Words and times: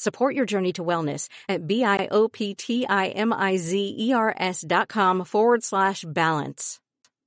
Support 0.00 0.34
your 0.34 0.46
journey 0.46 0.72
to 0.72 0.82
wellness 0.82 1.28
at 1.46 1.66
B-I-O-P-T-I-M-I-Z-E-R-S 1.66 4.64
dot 4.66 4.88
com 4.88 5.26
forward 5.26 5.62
slash 5.62 6.06
balance. 6.08 6.80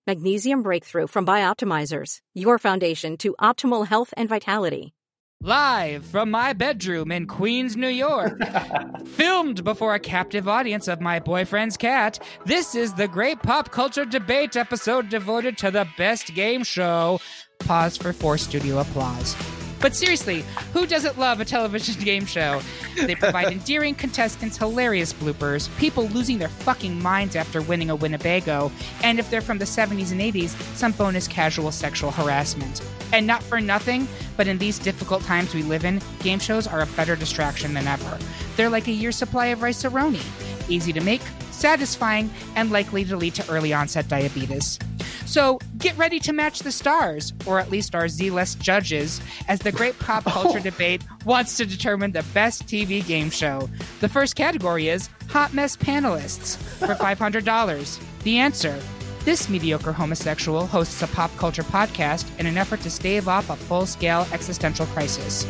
Magnesium 0.08 0.64
Breakthrough 0.64 1.05
from 1.05 1.23
Bioptimizers, 1.23 2.17
your 2.34 2.58
foundation 2.58 3.16
to 3.17 3.36
optimal 3.40 3.86
health 3.86 4.12
and 4.17 4.28
vitality. 4.28 4.95
Live 5.40 6.04
from 6.04 6.31
my 6.31 6.54
bedroom 6.54 7.12
in 7.12 7.28
Queens, 7.28 7.78
New 7.78 7.89
York. 7.89 8.39
Filmed 9.06 9.64
before 9.64 9.94
a 9.94 10.00
captive 10.00 10.47
audience 10.47 10.88
of 10.88 11.00
my 11.00 11.19
boyfriend's 11.19 11.78
cat, 11.78 12.17
this 12.47 12.73
is 12.73 12.95
the 12.95 13.08
Great 13.08 13.44
Pop 13.44 13.69
Culture 13.69 14.06
Debate 14.06 14.56
episode 14.56 15.09
devoted 15.09 15.59
to 15.59 15.69
the 15.69 15.88
best 15.95 16.34
game 16.34 16.64
show. 16.64 17.19
Pause 17.59 17.97
for 17.97 18.14
four 18.14 18.40
studio 18.40 18.80
applause. 18.80 19.36
But 19.84 19.98
seriously, 19.98 20.45
who 20.72 20.88
doesn't 20.88 21.20
love 21.20 21.42
a 21.42 21.45
television 21.45 22.02
game 22.06 22.26
show? 22.26 22.62
They 22.95 23.16
provide 23.16 23.52
endearing 23.52 23.95
contestants, 23.95 24.56
hilarious 24.56 25.12
bloopers, 25.12 25.67
people 25.78 26.08
losing 26.08 26.40
their 26.40 26.48
fucking 26.48 27.03
minds 27.03 27.36
after 27.36 27.62
winning 27.62 27.90
a 27.90 27.95
Winnebago, 27.98 28.72
and 29.03 29.20
if 29.20 29.30
they're 29.30 29.42
from 29.42 29.58
the 29.58 29.66
70s 29.66 30.14
and 30.14 30.22
80s, 30.22 30.52
some 30.78 30.94
bonus 30.94 31.28
casual 31.28 31.70
sexual 31.73 32.12
harassment. 32.12 32.81
And 33.14 33.25
not 33.25 33.42
for 33.44 33.61
nothing, 33.61 34.08
but 34.36 34.47
in 34.47 34.58
these 34.58 34.78
difficult 34.80 35.23
times 35.23 35.53
we 35.53 35.64
live 35.64 35.86
in, 35.86 36.02
game 36.19 36.39
shows 36.39 36.67
are 36.67 36.81
a 36.81 36.88
better 36.88 37.16
distraction 37.16 37.73
than 37.73 37.88
ever. 37.88 38.17
They're 38.58 38.69
like 38.69 38.88
a 38.88 38.92
year's 38.92 39.16
supply 39.16 39.47
of 39.47 39.61
rice 39.61 39.83
roni 39.83 40.22
easy 40.69 40.94
to 40.94 41.02
make, 41.02 41.22
satisfying, 41.52 42.30
and 42.56 42.72
likely 42.72 43.06
to 43.06 43.17
lead 43.17 43.36
to 43.36 43.50
early 43.50 43.73
onset 43.73 44.08
diabetes. 44.08 44.80
So 45.25 45.59
get 45.78 45.97
ready 45.97 46.19
to 46.19 46.34
match 46.34 46.59
the 46.59 46.72
stars, 46.72 47.34
or 47.45 47.59
at 47.59 47.72
least 47.72 47.95
our 47.95 48.08
Z 48.08 48.30
list 48.30 48.59
judges, 48.59 49.22
as 49.47 49.59
the 49.59 49.72
great 49.72 49.97
pop 50.00 50.23
oh. 50.28 50.31
culture 50.31 50.59
oh. 50.59 50.64
debate 50.64 51.03
wants 51.25 51.58
to 51.58 51.66
determine 51.66 52.11
the 52.11 52.23
best 52.34 52.67
TV 52.67 53.06
game 53.06 53.30
show. 53.30 53.69
The 54.00 54.09
first 54.09 54.36
category 54.36 54.89
is 54.89 55.09
Hot 55.30 55.53
Mess 55.53 55.75
Panelists 55.75 56.58
for 56.58 56.88
$500. 56.95 58.00
The 58.23 58.38
answer 58.38 58.80
this 59.25 59.49
mediocre 59.49 59.93
homosexual 59.93 60.67
hosts 60.67 61.02
a 61.02 61.07
pop 61.07 61.35
culture 61.38 61.63
podcast 61.63 62.27
in 62.39 62.45
an 62.45 62.57
effort 62.57 62.81
to 62.81 62.89
stave 62.89 63.27
off 63.27 63.49
a 63.49 63.55
full 63.55 63.85
scale 63.85 64.27
existential 64.31 64.85
crisis. 64.88 65.47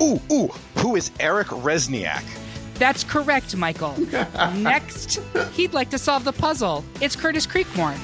Ooh, 0.00 0.20
ooh, 0.30 0.48
who 0.76 0.96
is 0.96 1.10
Eric 1.18 1.48
Rezsnyak? 1.48 2.22
That's 2.74 3.02
correct, 3.02 3.56
Michael. 3.56 3.98
Next, 4.54 5.20
he'd 5.52 5.72
like 5.72 5.90
to 5.90 5.98
solve 5.98 6.24
the 6.24 6.32
puzzle. 6.32 6.84
It's 7.00 7.16
Curtis 7.16 7.46
Creekmore. 7.46 7.98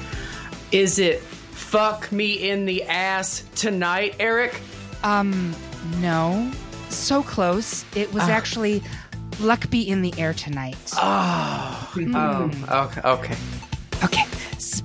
Is 0.71 0.99
it 0.99 1.21
fuck 1.21 2.11
me 2.11 2.49
in 2.49 2.65
the 2.65 2.83
ass 2.83 3.43
tonight, 3.55 4.15
Eric? 4.19 4.59
Um, 5.03 5.55
no. 5.99 6.51
So 6.89 7.23
close. 7.23 7.85
It 7.95 8.13
was 8.13 8.23
uh. 8.23 8.31
actually 8.31 8.83
luck 9.39 9.69
be 9.69 9.87
in 9.87 10.01
the 10.01 10.13
air 10.17 10.33
tonight. 10.33 10.75
Oh. 10.97 11.91
Mm. 11.93 12.67
Oh, 12.69 12.83
okay. 12.85 13.01
Okay. 13.01 13.35
Okay. 14.03 14.25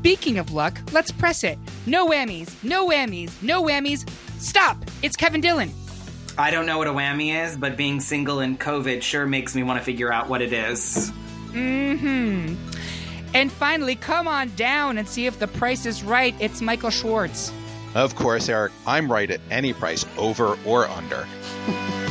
Speaking 0.01 0.39
of 0.39 0.55
luck, 0.55 0.81
let's 0.93 1.11
press 1.11 1.45
it. 1.45 1.59
No 1.85 2.09
whammies, 2.09 2.51
no 2.65 2.89
whammies, 2.89 3.31
no 3.43 3.63
whammies. 3.63 4.09
Stop! 4.41 4.79
It's 5.03 5.15
Kevin 5.15 5.43
Dillon. 5.43 5.71
I 6.39 6.51
don't 6.51 6.65
know 6.65 6.79
what 6.79 6.87
a 6.87 6.91
whammy 6.91 7.35
is, 7.45 7.55
but 7.55 7.77
being 7.77 8.01
single 8.01 8.41
in 8.41 8.57
COVID 8.57 9.03
sure 9.03 9.27
makes 9.27 9.55
me 9.55 9.63
want 9.63 9.79
to 9.79 9.85
figure 9.85 10.11
out 10.11 10.31
what 10.31 10.41
it 10.41 10.55
is. 10.55 11.13
Mm 11.51 11.99
hmm. 11.99 12.55
And 13.35 13.53
finally, 13.53 13.95
come 13.95 14.27
on 14.27 14.51
down 14.57 14.97
and 14.97 15.07
see 15.07 15.27
if 15.27 15.39
the 15.39 15.49
price 15.49 15.85
is 15.85 16.03
right. 16.03 16.35
It's 16.41 16.63
Michael 16.63 16.89
Schwarz. 16.89 17.53
Of 17.95 18.15
course, 18.15 18.49
Eric. 18.49 18.73
I'm 18.87 19.13
right 19.13 19.31
at 19.31 19.43
any 19.51 19.75
price, 19.75 20.07
over 20.17 20.57
or 20.65 20.89
under. 20.89 21.27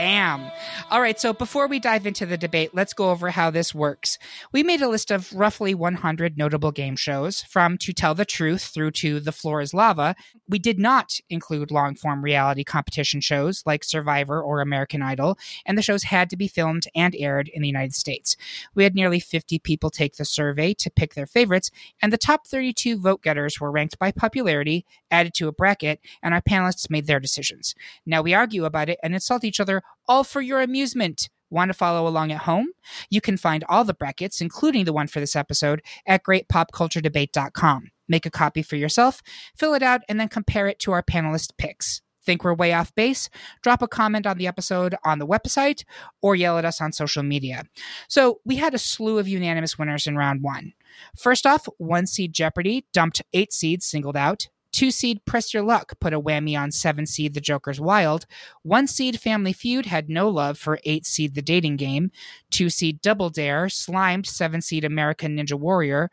Bam. 0.00 0.50
All 0.90 1.02
right, 1.02 1.20
so 1.20 1.34
before 1.34 1.66
we 1.66 1.78
dive 1.78 2.06
into 2.06 2.24
the 2.24 2.38
debate, 2.38 2.70
let's 2.72 2.94
go 2.94 3.10
over 3.10 3.28
how 3.28 3.50
this 3.50 3.74
works. 3.74 4.18
We 4.50 4.62
made 4.62 4.80
a 4.80 4.88
list 4.88 5.10
of 5.10 5.30
roughly 5.30 5.74
100 5.74 6.38
notable 6.38 6.72
game 6.72 6.96
shows, 6.96 7.42
from 7.42 7.76
To 7.76 7.92
Tell 7.92 8.14
the 8.14 8.24
Truth 8.24 8.62
through 8.62 8.92
to 8.92 9.20
The 9.20 9.30
Floor 9.30 9.60
is 9.60 9.74
Lava. 9.74 10.16
We 10.48 10.58
did 10.58 10.78
not 10.78 11.18
include 11.28 11.70
long 11.70 11.96
form 11.96 12.24
reality 12.24 12.64
competition 12.64 13.20
shows 13.20 13.62
like 13.66 13.84
Survivor 13.84 14.42
or 14.42 14.62
American 14.62 15.02
Idol, 15.02 15.36
and 15.66 15.76
the 15.76 15.82
shows 15.82 16.04
had 16.04 16.30
to 16.30 16.36
be 16.36 16.48
filmed 16.48 16.86
and 16.94 17.14
aired 17.18 17.48
in 17.48 17.60
the 17.60 17.68
United 17.68 17.94
States. 17.94 18.38
We 18.74 18.84
had 18.84 18.94
nearly 18.94 19.20
50 19.20 19.58
people 19.58 19.90
take 19.90 20.16
the 20.16 20.24
survey 20.24 20.72
to 20.78 20.90
pick 20.90 21.12
their 21.12 21.26
favorites, 21.26 21.70
and 22.00 22.10
the 22.10 22.16
top 22.16 22.46
32 22.46 22.98
vote 22.98 23.20
getters 23.20 23.60
were 23.60 23.70
ranked 23.70 23.98
by 23.98 24.12
popularity, 24.12 24.86
added 25.10 25.34
to 25.34 25.48
a 25.48 25.52
bracket, 25.52 26.00
and 26.22 26.32
our 26.32 26.40
panelists 26.40 26.88
made 26.88 27.06
their 27.06 27.20
decisions. 27.20 27.74
Now 28.06 28.22
we 28.22 28.32
argue 28.32 28.64
about 28.64 28.88
it 28.88 28.98
and 29.02 29.12
insult 29.12 29.44
each 29.44 29.60
other 29.60 29.82
all 30.08 30.24
for 30.24 30.40
your 30.40 30.60
amusement. 30.60 31.28
Want 31.50 31.68
to 31.68 31.74
follow 31.74 32.06
along 32.06 32.30
at 32.30 32.42
home? 32.42 32.68
You 33.10 33.20
can 33.20 33.36
find 33.36 33.64
all 33.68 33.84
the 33.84 33.94
brackets, 33.94 34.40
including 34.40 34.84
the 34.84 34.92
one 34.92 35.08
for 35.08 35.18
this 35.18 35.34
episode, 35.34 35.82
at 36.06 36.22
greatpopculturedebate.com. 36.22 37.90
Make 38.08 38.26
a 38.26 38.30
copy 38.30 38.62
for 38.62 38.76
yourself, 38.76 39.20
fill 39.56 39.74
it 39.74 39.82
out, 39.82 40.02
and 40.08 40.18
then 40.18 40.28
compare 40.28 40.68
it 40.68 40.78
to 40.80 40.92
our 40.92 41.02
panelist 41.02 41.52
picks. 41.58 42.02
Think 42.24 42.44
we're 42.44 42.54
way 42.54 42.72
off 42.72 42.94
base? 42.94 43.30
Drop 43.62 43.82
a 43.82 43.88
comment 43.88 44.26
on 44.26 44.36
the 44.36 44.46
episode 44.46 44.94
on 45.04 45.18
the 45.18 45.26
website 45.26 45.84
or 46.20 46.36
yell 46.36 46.58
at 46.58 46.64
us 46.64 46.80
on 46.80 46.92
social 46.92 47.22
media. 47.22 47.64
So, 48.08 48.40
we 48.44 48.56
had 48.56 48.74
a 48.74 48.78
slew 48.78 49.18
of 49.18 49.26
unanimous 49.26 49.78
winners 49.78 50.06
in 50.06 50.16
round 50.16 50.42
one. 50.42 50.74
First 51.16 51.46
off, 51.46 51.66
one 51.78 52.06
seed 52.06 52.32
Jeopardy 52.32 52.84
dumped 52.92 53.22
eight 53.32 53.52
seeds 53.52 53.86
singled 53.86 54.16
out. 54.16 54.48
Two 54.72 54.90
seed 54.90 55.24
Press 55.24 55.52
Your 55.52 55.62
Luck 55.62 55.98
put 56.00 56.12
a 56.12 56.20
whammy 56.20 56.58
on 56.58 56.70
seven 56.70 57.06
seed 57.06 57.34
The 57.34 57.40
Joker's 57.40 57.80
Wild. 57.80 58.26
One 58.62 58.86
seed 58.86 59.20
Family 59.20 59.52
Feud 59.52 59.86
had 59.86 60.08
no 60.08 60.28
love 60.28 60.58
for 60.58 60.78
eight 60.84 61.06
seed 61.06 61.34
The 61.34 61.42
Dating 61.42 61.76
Game. 61.76 62.10
Two 62.50 62.70
seed 62.70 63.02
Double 63.02 63.30
Dare 63.30 63.68
slimed 63.68 64.26
seven 64.26 64.62
seed 64.62 64.84
American 64.84 65.36
Ninja 65.36 65.58
Warrior. 65.58 66.10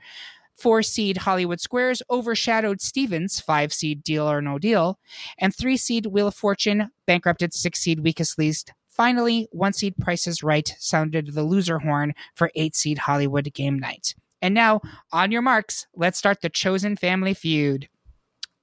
Four 0.57 0.81
seed 0.81 1.17
Hollywood 1.17 1.61
Squares 1.61 2.01
overshadowed 2.09 2.81
Stevens, 2.81 3.39
five 3.39 3.71
seed 3.71 4.03
Deal 4.03 4.27
or 4.27 4.41
No 4.41 4.57
Deal. 4.57 4.97
And 5.37 5.55
three 5.55 5.77
seed 5.77 6.07
Wheel 6.07 6.27
of 6.27 6.35
Fortune 6.35 6.89
bankrupted 7.05 7.53
six 7.53 7.79
seed 7.79 7.99
Weakest 7.99 8.39
Link. 8.39 8.55
Finally, 8.89 9.47
one 9.51 9.73
seed 9.73 9.95
Price 9.97 10.25
is 10.25 10.41
Right 10.41 10.73
sounded 10.79 11.35
the 11.35 11.43
loser 11.43 11.77
horn 11.77 12.15
for 12.33 12.49
eight 12.55 12.75
seed 12.75 12.97
Hollywood 12.97 13.53
Game 13.53 13.77
Night. 13.77 14.15
And 14.41 14.55
now, 14.55 14.81
on 15.11 15.31
your 15.31 15.43
marks, 15.43 15.85
let's 15.95 16.17
start 16.17 16.41
the 16.41 16.49
chosen 16.49 16.95
family 16.95 17.35
feud 17.35 17.87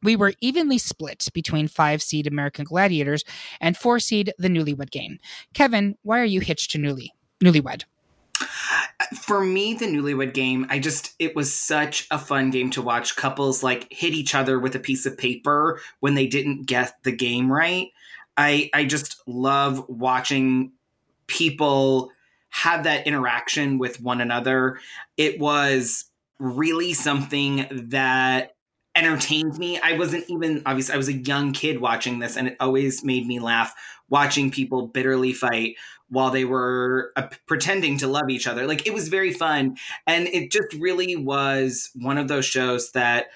we 0.05 0.15
were 0.15 0.35
evenly 0.41 0.79
split 0.79 1.27
between 1.33 1.67
five 1.67 2.03
seed 2.03 2.27
American 2.27 2.65
Gladiators 2.65 3.25
and 3.61 3.77
four 3.77 3.99
seed 3.99 4.33
The 4.39 4.49
Newlywed 4.49 4.91
Game. 4.91 5.19
Kevin, 5.55 5.97
why 6.03 6.21
are 6.21 6.25
you 6.25 6.41
hitched 6.41 6.71
to 6.73 6.79
Newly 6.79 7.13
Newlywed? 7.43 7.85
For 9.21 9.45
me, 9.45 9.75
the 9.75 9.87
Newlywed 9.87 10.35
Game, 10.35 10.67
I 10.69 10.79
just 10.79 11.15
it 11.19 11.35
was 11.35 11.53
such 11.53 12.07
a 12.11 12.19
fun 12.19 12.51
game 12.51 12.71
to 12.71 12.83
watch 12.83 13.17
couples 13.17 13.63
like 13.63 13.87
hit 13.91 14.13
each 14.13 14.35
other 14.35 14.59
with 14.61 14.75
a 14.75 14.81
piece 14.81 15.07
of 15.07 15.19
paper 15.19 15.81
when 16.01 16.15
they 16.15 16.27
didn't 16.27 16.67
get 16.67 17.03
the 17.03 17.13
game 17.13 17.51
right. 17.51 17.89
I 18.37 18.71
I 18.75 18.85
just 18.85 19.23
love 19.27 19.85
watching 19.89 20.73
people 21.27 22.11
have 22.51 22.85
that 22.85 23.07
interaction 23.07 23.79
with 23.79 24.01
one 24.01 24.21
another. 24.21 24.79
It 25.17 25.41
was 25.41 26.05
really 26.39 26.93
something 26.93 27.67
that 27.71 28.55
entertained 28.97 29.59
me. 29.59 29.79
I 29.81 29.99
wasn't 29.99 30.25
even 30.29 30.63
obviously 30.67 30.95
I 30.95 30.99
was 30.99 31.09
a 31.09 31.15
young 31.15 31.53
kid 31.53 31.81
watching 31.81 32.19
this, 32.19 32.37
and 32.37 32.49
it 32.49 32.57
always 32.61 33.05
made 33.05 33.27
me 33.27 33.41
laugh 33.41 33.75
watching 34.09 34.51
people 34.51 34.87
bitterly 34.87 35.33
fight 35.33 35.77
while 36.09 36.31
they 36.31 36.45
were 36.45 37.13
uh, 37.17 37.29
pretending 37.47 37.99
to 37.99 38.07
love 38.07 38.29
each 38.29 38.47
other. 38.47 38.67
Like 38.67 38.87
it 38.87 38.95
was 38.95 39.09
very 39.09 39.33
fun, 39.33 39.77
and 40.07 40.27
it 40.29 40.51
just 40.51 40.73
really 40.75 41.17
was 41.17 41.91
one 41.95 42.19
of 42.19 42.29
those 42.29 42.45
shows 42.45 42.93
that. 42.93 43.27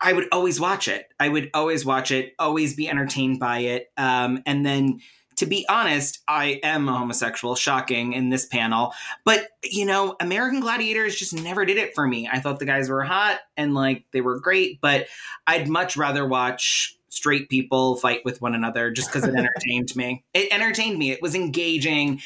I 0.00 0.12
would 0.12 0.26
always 0.32 0.60
watch 0.60 0.86
it. 0.86 1.06
I 1.18 1.30
would 1.30 1.50
always 1.54 1.86
watch 1.86 2.10
it, 2.10 2.34
always 2.38 2.74
be 2.74 2.90
entertained 2.90 3.38
by 3.38 3.60
it. 3.60 3.90
Um, 3.96 4.42
and 4.44 4.66
then 4.66 5.00
to 5.36 5.46
be 5.46 5.66
honest, 5.68 6.20
I 6.28 6.60
am 6.62 6.88
a 6.88 6.96
homosexual, 6.96 7.54
shocking 7.54 8.12
in 8.12 8.30
this 8.30 8.46
panel. 8.46 8.92
But, 9.24 9.48
you 9.62 9.84
know, 9.84 10.16
American 10.20 10.60
Gladiators 10.60 11.16
just 11.16 11.34
never 11.34 11.64
did 11.64 11.76
it 11.76 11.94
for 11.94 12.06
me. 12.06 12.28
I 12.30 12.40
thought 12.40 12.58
the 12.58 12.66
guys 12.66 12.88
were 12.88 13.02
hot 13.02 13.40
and 13.56 13.74
like 13.74 14.04
they 14.12 14.20
were 14.20 14.38
great, 14.38 14.80
but 14.80 15.06
I'd 15.46 15.68
much 15.68 15.96
rather 15.96 16.26
watch 16.26 16.96
straight 17.14 17.48
people 17.48 17.96
fight 17.96 18.24
with 18.24 18.42
one 18.42 18.54
another 18.54 18.90
just 18.90 19.08
because 19.08 19.24
it 19.24 19.34
entertained 19.36 19.94
me. 19.96 20.24
It 20.34 20.52
entertained 20.52 20.98
me. 20.98 21.10
It 21.10 21.22
was 21.22 21.34
engaging 21.34 22.20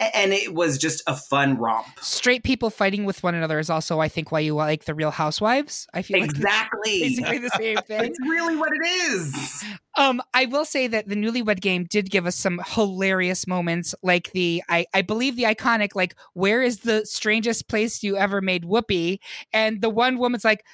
and 0.00 0.32
it 0.32 0.54
was 0.54 0.76
just 0.76 1.02
a 1.06 1.14
fun 1.16 1.56
romp. 1.56 1.86
Straight 2.00 2.42
people 2.42 2.70
fighting 2.70 3.04
with 3.04 3.22
one 3.22 3.34
another 3.34 3.58
is 3.58 3.70
also, 3.70 4.00
I 4.00 4.08
think, 4.08 4.32
why 4.32 4.40
you 4.40 4.54
like 4.54 4.84
the 4.84 4.94
Real 4.94 5.12
Housewives. 5.12 5.86
I 5.94 6.02
feel 6.02 6.22
exactly 6.22 7.00
like 7.00 7.10
basically 7.10 7.38
the 7.38 7.50
same 7.50 7.76
thing. 7.86 8.04
it's 8.04 8.20
really 8.20 8.56
what 8.56 8.70
it 8.72 8.86
is. 8.86 9.64
Um, 9.96 10.20
I 10.32 10.46
will 10.46 10.64
say 10.64 10.88
that 10.88 11.08
the 11.08 11.14
Newlywed 11.14 11.60
Game 11.60 11.84
did 11.84 12.10
give 12.10 12.26
us 12.26 12.34
some 12.34 12.60
hilarious 12.66 13.46
moments, 13.46 13.94
like 14.02 14.32
the 14.32 14.62
I 14.68 14.86
I 14.92 15.02
believe 15.02 15.36
the 15.36 15.44
iconic 15.44 15.94
like 15.94 16.16
where 16.32 16.62
is 16.62 16.80
the 16.80 17.06
strangest 17.06 17.68
place 17.68 18.02
you 18.02 18.16
ever 18.16 18.40
made 18.40 18.64
whoopee, 18.64 19.20
and 19.52 19.80
the 19.80 19.90
one 19.90 20.18
woman's 20.18 20.44
like 20.44 20.64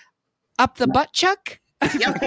up 0.58 0.78
the 0.78 0.86
butt 0.86 1.12
chuck. 1.12 1.60
Yep. 1.98 2.22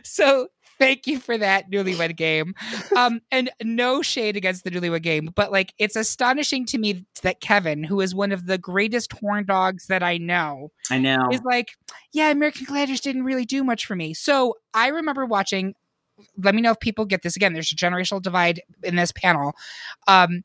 so 0.04 0.48
thank 0.78 1.06
you 1.06 1.18
for 1.18 1.36
that 1.38 1.70
newlywed 1.70 2.16
game. 2.16 2.54
Um 2.96 3.20
and 3.30 3.50
no 3.62 4.02
shade 4.02 4.36
against 4.36 4.64
the 4.64 4.70
newlywed 4.70 5.02
game 5.02 5.30
but 5.34 5.52
like 5.52 5.72
it's 5.78 5.96
astonishing 5.96 6.66
to 6.66 6.78
me 6.78 7.04
that 7.22 7.40
kevin 7.40 7.84
who 7.84 8.00
is 8.00 8.14
one 8.14 8.32
of 8.32 8.46
the 8.46 8.58
greatest 8.58 9.12
horn 9.12 9.44
dogs 9.44 9.86
that 9.86 10.02
i 10.02 10.16
know 10.18 10.70
i 10.90 10.98
know. 10.98 11.28
is 11.32 11.42
like 11.42 11.72
yeah 12.12 12.30
american 12.30 12.64
gladiators 12.64 13.00
didn't 13.00 13.24
really 13.24 13.44
do 13.44 13.64
much 13.64 13.86
for 13.86 13.96
me. 13.96 14.14
So 14.14 14.54
i 14.72 14.88
remember 14.88 15.26
watching 15.26 15.74
let 16.38 16.54
me 16.54 16.60
know 16.60 16.72
if 16.72 16.80
people 16.80 17.04
get 17.04 17.22
this 17.22 17.36
again 17.36 17.52
there's 17.52 17.72
a 17.72 17.76
generational 17.76 18.22
divide 18.22 18.60
in 18.82 18.96
this 18.96 19.12
panel 19.12 19.52
um 20.06 20.42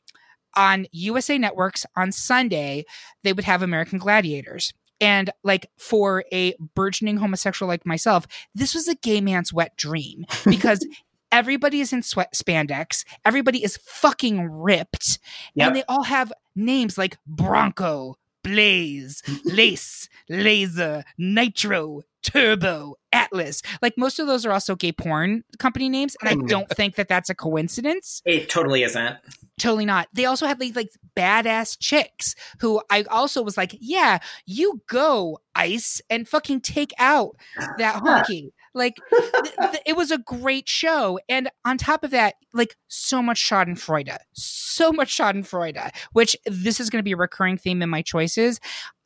on 0.56 0.86
usa 0.90 1.38
networks 1.38 1.86
on 1.96 2.10
sunday 2.10 2.84
they 3.22 3.32
would 3.32 3.44
have 3.44 3.62
american 3.62 3.98
gladiators 3.98 4.72
and 5.00 5.30
like 5.42 5.70
for 5.78 6.24
a 6.32 6.54
burgeoning 6.74 7.18
homosexual 7.18 7.68
like 7.68 7.86
myself, 7.86 8.26
this 8.54 8.74
was 8.74 8.88
a 8.88 8.94
gay 8.94 9.20
man's 9.20 9.52
wet 9.52 9.76
dream 9.76 10.24
because 10.44 10.86
everybody 11.32 11.80
is 11.80 11.92
in 11.92 12.02
sweat 12.02 12.34
spandex, 12.34 13.04
everybody 13.24 13.62
is 13.62 13.78
fucking 13.78 14.50
ripped, 14.50 15.18
yep. 15.54 15.68
and 15.68 15.76
they 15.76 15.84
all 15.88 16.04
have 16.04 16.32
names 16.54 16.98
like 16.98 17.18
Bronco, 17.26 18.16
Blaze, 18.42 19.22
Lace, 19.44 20.08
Laser, 20.28 21.04
Nitro, 21.18 22.02
Turbo, 22.22 22.96
Atlas. 23.12 23.62
Like 23.82 23.96
most 23.96 24.18
of 24.18 24.26
those 24.26 24.44
are 24.44 24.52
also 24.52 24.76
gay 24.76 24.92
porn 24.92 25.44
company 25.58 25.88
names, 25.88 26.16
and 26.20 26.28
I 26.28 26.34
hmm. 26.34 26.46
don't 26.46 26.68
think 26.70 26.96
that 26.96 27.08
that's 27.08 27.30
a 27.30 27.34
coincidence. 27.34 28.22
It 28.24 28.48
totally 28.48 28.82
isn't. 28.82 29.16
Totally 29.58 29.86
not. 29.86 30.08
They 30.12 30.24
also 30.24 30.46
had 30.46 30.60
like, 30.60 30.76
like 30.76 30.90
badass 31.16 31.76
chicks 31.78 32.34
who 32.60 32.80
I 32.90 33.02
also 33.04 33.42
was 33.42 33.56
like, 33.56 33.76
yeah, 33.80 34.18
you 34.46 34.82
go 34.88 35.38
ice 35.54 36.00
and 36.08 36.26
fucking 36.26 36.62
take 36.62 36.92
out 36.98 37.36
that 37.78 37.96
honky. 37.96 38.52
Like 38.74 38.96
th- 39.10 39.54
th- 39.58 39.82
it 39.84 39.96
was 39.96 40.10
a 40.10 40.18
great 40.18 40.68
show, 40.68 41.18
and 41.28 41.50
on 41.64 41.78
top 41.78 42.04
of 42.04 42.10
that, 42.12 42.34
like 42.52 42.76
so 42.88 43.20
much 43.22 43.42
Schadenfreude, 43.42 44.16
so 44.32 44.92
much 44.92 45.16
Schadenfreude. 45.16 45.90
Which 46.12 46.36
this 46.46 46.80
is 46.80 46.90
going 46.90 47.00
to 47.00 47.04
be 47.04 47.12
a 47.12 47.16
recurring 47.16 47.58
theme 47.58 47.82
in 47.82 47.90
my 47.90 48.02
choices. 48.02 48.60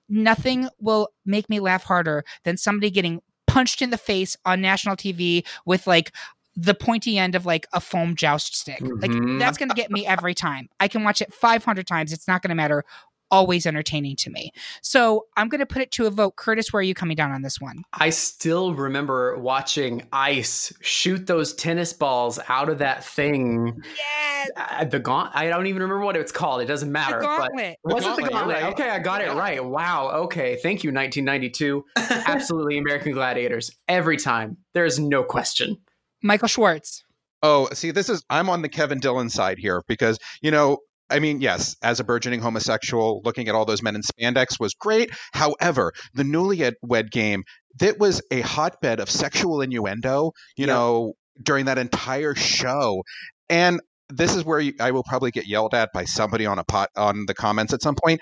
Nothing 0.09 0.69
will 0.81 1.09
make 1.25 1.49
me 1.49 1.61
laugh 1.61 1.85
harder 1.85 2.25
than 2.45 2.59
somebody 2.59 2.91
getting 2.91 3.23
punched 3.47 3.81
in 3.81 3.91
the 3.91 3.99
face 3.99 4.37
on 4.45 4.61
national 4.61 4.97
TV 4.97 5.47
with 5.65 5.87
like 5.87 6.13
the 6.57 6.75
pointy 6.75 7.19
end 7.19 7.35
of 7.35 7.47
like 7.47 7.67
a 7.73 7.81
foam 7.81 8.15
joust 8.15 8.57
stick. 8.57 8.81
Mm-hmm. 8.81 9.01
Like 9.01 9.39
that's 9.39 9.59
going 9.59 9.69
to 9.69 9.75
get 9.75 9.91
me 9.91 10.07
every 10.07 10.35
time. 10.35 10.69
I 10.79 10.89
can 10.89 11.05
watch 11.05 11.21
it 11.21 11.33
500 11.33 11.87
times. 11.87 12.13
It's 12.13 12.29
not 12.29 12.43
going 12.43 12.51
to 12.51 12.55
matter. 12.55 12.85
Always 13.31 13.67
entertaining 13.67 14.17
to 14.17 14.31
me. 14.31 14.53
So 14.83 15.27
I'm 15.37 15.49
going 15.49 15.61
to 15.61 15.67
put 15.67 15.83
it 15.83 15.91
to 15.93 16.07
a 16.07 16.11
vote. 16.11 16.37
Curtis, 16.37 16.73
where 16.73 16.81
are 16.81 16.85
you 16.85 16.95
coming 16.95 17.17
down 17.17 17.33
on 17.33 17.43
this 17.43 17.61
one? 17.61 17.83
I 17.93 18.11
still 18.11 18.75
remember 18.75 19.37
watching 19.39 20.07
Ice 20.13 20.73
shoot 20.81 21.27
those 21.27 21.55
tennis 21.55 21.93
balls 21.93 22.39
out 22.49 22.69
of 22.69 22.79
that 22.79 23.05
thing. 23.05 23.83
Yes. 23.97 24.51
Uh, 24.57 24.85
the 24.85 25.01
gaunt. 25.01 25.33
I 25.35 25.49
don't 25.49 25.67
even 25.67 25.83
remember 25.83 26.05
what 26.05 26.17
it's 26.17 26.33
called. 26.33 26.61
It 26.63 26.67
doesn't 26.67 26.93
matter. 26.93 27.19
The 27.21 27.27
gauntlet. 27.27 27.77
But 27.83 27.95
was 27.95 28.07
it 28.07 28.17
the 28.17 28.31
gauntlet? 28.31 28.63
Right. 28.63 28.73
Okay, 28.73 28.91
I 28.91 28.99
got 28.99 29.21
it 29.21 29.33
right. 29.33 29.65
Wow. 29.65 30.11
Okay. 30.25 30.57
Thank 30.63 30.85
you, 30.85 30.93
1992. 30.93 31.85
Absolutely, 31.97 32.79
American 32.79 33.13
Gladiators. 33.13 33.71
Every 33.89 34.17
time. 34.17 34.59
There's 34.75 34.99
no 34.99 35.23
question. 35.23 35.79
Michael 36.23 36.49
Schwarz. 36.49 37.05
Oh, 37.43 37.69
see, 37.75 37.91
this 37.91 38.09
is 38.09 38.25
I'm 38.31 38.49
on 38.49 38.63
the 38.63 38.69
Kevin 38.71 38.99
Dillon 38.99 39.29
side 39.29 39.59
here 39.59 39.83
because 39.87 40.19
you 40.41 40.51
know 40.51 40.79
I 41.11 41.19
mean, 41.19 41.41
yes, 41.41 41.77
as 41.83 42.01
a 42.01 42.05
burgeoning 42.05 42.41
homosexual, 42.41 43.21
looking 43.25 43.49
at 43.49 43.55
all 43.55 43.65
those 43.65 43.83
men 43.83 43.95
in 43.95 44.03
spandex 44.03 44.59
was 44.59 44.75
great. 44.75 45.11
However, 45.33 45.93
the 46.15 46.23
newlywed 46.23 46.75
wed 46.83 47.11
game, 47.11 47.45
that 47.79 47.99
was 47.99 48.23
a 48.31 48.41
hotbed 48.41 49.01
of 49.01 49.11
sexual 49.11 49.61
innuendo, 49.61 50.33
you 50.57 50.67
know, 50.67 51.13
during 51.43 51.67
that 51.67 51.79
entire 51.79 52.35
show. 52.35 53.03
And 53.49 53.81
this 54.09 54.35
is 54.35 54.45
where 54.45 54.61
you, 54.61 54.73
I 54.81 54.93
will 54.93 55.03
probably 55.05 55.31
get 55.31 55.47
yelled 55.47 55.75
at 55.75 55.91
by 55.93 56.05
somebody 56.05 56.47
on 56.47 56.59
a 56.59 56.65
pot 56.65 56.89
on 56.97 57.27
the 57.27 57.35
comments 57.35 57.73
at 57.73 57.83
some 57.83 57.97
point. 58.03 58.21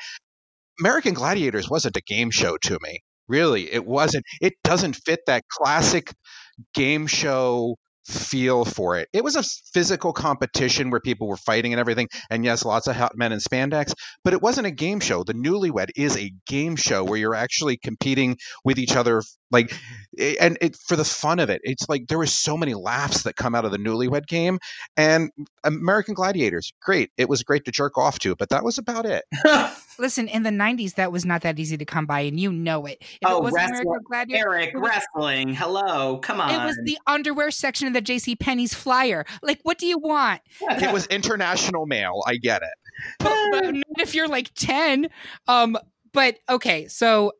American 0.81 1.15
Gladiators 1.15 1.69
wasn't 1.69 1.97
a 1.97 2.03
game 2.03 2.31
show 2.31 2.57
to 2.63 2.79
me. 2.83 3.01
Really, 3.29 3.73
it 3.73 3.87
wasn't. 3.87 4.25
It 4.41 4.55
doesn't 4.65 4.97
fit 4.97 5.21
that 5.27 5.45
classic 5.49 6.13
game 6.75 7.07
show 7.07 7.77
feel 8.07 8.65
for 8.65 8.97
it. 8.97 9.09
It 9.13 9.25
was 9.25 9.37
a 9.37 9.43
physical 9.73 10.13
competition 10.13 10.91
where 10.91 11.01
people 11.01 11.29
were 11.29 11.37
fighting 11.37 11.73
and 11.73 11.81
everything. 11.81 12.09
And 12.31 12.45
yes, 12.45 12.65
lots 12.65 12.87
of 12.87 12.97
hot 12.97 13.17
men 13.17 13.33
in 13.33 13.39
spandex, 13.39 13.95
but 14.25 14.33
it 14.33 14.43
wasn't 14.43 14.67
a 14.67 14.71
game 14.71 15.01
show. 15.01 15.25
The 15.25 15.35
Newlywed 15.35 15.91
is 15.97 16.17
a 16.17 16.33
game 16.47 16.77
show 16.77 17.05
where 17.05 17.19
you're 17.19 17.35
actually 17.35 17.77
competing 17.77 18.37
with 18.65 18.79
each 18.79 18.97
other 18.97 19.23
like 19.53 19.73
and 20.19 20.59
it 20.61 20.75
for 20.89 20.97
the 20.97 21.05
fun 21.05 21.39
of 21.39 21.51
it 21.51 21.61
it's 21.63 21.89
like 21.89 22.09
there 22.09 22.19
were 22.19 22.27
so 22.27 22.57
many 22.57 22.75
laughs 22.75 23.23
that 23.23 23.37
come 23.37 23.55
out 23.55 23.65
of 23.65 23.71
the 23.71 23.79
newlywed 23.79 24.27
game 24.27 24.59
and 24.97 25.31
american 25.63 26.15
gladiators 26.15 26.73
great 26.81 27.11
it 27.17 27.29
was 27.29 27.43
great 27.43 27.65
to 27.65 27.71
jerk 27.71 27.97
off 27.97 28.19
to 28.19 28.35
but 28.35 28.49
that 28.49 28.65
was 28.65 28.79
about 28.79 29.07
it 29.07 29.25
listen 29.99 30.27
in 30.27 30.43
the 30.43 30.51
90s 30.51 30.95
that 30.95 31.13
was 31.13 31.25
not 31.25 31.43
that 31.43 31.59
easy 31.59 31.77
to 31.77 31.85
come 31.85 32.07
by 32.07 32.21
and 32.21 32.41
you 32.41 32.51
know 32.51 32.87
it 32.87 32.99
if 33.01 33.19
oh 33.27 33.47
it 33.47 33.53
wrestling, 33.53 34.35
eric 34.35 34.75
was, 34.75 34.83
wrestling 34.83 35.55
hello 35.55 36.19
come 36.19 36.41
on 36.41 36.51
it 36.51 36.65
was 36.65 36.79
the 36.85 36.99
underwear 37.07 37.51
section 37.51 37.92
of 37.97 38.05
the 38.05 38.13
jc 38.13 38.39
penney's 38.39 38.75
flyer 38.75 39.25
like 39.43 39.61
what 39.63 39.79
do 39.79 39.87
you 39.87 39.99
want 39.99 40.41
it 40.61 40.93
was 40.93 41.07
international 41.07 41.87
mail 41.87 42.23
i 42.27 42.37
get 42.37 42.63
it 42.63 42.69
but, 43.19 43.35
but 43.61 44.01
if 44.01 44.15
you're 44.15 44.29
like 44.29 44.51
10 44.55 45.09
um 45.49 45.77
but 46.13 46.39
okay 46.49 46.87
so 46.89 47.33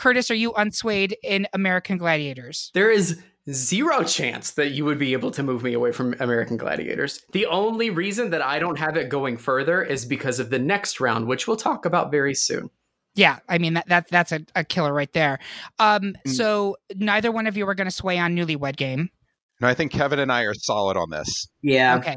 Curtis, 0.00 0.30
are 0.30 0.34
you 0.34 0.52
unswayed 0.52 1.12
in 1.22 1.46
American 1.52 1.98
Gladiators? 1.98 2.70
There 2.72 2.90
is 2.90 3.20
zero 3.50 4.02
chance 4.02 4.52
that 4.52 4.70
you 4.70 4.84
would 4.86 4.98
be 4.98 5.12
able 5.12 5.30
to 5.32 5.42
move 5.42 5.62
me 5.62 5.74
away 5.74 5.92
from 5.92 6.14
American 6.20 6.56
Gladiators. 6.56 7.22
The 7.32 7.44
only 7.46 7.90
reason 7.90 8.30
that 8.30 8.40
I 8.40 8.58
don't 8.58 8.78
have 8.78 8.96
it 8.96 9.10
going 9.10 9.36
further 9.36 9.82
is 9.82 10.06
because 10.06 10.38
of 10.40 10.48
the 10.48 10.58
next 10.58 11.00
round, 11.00 11.26
which 11.26 11.46
we'll 11.46 11.58
talk 11.58 11.84
about 11.84 12.10
very 12.10 12.34
soon. 12.34 12.70
Yeah, 13.14 13.40
I 13.48 13.58
mean 13.58 13.74
that, 13.74 13.88
that 13.88 14.08
that's 14.08 14.32
a, 14.32 14.40
a 14.54 14.64
killer 14.64 14.94
right 14.94 15.12
there. 15.12 15.38
Um, 15.78 16.14
mm. 16.26 16.30
so 16.30 16.76
neither 16.94 17.30
one 17.30 17.46
of 17.46 17.56
you 17.56 17.68
are 17.68 17.74
going 17.74 17.88
to 17.88 17.94
sway 17.94 18.18
on 18.18 18.34
Newlywed 18.36 18.76
Game. 18.76 19.10
No, 19.60 19.68
I 19.68 19.74
think 19.74 19.92
Kevin 19.92 20.18
and 20.18 20.32
I 20.32 20.42
are 20.44 20.54
solid 20.54 20.96
on 20.96 21.10
this. 21.10 21.48
Yeah. 21.62 21.96
Okay. 21.96 22.16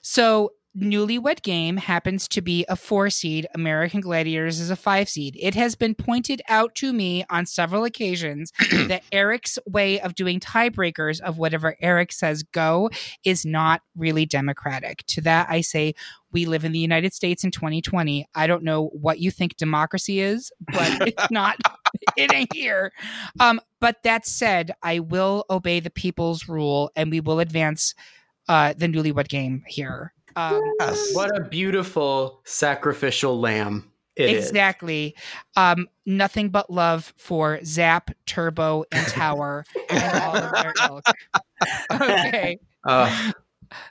So 0.00 0.52
Newlywed 0.76 1.42
Game 1.42 1.76
happens 1.76 2.26
to 2.28 2.40
be 2.40 2.64
a 2.68 2.76
four 2.76 3.10
seed. 3.10 3.46
American 3.54 4.00
Gladiators 4.00 4.58
is 4.58 4.70
a 4.70 4.76
five 4.76 5.08
seed. 5.08 5.36
It 5.38 5.54
has 5.54 5.74
been 5.74 5.94
pointed 5.94 6.40
out 6.48 6.74
to 6.76 6.94
me 6.94 7.24
on 7.28 7.44
several 7.44 7.84
occasions 7.84 8.52
that 8.88 9.02
Eric's 9.12 9.58
way 9.66 10.00
of 10.00 10.14
doing 10.14 10.40
tiebreakers 10.40 11.20
of 11.20 11.36
whatever 11.36 11.76
Eric 11.80 12.10
says 12.12 12.42
go 12.42 12.88
is 13.22 13.44
not 13.44 13.82
really 13.94 14.24
democratic. 14.24 15.04
To 15.08 15.20
that, 15.22 15.48
I 15.50 15.60
say, 15.60 15.94
we 16.32 16.46
live 16.46 16.64
in 16.64 16.72
the 16.72 16.78
United 16.78 17.12
States 17.12 17.44
in 17.44 17.50
2020. 17.50 18.26
I 18.34 18.46
don't 18.46 18.64
know 18.64 18.86
what 18.94 19.18
you 19.18 19.30
think 19.30 19.58
democracy 19.58 20.20
is, 20.20 20.50
but 20.72 21.08
it's 21.08 21.30
not, 21.30 21.58
it 22.16 22.32
ain't 22.32 22.54
here. 22.54 22.92
Um, 23.38 23.60
but 23.82 24.04
that 24.04 24.24
said, 24.24 24.70
I 24.82 25.00
will 25.00 25.44
obey 25.50 25.80
the 25.80 25.90
people's 25.90 26.48
rule 26.48 26.92
and 26.94 27.10
we 27.10 27.20
will 27.20 27.40
advance 27.40 27.94
uh, 28.48 28.74
the 28.76 28.86
newlywed 28.86 29.26
game 29.28 29.64
here. 29.66 30.14
Um, 30.36 30.62
yes. 30.78 31.14
What 31.14 31.36
a 31.36 31.42
beautiful 31.42 32.40
sacrificial 32.44 33.38
lamb. 33.40 33.90
It 34.14 34.30
is. 34.30 34.46
exactly. 34.46 35.16
Um, 35.56 35.88
nothing 36.06 36.50
but 36.50 36.70
love 36.70 37.12
for 37.16 37.58
Zap, 37.64 38.12
Turbo, 38.24 38.84
and 38.92 39.06
Tower 39.08 39.64
and 39.90 40.22
all 40.22 40.36
of 40.36 40.52
their 40.52 40.74
ilk. 40.88 41.04
Okay. 41.90 42.58
Uh, 42.84 43.32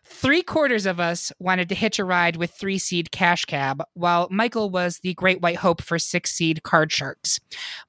Three 0.03 0.43
quarters 0.43 0.85
of 0.85 1.00
us 1.00 1.31
wanted 1.39 1.69
to 1.69 1.75
hitch 1.75 2.00
a 2.00 2.05
ride 2.05 2.35
with 2.35 2.51
three 2.51 2.77
seed 2.77 3.11
Cash 3.11 3.45
Cab, 3.45 3.83
while 3.93 4.27
Michael 4.29 4.69
was 4.69 5.00
the 5.00 5.13
great 5.13 5.41
white 5.41 5.57
hope 5.57 5.81
for 5.81 6.00
six 6.00 6.31
seed 6.31 6.63
Card 6.63 6.91
Sharks. 6.91 7.39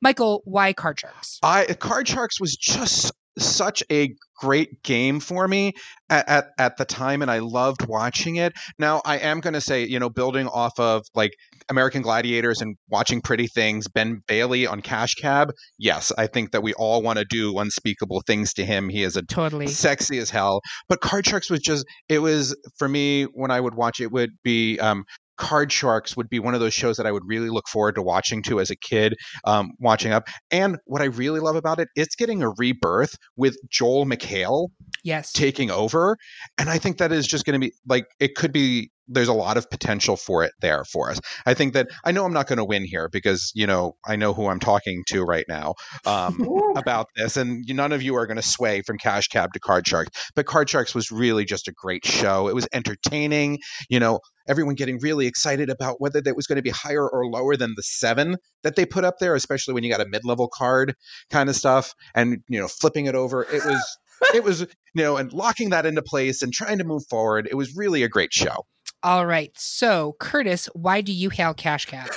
Michael, 0.00 0.42
why 0.44 0.72
Card 0.72 1.00
Sharks? 1.00 1.38
I 1.42 1.66
Card 1.66 2.08
Sharks 2.08 2.40
was 2.40 2.56
just 2.56 3.12
such 3.38 3.82
a 3.90 4.14
great 4.38 4.82
game 4.82 5.20
for 5.20 5.46
me 5.46 5.72
at, 6.10 6.28
at, 6.28 6.46
at 6.58 6.76
the 6.76 6.84
time 6.84 7.22
and 7.22 7.30
I 7.30 7.38
loved 7.38 7.86
watching 7.86 8.36
it. 8.36 8.52
Now 8.78 9.00
I 9.04 9.18
am 9.18 9.40
gonna 9.40 9.60
say, 9.60 9.84
you 9.84 9.98
know, 9.98 10.10
building 10.10 10.48
off 10.48 10.78
of 10.78 11.04
like 11.14 11.30
American 11.68 12.02
Gladiators 12.02 12.60
and 12.60 12.76
watching 12.88 13.20
Pretty 13.20 13.46
Things, 13.46 13.86
Ben 13.88 14.20
Bailey 14.26 14.66
on 14.66 14.82
Cash 14.82 15.14
Cab, 15.14 15.52
yes, 15.78 16.12
I 16.18 16.26
think 16.26 16.50
that 16.50 16.62
we 16.62 16.74
all 16.74 17.02
want 17.02 17.18
to 17.20 17.24
do 17.24 17.56
unspeakable 17.58 18.22
things 18.26 18.52
to 18.54 18.64
him. 18.64 18.88
He 18.88 19.04
is 19.04 19.16
a 19.16 19.22
Totally. 19.22 19.68
sexy 19.68 20.18
as 20.18 20.30
hell. 20.30 20.60
But 20.88 21.00
Card 21.00 21.24
Sharks 21.26 21.48
was 21.48 21.60
just 21.60 21.86
it 22.08 22.18
was 22.18 22.56
for 22.78 22.88
me 22.88 23.24
when 23.24 23.50
I 23.50 23.60
would 23.60 23.74
watch 23.74 24.00
it 24.00 24.10
would 24.10 24.30
be 24.42 24.78
um 24.80 25.04
Card 25.36 25.72
Sharks 25.72 26.16
would 26.16 26.28
be 26.28 26.38
one 26.38 26.54
of 26.54 26.60
those 26.60 26.74
shows 26.74 26.96
that 26.96 27.06
I 27.06 27.12
would 27.12 27.24
really 27.26 27.50
look 27.50 27.68
forward 27.68 27.94
to 27.96 28.02
watching 28.02 28.42
to 28.44 28.60
as 28.60 28.70
a 28.70 28.76
kid, 28.76 29.14
um, 29.44 29.72
watching 29.78 30.12
up. 30.12 30.28
And 30.50 30.78
what 30.84 31.02
I 31.02 31.06
really 31.06 31.40
love 31.40 31.56
about 31.56 31.80
it, 31.80 31.88
it's 31.96 32.14
getting 32.14 32.42
a 32.42 32.50
rebirth 32.50 33.14
with 33.36 33.56
Joel 33.70 34.06
McHale 34.06 34.68
Yes. 35.04 35.32
taking 35.32 35.70
over. 35.70 36.16
And 36.58 36.70
I 36.70 36.78
think 36.78 36.98
that 36.98 37.12
is 37.12 37.26
just 37.26 37.44
going 37.44 37.60
to 37.60 37.66
be 37.66 37.72
like, 37.88 38.06
it 38.20 38.34
could 38.34 38.52
be, 38.52 38.90
there's 39.08 39.28
a 39.28 39.32
lot 39.32 39.56
of 39.56 39.68
potential 39.70 40.16
for 40.16 40.44
it 40.44 40.52
there 40.60 40.84
for 40.84 41.10
us. 41.10 41.20
I 41.46 41.54
think 41.54 41.74
that 41.74 41.88
I 42.04 42.12
know 42.12 42.24
I'm 42.24 42.32
not 42.32 42.46
going 42.46 42.58
to 42.58 42.64
win 42.64 42.84
here 42.84 43.08
because, 43.10 43.52
you 43.54 43.66
know, 43.66 43.96
I 44.06 44.16
know 44.16 44.32
who 44.32 44.46
I'm 44.46 44.60
talking 44.60 45.02
to 45.08 45.22
right 45.22 45.44
now 45.48 45.74
um, 46.06 46.48
about 46.76 47.08
this. 47.16 47.36
And 47.36 47.64
none 47.68 47.92
of 47.92 48.02
you 48.02 48.14
are 48.16 48.26
going 48.26 48.36
to 48.36 48.42
sway 48.42 48.82
from 48.82 48.98
Cash 48.98 49.28
Cab 49.28 49.52
to 49.52 49.60
Card 49.60 49.86
Sharks. 49.86 50.10
But 50.34 50.46
Card 50.46 50.70
Sharks 50.70 50.94
was 50.94 51.10
really 51.10 51.44
just 51.44 51.68
a 51.68 51.72
great 51.72 52.04
show. 52.04 52.48
It 52.48 52.54
was 52.54 52.68
entertaining, 52.72 53.58
you 53.88 54.00
know, 54.00 54.20
everyone 54.48 54.74
getting 54.74 54.98
really 55.00 55.26
excited 55.26 55.70
about 55.70 56.00
whether 56.00 56.20
that 56.20 56.36
was 56.36 56.46
going 56.46 56.56
to 56.56 56.62
be 56.62 56.70
higher 56.70 57.08
or 57.08 57.26
lower 57.26 57.56
than 57.56 57.74
the 57.76 57.82
seven 57.82 58.36
that 58.62 58.76
they 58.76 58.86
put 58.86 59.04
up 59.04 59.18
there, 59.20 59.34
especially 59.34 59.74
when 59.74 59.84
you 59.84 59.90
got 59.90 60.00
a 60.00 60.08
mid 60.08 60.24
level 60.24 60.48
card 60.52 60.94
kind 61.30 61.48
of 61.48 61.56
stuff 61.56 61.94
and, 62.14 62.38
you 62.48 62.60
know, 62.60 62.68
flipping 62.68 63.06
it 63.06 63.14
over. 63.14 63.42
It 63.42 63.64
was. 63.64 63.98
it 64.34 64.44
was, 64.44 64.60
you 64.60 65.02
know, 65.02 65.16
and 65.16 65.32
locking 65.32 65.70
that 65.70 65.84
into 65.84 66.00
place 66.00 66.42
and 66.42 66.52
trying 66.52 66.78
to 66.78 66.84
move 66.84 67.02
forward. 67.10 67.48
It 67.50 67.56
was 67.56 67.76
really 67.76 68.04
a 68.04 68.08
great 68.08 68.32
show. 68.32 68.64
All 69.02 69.26
right. 69.26 69.50
So, 69.58 70.16
Curtis, 70.18 70.66
why 70.74 71.00
do 71.00 71.12
you 71.12 71.28
hail 71.28 71.54
Cash 71.54 71.86
Cab? 71.86 72.10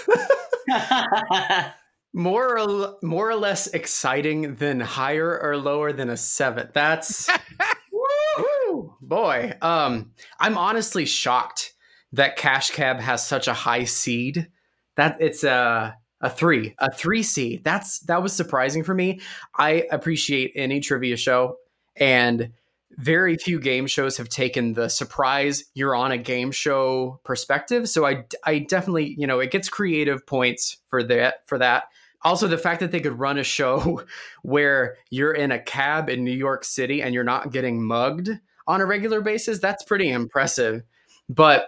more 2.13 2.57
or 2.59 2.95
more 3.01 3.29
or 3.29 3.35
less 3.35 3.67
exciting 3.67 4.55
than 4.55 4.79
higher 4.79 5.39
or 5.39 5.57
lower 5.57 5.91
than 5.91 6.09
a 6.09 6.17
seven. 6.17 6.69
That's 6.73 7.29
woo 7.91 8.93
boy. 9.01 9.53
Um, 9.61 10.11
I'm 10.39 10.57
honestly 10.57 11.05
shocked 11.05 11.73
that 12.13 12.37
Cash 12.37 12.71
Cab 12.71 12.99
has 12.99 13.25
such 13.25 13.47
a 13.47 13.53
high 13.53 13.83
seed. 13.83 14.47
That 14.95 15.17
it's 15.19 15.43
a 15.43 15.97
a 16.21 16.29
three, 16.29 16.73
a 16.79 16.91
three 16.91 17.23
seed. 17.23 17.63
That's 17.63 17.99
that 18.01 18.23
was 18.23 18.33
surprising 18.33 18.83
for 18.83 18.93
me. 18.93 19.19
I 19.55 19.85
appreciate 19.91 20.53
any 20.55 20.79
trivia 20.79 21.17
show, 21.17 21.57
and 21.97 22.51
very 22.97 23.37
few 23.37 23.59
game 23.59 23.87
shows 23.87 24.17
have 24.17 24.29
taken 24.29 24.73
the 24.73 24.89
surprise 24.89 25.65
you're 25.73 25.95
on 25.95 26.11
a 26.11 26.17
game 26.17 26.51
show 26.51 27.19
perspective. 27.23 27.89
So 27.89 28.05
I 28.05 28.25
I 28.43 28.59
definitely 28.59 29.15
you 29.17 29.27
know 29.27 29.39
it 29.39 29.51
gets 29.51 29.69
creative 29.69 30.25
points 30.25 30.77
for 30.87 31.03
that 31.03 31.47
for 31.47 31.57
that. 31.57 31.85
Also, 32.23 32.47
the 32.47 32.57
fact 32.57 32.79
that 32.79 32.91
they 32.91 32.99
could 33.01 33.19
run 33.19 33.37
a 33.37 33.43
show 33.43 34.01
where 34.41 34.95
you're 35.11 35.33
in 35.33 35.51
a 35.51 35.59
cab 35.59 36.09
in 36.09 36.23
New 36.23 36.31
York 36.31 36.63
City 36.63 37.01
and 37.01 37.13
you're 37.13 37.23
not 37.23 37.51
getting 37.51 37.83
mugged 37.83 38.29
on 38.67 38.81
a 38.81 38.85
regular 38.85 39.21
basis, 39.21 39.59
that's 39.59 39.83
pretty 39.83 40.09
impressive. 40.09 40.81
But 41.29 41.67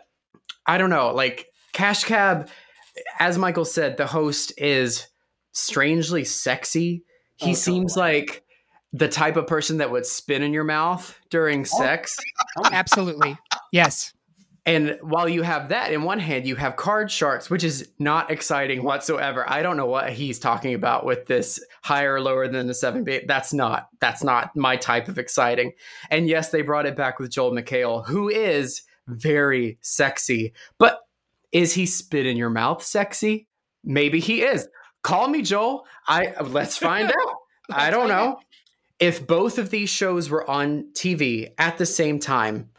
I 0.66 0.80
don't 0.80 0.90
know, 0.90 1.14
like 1.14 1.48
Cash 1.74 2.06
Cab, 2.06 2.50
as 3.20 3.38
Michael 3.38 3.66
said, 3.66 3.98
the 3.98 4.08
host 4.08 4.52
is 4.58 5.08
strangely 5.52 6.24
sexy. 6.24 7.04
He 7.36 7.52
Oh, 7.52 7.54
seems 7.54 7.96
like 7.96 8.44
the 8.94 9.08
type 9.08 9.36
of 9.36 9.48
person 9.48 9.78
that 9.78 9.92
would 9.92 10.06
spit 10.06 10.42
in 10.42 10.54
your 10.54 10.64
mouth 10.64 11.18
during 11.30 11.62
oh. 11.62 11.64
sex. 11.64 12.16
Oh, 12.58 12.70
absolutely. 12.72 13.38
Yes. 13.72 14.14
And 14.68 14.98
while 15.02 15.30
you 15.30 15.44
have 15.44 15.70
that 15.70 15.94
in 15.94 16.04
one 16.04 16.20
hand, 16.20 16.46
you 16.46 16.58
have 16.58 16.76
card 16.76 17.10
sharks, 17.10 17.50
which 17.50 17.64
is 17.64 17.88
not 18.00 18.30
exciting 18.30 18.84
whatsoever. 18.84 19.50
I 19.50 19.62
don't 19.62 19.78
know 19.78 19.86
what 19.86 20.12
he's 20.12 20.40
talking 20.40 20.74
about 20.74 21.06
with 21.06 21.26
this 21.26 21.58
higher 21.84 22.16
or 22.16 22.22
lower 22.22 22.50
than 22.50 22.68
the 22.68 22.74
seven 22.74 23.06
bait. 23.06 23.30
That's 23.30 23.54
not 23.54 23.88
that's 24.02 24.26
not 24.26 24.54
my 24.58 24.76
type 24.76 25.08
of 25.08 25.18
exciting. 25.18 25.72
And 26.10 26.28
yes, 26.28 26.50
they 26.50 26.64
brought 26.64 26.86
it 26.86 26.98
back 26.98 27.18
with 27.18 27.32
Joel 27.32 27.54
McHale, 27.54 28.06
who 28.06 28.28
is 28.28 28.82
very 29.08 29.78
sexy. 29.80 30.52
But 30.78 31.00
is 31.54 31.74
he 31.74 31.86
spit 31.86 32.26
in 32.26 32.36
your 32.36 32.50
mouth 32.50 32.84
sexy? 32.84 33.48
Maybe 33.86 34.20
he 34.20 34.42
is. 34.42 34.68
Call 35.02 35.30
me 35.30 35.44
Joel. 35.44 35.86
I 36.10 36.34
let's 36.42 36.78
find 36.78 37.10
out. 37.22 37.36
I 37.70 37.90
don't 37.90 38.10
know. 38.10 38.40
If 39.00 39.26
both 39.26 39.58
of 39.58 39.70
these 39.70 39.90
shows 39.90 40.30
were 40.30 40.50
on 40.50 40.90
TV 40.94 41.52
at 41.58 41.78
the 41.78 41.86
same 41.86 42.20
time, 42.20 42.70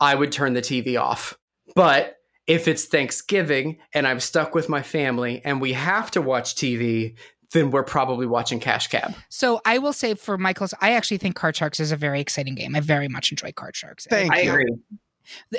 I 0.00 0.14
would 0.14 0.32
turn 0.32 0.52
the 0.54 0.62
TV 0.62 1.00
off. 1.00 1.36
But 1.74 2.18
if 2.46 2.68
it's 2.68 2.84
Thanksgiving 2.84 3.78
and 3.92 4.06
I'm 4.06 4.20
stuck 4.20 4.54
with 4.54 4.68
my 4.68 4.82
family 4.82 5.40
and 5.44 5.60
we 5.60 5.72
have 5.72 6.10
to 6.12 6.22
watch 6.22 6.54
TV, 6.54 7.16
then 7.52 7.70
we're 7.70 7.84
probably 7.84 8.26
watching 8.26 8.60
Cash 8.60 8.88
Cab. 8.88 9.14
So 9.30 9.60
I 9.64 9.78
will 9.78 9.92
say 9.92 10.14
for 10.14 10.36
Michael's, 10.36 10.74
I 10.80 10.92
actually 10.92 11.18
think 11.18 11.36
Card 11.36 11.56
Sharks 11.56 11.80
is 11.80 11.92
a 11.92 11.96
very 11.96 12.20
exciting 12.20 12.54
game. 12.54 12.76
I 12.76 12.80
very 12.80 13.08
much 13.08 13.30
enjoy 13.30 13.52
Card 13.52 13.76
Sharks. 13.76 14.06
Thank 14.10 14.32
I 14.32 14.40
you. 14.40 14.50
agree. 14.50 14.76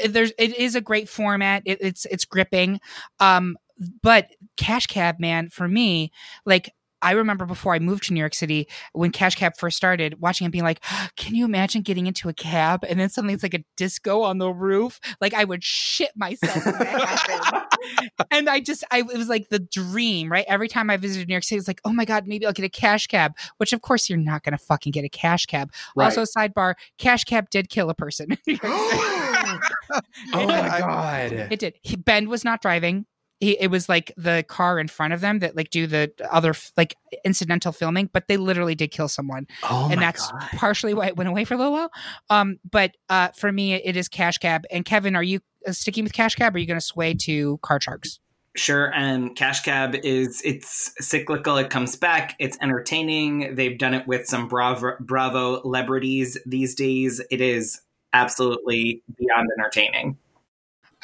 There's 0.08 0.32
it 0.38 0.56
is 0.56 0.76
a 0.76 0.82
great 0.82 1.10
format. 1.10 1.64
It, 1.66 1.80
it's 1.82 2.06
it's 2.06 2.24
gripping. 2.24 2.80
Um, 3.20 3.58
but 4.04 4.30
Cash 4.58 4.88
Cab, 4.88 5.20
man, 5.20 5.50
for 5.50 5.68
me, 5.68 6.12
like 6.46 6.72
I 7.02 7.12
remember 7.12 7.46
before 7.46 7.74
I 7.74 7.80
moved 7.80 8.04
to 8.06 8.14
New 8.14 8.20
York 8.20 8.34
City 8.34 8.68
when 8.94 9.12
Cash 9.12 9.36
Cab 9.36 9.54
first 9.58 9.78
started, 9.78 10.20
watching 10.20 10.48
it 10.48 10.52
being 10.52 10.64
like, 10.64 10.84
can 11.16 11.36
you 11.36 11.46
imagine 11.46 11.82
getting 11.82 12.08
into 12.08 12.30
a 12.30 12.34
cab 12.34 12.84
and 12.88 13.00
then 13.00 13.10
suddenly 13.10 13.34
it's 13.34 13.44
like 13.44 13.54
a 13.54 13.64
disco 13.78 14.22
on 14.22 14.38
the 14.38 14.50
roof? 14.50 15.00
Like 15.22 15.34
I 15.34 15.44
would 15.44 15.64
shit 15.64 16.12
myself 16.16 16.58
if 16.58 16.64
that 16.64 16.88
happened. 16.88 18.12
and 18.32 18.50
I 18.50 18.60
just, 18.60 18.84
I 18.92 19.00
it 19.00 19.18
was 19.18 19.30
like 19.30 19.50
the 19.50 19.60
dream, 19.60 20.32
right? 20.32 20.46
Every 20.48 20.68
time 20.68 20.90
I 20.90 20.98
visited 20.98 21.28
New 21.28 21.34
York 21.34 21.44
City, 21.44 21.60
it's 21.60 21.68
like, 21.68 21.82
oh 21.86 21.94
my 21.94 22.06
god, 22.06 22.28
maybe 22.28 22.46
I'll 22.46 22.54
get 22.54 22.66
a 22.66 22.70
Cash 22.70 23.08
Cab. 23.08 23.34
Which 23.58 23.74
of 23.74 23.82
course 23.82 24.10
you're 24.10 24.18
not 24.18 24.44
going 24.44 24.58
to 24.58 24.64
fucking 24.64 24.92
get 24.92 25.06
a 25.06 25.10
Cash 25.10 25.46
Cab. 25.46 25.72
Also, 25.98 26.24
sidebar: 26.24 26.75
Cash 26.98 27.24
Cab 27.25 27.50
did 27.50 27.70
kill 27.70 27.90
a 27.90 27.96
person. 27.96 28.32
in 28.32 28.38
New 28.48 28.60
York 28.62 28.92
City. 28.92 29.02
Oh 30.34 30.48
my 30.48 30.80
god. 30.80 31.32
It 31.32 31.60
did. 31.60 31.75
He, 31.82 31.96
ben 31.96 32.30
was 32.30 32.44
not 32.44 32.62
driving. 32.62 33.06
He, 33.39 33.60
it 33.60 33.68
was 33.68 33.89
like 33.89 34.13
the 34.15 34.46
car 34.48 34.80
in 34.80 34.88
front 34.88 35.13
of 35.13 35.20
them 35.22 35.39
that 35.39 35.56
like 35.58 35.70
do 35.70 35.88
the 35.88 36.12
other 36.32 36.54
like 36.77 36.96
incidental 37.25 37.72
filming, 37.74 38.10
but 38.13 38.27
they 38.27 38.38
literally 38.38 38.75
did 38.75 38.92
kill 38.92 39.10
someone, 39.10 39.46
Oh 39.63 39.89
and 39.92 40.01
that's 40.01 40.32
God. 40.32 40.42
partially 40.56 40.94
why 40.94 41.08
it 41.08 41.18
went 41.18 41.30
away 41.30 41.44
for 41.44 41.56
a 41.56 41.58
little 41.58 41.74
while. 41.74 41.92
Um, 42.30 42.60
but 42.70 42.96
uh, 43.10 43.30
for 43.36 43.51
me, 43.51 43.74
it 43.74 43.98
is 43.98 44.08
Cash 44.08 44.38
Cab. 44.38 44.63
And 44.72 44.86
Kevin, 44.86 45.15
are 45.15 45.24
you 45.24 45.42
uh, 45.68 45.74
sticking 45.74 46.04
with 46.06 46.13
Cash 46.13 46.36
Cab? 46.36 46.54
Or 46.54 46.58
are 46.58 46.60
you 46.60 46.65
going 46.65 46.80
to 46.80 46.86
sway 46.86 47.13
to 47.13 47.58
Car 47.58 47.82
Sharks? 47.82 48.20
Sure, 48.58 48.89
and 48.96 49.36
Cash 49.36 49.63
Cab 49.63 49.96
is 49.96 50.42
it's 50.46 50.94
cyclical. 51.06 51.58
It 51.58 51.70
comes 51.70 51.98
back. 51.98 52.36
It's 52.39 52.58
entertaining. 52.62 53.56
They've 53.56 53.77
done 53.77 53.94
it 53.94 54.08
with 54.08 54.27
some 54.27 54.48
Bravo 54.48 54.94
Bravo 55.01 55.62
celebrities 55.62 56.38
these 56.46 56.74
days. 56.74 57.22
It 57.30 57.42
is 57.42 57.82
absolutely 58.13 59.04
beyond 59.18 59.50
entertaining. 59.60 60.18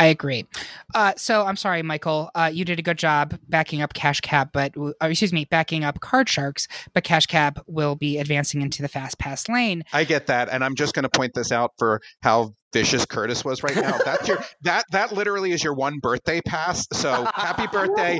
I 0.01 0.05
agree. 0.05 0.47
Uh, 0.95 1.13
so 1.15 1.45
I'm 1.45 1.55
sorry, 1.55 1.83
Michael. 1.83 2.31
Uh, 2.33 2.49
you 2.51 2.65
did 2.65 2.79
a 2.79 2.81
good 2.81 2.97
job 2.97 3.37
backing 3.47 3.83
up 3.83 3.93
Cash 3.93 4.21
Cab, 4.21 4.49
but 4.51 4.75
or 4.75 4.95
excuse 4.99 5.31
me, 5.31 5.45
backing 5.45 5.83
up 5.83 5.99
Card 5.99 6.27
Sharks. 6.27 6.67
But 6.95 7.03
Cash 7.03 7.27
Cab 7.27 7.61
will 7.67 7.95
be 7.95 8.17
advancing 8.17 8.63
into 8.63 8.81
the 8.81 8.87
fast 8.87 9.19
pass 9.19 9.47
lane. 9.47 9.83
I 9.93 10.03
get 10.05 10.25
that, 10.25 10.49
and 10.49 10.63
I'm 10.63 10.73
just 10.73 10.95
going 10.95 11.03
to 11.03 11.09
point 11.09 11.35
this 11.35 11.51
out 11.51 11.73
for 11.77 12.01
how 12.23 12.55
vicious 12.73 13.05
Curtis 13.05 13.45
was 13.45 13.61
right 13.61 13.75
now. 13.75 13.99
That's 14.03 14.27
your 14.27 14.43
that 14.63 14.85
that 14.89 15.11
literally 15.11 15.51
is 15.51 15.63
your 15.63 15.75
one 15.75 15.99
birthday 15.99 16.41
pass. 16.41 16.87
So 16.93 17.27
happy 17.35 17.67
birthday! 17.71 18.19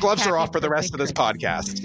Gloves 0.00 0.26
are 0.26 0.36
off 0.36 0.52
for 0.52 0.60
the 0.60 0.70
rest 0.70 0.92
of 0.92 0.98
this 0.98 1.10
podcast. 1.10 1.82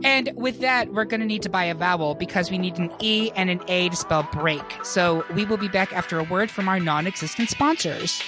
and 0.04 0.30
with 0.36 0.60
that, 0.60 0.92
we're 0.92 1.04
going 1.04 1.20
to 1.20 1.26
need 1.26 1.42
to 1.42 1.48
buy 1.48 1.64
a 1.64 1.74
vowel 1.74 2.14
because 2.14 2.50
we 2.50 2.58
need 2.58 2.78
an 2.78 2.92
E 3.00 3.30
and 3.34 3.50
an 3.50 3.60
A 3.66 3.88
to 3.88 3.96
spell 3.96 4.28
break. 4.32 4.62
So 4.84 5.24
we 5.34 5.44
will 5.44 5.56
be 5.56 5.68
back 5.68 5.92
after 5.92 6.18
a 6.18 6.24
word 6.24 6.50
from 6.50 6.68
our 6.68 6.78
non 6.78 7.06
existent 7.06 7.50
sponsors. 7.50 8.22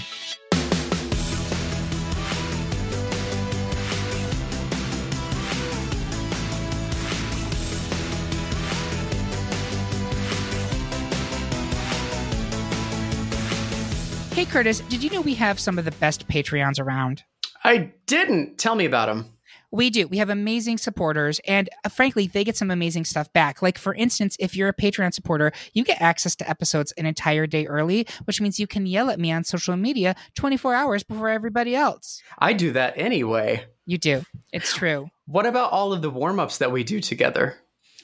Hey, 14.34 14.46
Curtis, 14.46 14.80
did 14.80 15.04
you 15.04 15.10
know 15.10 15.20
we 15.20 15.34
have 15.34 15.60
some 15.60 15.78
of 15.78 15.84
the 15.84 15.92
best 15.92 16.26
Patreons 16.26 16.80
around? 16.80 17.22
I 17.64 17.92
didn't. 18.06 18.58
Tell 18.58 18.74
me 18.74 18.84
about 18.84 19.06
them. 19.06 19.32
We 19.74 19.88
do. 19.88 20.06
We 20.06 20.18
have 20.18 20.28
amazing 20.28 20.76
supporters, 20.76 21.40
and 21.46 21.70
uh, 21.82 21.88
frankly, 21.88 22.26
they 22.26 22.44
get 22.44 22.58
some 22.58 22.70
amazing 22.70 23.06
stuff 23.06 23.32
back. 23.32 23.62
Like, 23.62 23.78
for 23.78 23.94
instance, 23.94 24.36
if 24.38 24.54
you're 24.54 24.68
a 24.68 24.74
Patreon 24.74 25.14
supporter, 25.14 25.50
you 25.72 25.82
get 25.82 26.00
access 26.00 26.36
to 26.36 26.50
episodes 26.50 26.92
an 26.98 27.06
entire 27.06 27.46
day 27.46 27.66
early, 27.66 28.06
which 28.24 28.38
means 28.38 28.60
you 28.60 28.66
can 28.66 28.84
yell 28.84 29.08
at 29.08 29.18
me 29.18 29.32
on 29.32 29.44
social 29.44 29.74
media 29.76 30.14
24 30.34 30.74
hours 30.74 31.02
before 31.04 31.30
everybody 31.30 31.74
else. 31.74 32.22
I 32.38 32.52
do 32.52 32.72
that 32.72 32.98
anyway. 32.98 33.64
You 33.86 33.96
do. 33.96 34.24
It's 34.52 34.74
true. 34.74 35.08
What 35.24 35.46
about 35.46 35.72
all 35.72 35.94
of 35.94 36.02
the 36.02 36.10
warm 36.10 36.38
ups 36.38 36.58
that 36.58 36.70
we 36.70 36.84
do 36.84 37.00
together? 37.00 37.56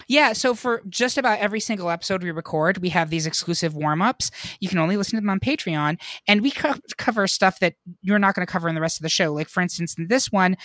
Yeah, 0.09 0.33
so 0.33 0.55
for 0.55 0.83
just 0.88 1.19
about 1.19 1.38
every 1.38 1.61
single 1.61 1.91
episode 1.91 2.23
we 2.23 2.31
record, 2.31 2.79
we 2.79 2.88
have 2.88 3.11
these 3.11 3.27
exclusive 3.27 3.75
warm 3.75 4.00
ups. 4.00 4.31
You 4.59 4.69
can 4.69 4.79
only 4.79 4.97
listen 4.97 5.17
to 5.19 5.21
them 5.21 5.31
on 5.31 5.38
Patreon, 5.38 6.00
and 6.27 6.41
we 6.41 6.50
co- 6.50 6.75
cover 6.97 7.27
stuff 7.27 7.61
that 7.61 7.75
you're 8.00 8.19
not 8.19 8.35
going 8.35 8.47
to 8.47 8.50
cover 8.50 8.69
in 8.69 8.75
the 8.75 8.81
rest 8.81 8.99
of 8.99 9.03
the 9.03 9.11
show. 9.11 9.33
Like, 9.33 9.49
for 9.49 9.61
instance, 9.61 9.95
in 9.99 10.09
this 10.09 10.33
one, 10.33 10.57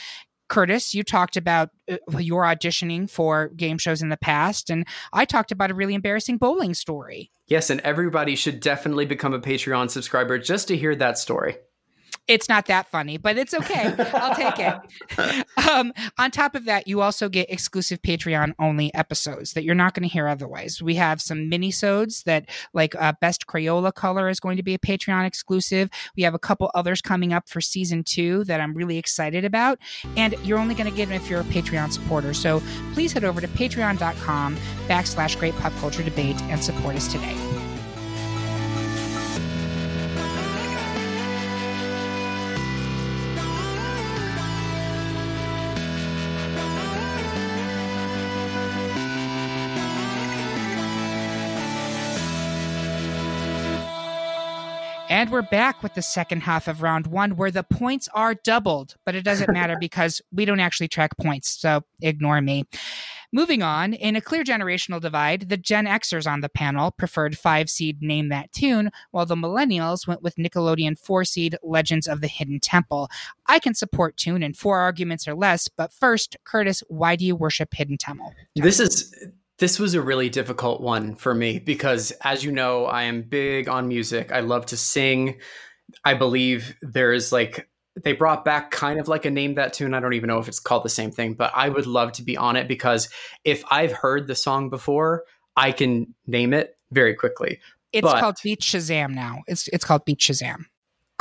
Curtis, 0.47 0.93
you 0.93 1.03
talked 1.03 1.35
about 1.35 1.69
uh, 1.91 1.97
your 2.17 2.43
auditioning 2.43 3.09
for 3.09 3.49
game 3.49 3.77
shows 3.77 4.01
in 4.01 4.09
the 4.09 4.17
past, 4.17 4.69
and 4.69 4.87
I 5.11 5.25
talked 5.25 5.51
about 5.51 5.71
a 5.71 5.73
really 5.73 5.93
embarrassing 5.93 6.37
bowling 6.37 6.73
story. 6.73 7.31
Yes, 7.47 7.69
and 7.69 7.81
everybody 7.81 8.35
should 8.35 8.61
definitely 8.61 9.05
become 9.05 9.33
a 9.33 9.39
Patreon 9.39 9.89
subscriber 9.89 10.37
just 10.37 10.69
to 10.69 10.77
hear 10.77 10.95
that 10.95 11.17
story. 11.17 11.57
It's 12.27 12.47
not 12.47 12.67
that 12.67 12.87
funny, 12.87 13.17
but 13.17 13.37
it's 13.37 13.53
okay. 13.53 13.93
I'll 14.13 14.35
take 14.35 14.59
it. 14.59 15.45
Um, 15.71 15.93
on 16.17 16.29
top 16.29 16.55
of 16.55 16.65
that, 16.65 16.87
you 16.87 17.01
also 17.01 17.29
get 17.29 17.49
exclusive 17.49 18.01
Patreon 18.01 18.53
only 18.59 18.93
episodes 18.93 19.53
that 19.53 19.63
you're 19.63 19.73
not 19.73 19.93
going 19.93 20.07
to 20.07 20.11
hear 20.11 20.27
otherwise. 20.27 20.81
We 20.81 20.95
have 20.95 21.21
some 21.21 21.47
mini-sodes 21.47 22.23
that, 22.23 22.49
like 22.73 22.93
uh, 22.95 23.13
Best 23.21 23.47
Crayola 23.47 23.93
Color, 23.93 24.29
is 24.29 24.39
going 24.39 24.57
to 24.57 24.63
be 24.63 24.73
a 24.73 24.79
Patreon 24.79 25.25
exclusive. 25.25 25.89
We 26.17 26.23
have 26.23 26.33
a 26.33 26.39
couple 26.39 26.69
others 26.75 27.01
coming 27.01 27.33
up 27.33 27.47
for 27.47 27.61
season 27.61 28.03
two 28.03 28.43
that 28.45 28.59
I'm 28.59 28.73
really 28.73 28.97
excited 28.97 29.45
about, 29.45 29.79
and 30.17 30.35
you're 30.43 30.59
only 30.59 30.75
going 30.75 30.89
to 30.89 30.95
get 30.95 31.07
them 31.07 31.15
if 31.15 31.29
you're 31.29 31.41
a 31.41 31.45
Patreon 31.45 31.91
supporter. 31.91 32.33
So 32.33 32.61
please 32.93 33.13
head 33.13 33.23
over 33.23 33.39
to 33.41 33.47
patreon.com 33.47 34.57
backslash 34.87 35.39
Great 35.39 35.55
Pop 35.55 35.73
Culture 35.77 36.03
Debate 36.03 36.39
and 36.43 36.61
support 36.63 36.95
us 36.95 37.11
today. 37.11 37.62
And 55.13 55.29
we're 55.29 55.43
back 55.43 55.83
with 55.83 55.93
the 55.93 56.01
second 56.01 56.41
half 56.41 56.67
of 56.67 56.81
round 56.81 57.05
one 57.05 57.35
where 57.35 57.51
the 57.51 57.61
points 57.61 58.09
are 58.15 58.33
doubled, 58.33 58.95
but 59.05 59.13
it 59.13 59.23
doesn't 59.23 59.53
matter 59.53 59.77
because 59.79 60.23
we 60.31 60.43
don't 60.43 60.59
actually 60.59 60.87
track 60.87 61.15
points. 61.17 61.49
So 61.49 61.83
ignore 62.01 62.41
me. 62.41 62.63
Moving 63.31 63.61
on, 63.61 63.93
in 63.93 64.15
a 64.15 64.21
clear 64.21 64.43
generational 64.43 64.99
divide, 64.99 65.49
the 65.49 65.57
Gen 65.57 65.85
Xers 65.85 66.25
on 66.25 66.41
the 66.41 66.49
panel 66.49 66.89
preferred 66.89 67.37
five 67.37 67.69
seed 67.69 68.01
Name 68.01 68.29
That 68.29 68.51
Tune, 68.53 68.89
while 69.11 69.27
the 69.27 69.35
Millennials 69.35 70.07
went 70.07 70.23
with 70.23 70.35
Nickelodeon 70.37 70.97
four 70.97 71.25
seed 71.25 71.57
Legends 71.61 72.07
of 72.07 72.21
the 72.21 72.27
Hidden 72.27 72.59
Temple. 72.61 73.07
I 73.45 73.59
can 73.59 73.75
support 73.75 74.17
Tune 74.17 74.41
in 74.41 74.55
four 74.55 74.79
arguments 74.79 75.27
or 75.27 75.35
less, 75.35 75.67
but 75.67 75.93
first, 75.93 76.37
Curtis, 76.43 76.81
why 76.87 77.15
do 77.15 77.23
you 77.23 77.35
worship 77.35 77.75
Hidden 77.75 77.97
Temple? 77.99 78.33
This 78.55 78.79
is 78.79 79.13
this 79.63 79.79
was 79.79 79.93
a 79.93 80.01
really 80.01 80.27
difficult 80.27 80.81
one 80.81 81.15
for 81.15 81.33
me 81.33 81.57
because, 81.57 82.11
as 82.21 82.43
you 82.43 82.51
know, 82.51 82.83
I 82.83 83.03
am 83.03 83.21
big 83.21 83.69
on 83.69 83.87
music. 83.87 84.29
I 84.29 84.41
love 84.41 84.65
to 84.67 84.77
sing. 84.77 85.39
I 86.03 86.15
believe 86.15 86.75
there 86.81 87.13
is 87.13 87.31
like, 87.31 87.69
they 88.03 88.11
brought 88.11 88.43
back 88.43 88.71
kind 88.71 88.99
of 88.99 89.07
like 89.07 89.23
a 89.23 89.31
name 89.31 89.55
that 89.55 89.71
tune. 89.71 89.93
I 89.93 90.01
don't 90.01 90.15
even 90.15 90.27
know 90.27 90.39
if 90.39 90.49
it's 90.49 90.59
called 90.59 90.83
the 90.83 90.89
same 90.89 91.11
thing, 91.11 91.35
but 91.35 91.53
I 91.55 91.69
would 91.69 91.87
love 91.87 92.11
to 92.13 92.23
be 92.23 92.35
on 92.35 92.57
it 92.57 92.67
because 92.67 93.07
if 93.45 93.63
I've 93.71 93.93
heard 93.93 94.27
the 94.27 94.35
song 94.35 94.69
before, 94.69 95.23
I 95.55 95.71
can 95.71 96.13
name 96.27 96.53
it 96.53 96.77
very 96.91 97.15
quickly. 97.15 97.61
It's 97.93 98.03
but, 98.03 98.19
called 98.19 98.35
Beat 98.43 98.59
Shazam 98.59 99.13
now. 99.13 99.43
It's 99.47 99.69
it's 99.69 99.85
called 99.85 100.03
Beat 100.03 100.19
Shazam. 100.19 100.65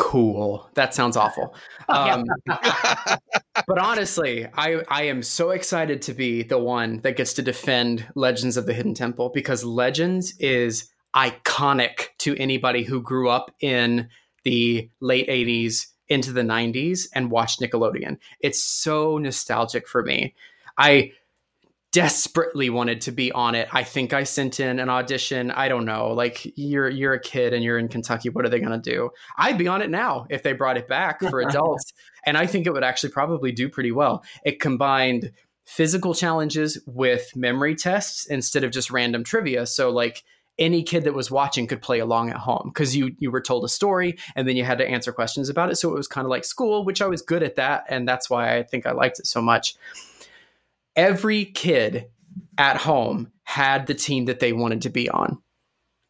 Cool. 0.02 0.68
That 0.74 0.94
sounds 0.94 1.16
awful. 1.16 1.54
Um, 1.88 2.24
but 2.46 3.78
honestly, 3.78 4.46
I 4.54 4.82
I 4.88 5.02
am 5.02 5.22
so 5.22 5.50
excited 5.50 6.00
to 6.02 6.14
be 6.14 6.42
the 6.42 6.56
one 6.56 7.00
that 7.00 7.18
gets 7.18 7.34
to 7.34 7.42
defend 7.42 8.06
Legends 8.14 8.56
of 8.56 8.64
the 8.64 8.72
Hidden 8.72 8.94
Temple 8.94 9.30
because 9.34 9.62
Legends 9.62 10.34
is 10.38 10.88
iconic 11.14 12.08
to 12.18 12.34
anybody 12.38 12.82
who 12.84 13.02
grew 13.02 13.28
up 13.28 13.54
in 13.60 14.08
the 14.44 14.88
late 15.00 15.28
80s 15.28 15.88
into 16.08 16.32
the 16.32 16.40
90s 16.42 17.08
and 17.14 17.30
watched 17.30 17.60
Nickelodeon. 17.60 18.16
It's 18.40 18.62
so 18.64 19.18
nostalgic 19.18 19.86
for 19.86 20.02
me. 20.02 20.34
I 20.78 21.12
desperately 21.92 22.70
wanted 22.70 23.02
to 23.02 23.12
be 23.12 23.30
on 23.32 23.54
it. 23.54 23.68
I 23.70 23.84
think 23.84 24.14
I 24.14 24.24
sent 24.24 24.60
in 24.60 24.80
an 24.80 24.88
audition. 24.88 25.50
I 25.50 25.68
don't 25.68 25.84
know. 25.84 26.08
Like 26.08 26.50
you're 26.56 26.88
you're 26.88 27.12
a 27.12 27.20
kid 27.20 27.52
and 27.52 27.62
you're 27.62 27.78
in 27.78 27.88
Kentucky. 27.88 28.30
What 28.30 28.46
are 28.46 28.48
they 28.48 28.60
going 28.60 28.80
to 28.80 28.90
do? 28.90 29.10
I'd 29.36 29.58
be 29.58 29.68
on 29.68 29.82
it 29.82 29.90
now 29.90 30.26
if 30.30 30.42
they 30.42 30.54
brought 30.54 30.78
it 30.78 30.88
back 30.88 31.20
for 31.20 31.40
adults. 31.48 31.92
and 32.26 32.36
I 32.38 32.46
think 32.46 32.66
it 32.66 32.72
would 32.72 32.84
actually 32.84 33.12
probably 33.12 33.52
do 33.52 33.68
pretty 33.68 33.92
well. 33.92 34.24
It 34.44 34.58
combined 34.58 35.32
physical 35.66 36.14
challenges 36.14 36.78
with 36.86 37.30
memory 37.36 37.74
tests 37.74 38.26
instead 38.26 38.64
of 38.64 38.72
just 38.72 38.90
random 38.90 39.22
trivia. 39.22 39.66
So 39.66 39.90
like 39.90 40.24
any 40.58 40.82
kid 40.82 41.04
that 41.04 41.14
was 41.14 41.30
watching 41.30 41.66
could 41.66 41.80
play 41.80 41.98
along 41.98 42.30
at 42.30 42.36
home 42.36 42.70
because 42.72 42.96
you 42.96 43.14
you 43.18 43.30
were 43.30 43.40
told 43.40 43.64
a 43.64 43.68
story 43.68 44.16
and 44.34 44.48
then 44.48 44.56
you 44.56 44.64
had 44.64 44.78
to 44.78 44.88
answer 44.88 45.12
questions 45.12 45.50
about 45.50 45.70
it. 45.70 45.76
So 45.76 45.90
it 45.90 45.94
was 45.94 46.08
kind 46.08 46.24
of 46.24 46.30
like 46.30 46.44
school, 46.44 46.86
which 46.86 47.02
I 47.02 47.06
was 47.06 47.20
good 47.20 47.42
at 47.42 47.56
that, 47.56 47.84
and 47.90 48.08
that's 48.08 48.30
why 48.30 48.56
I 48.56 48.62
think 48.62 48.86
I 48.86 48.92
liked 48.92 49.18
it 49.18 49.26
so 49.26 49.42
much 49.42 49.76
every 50.96 51.44
kid 51.44 52.10
at 52.58 52.76
home 52.76 53.30
had 53.44 53.86
the 53.86 53.94
team 53.94 54.26
that 54.26 54.40
they 54.40 54.52
wanted 54.52 54.82
to 54.82 54.90
be 54.90 55.08
on. 55.08 55.38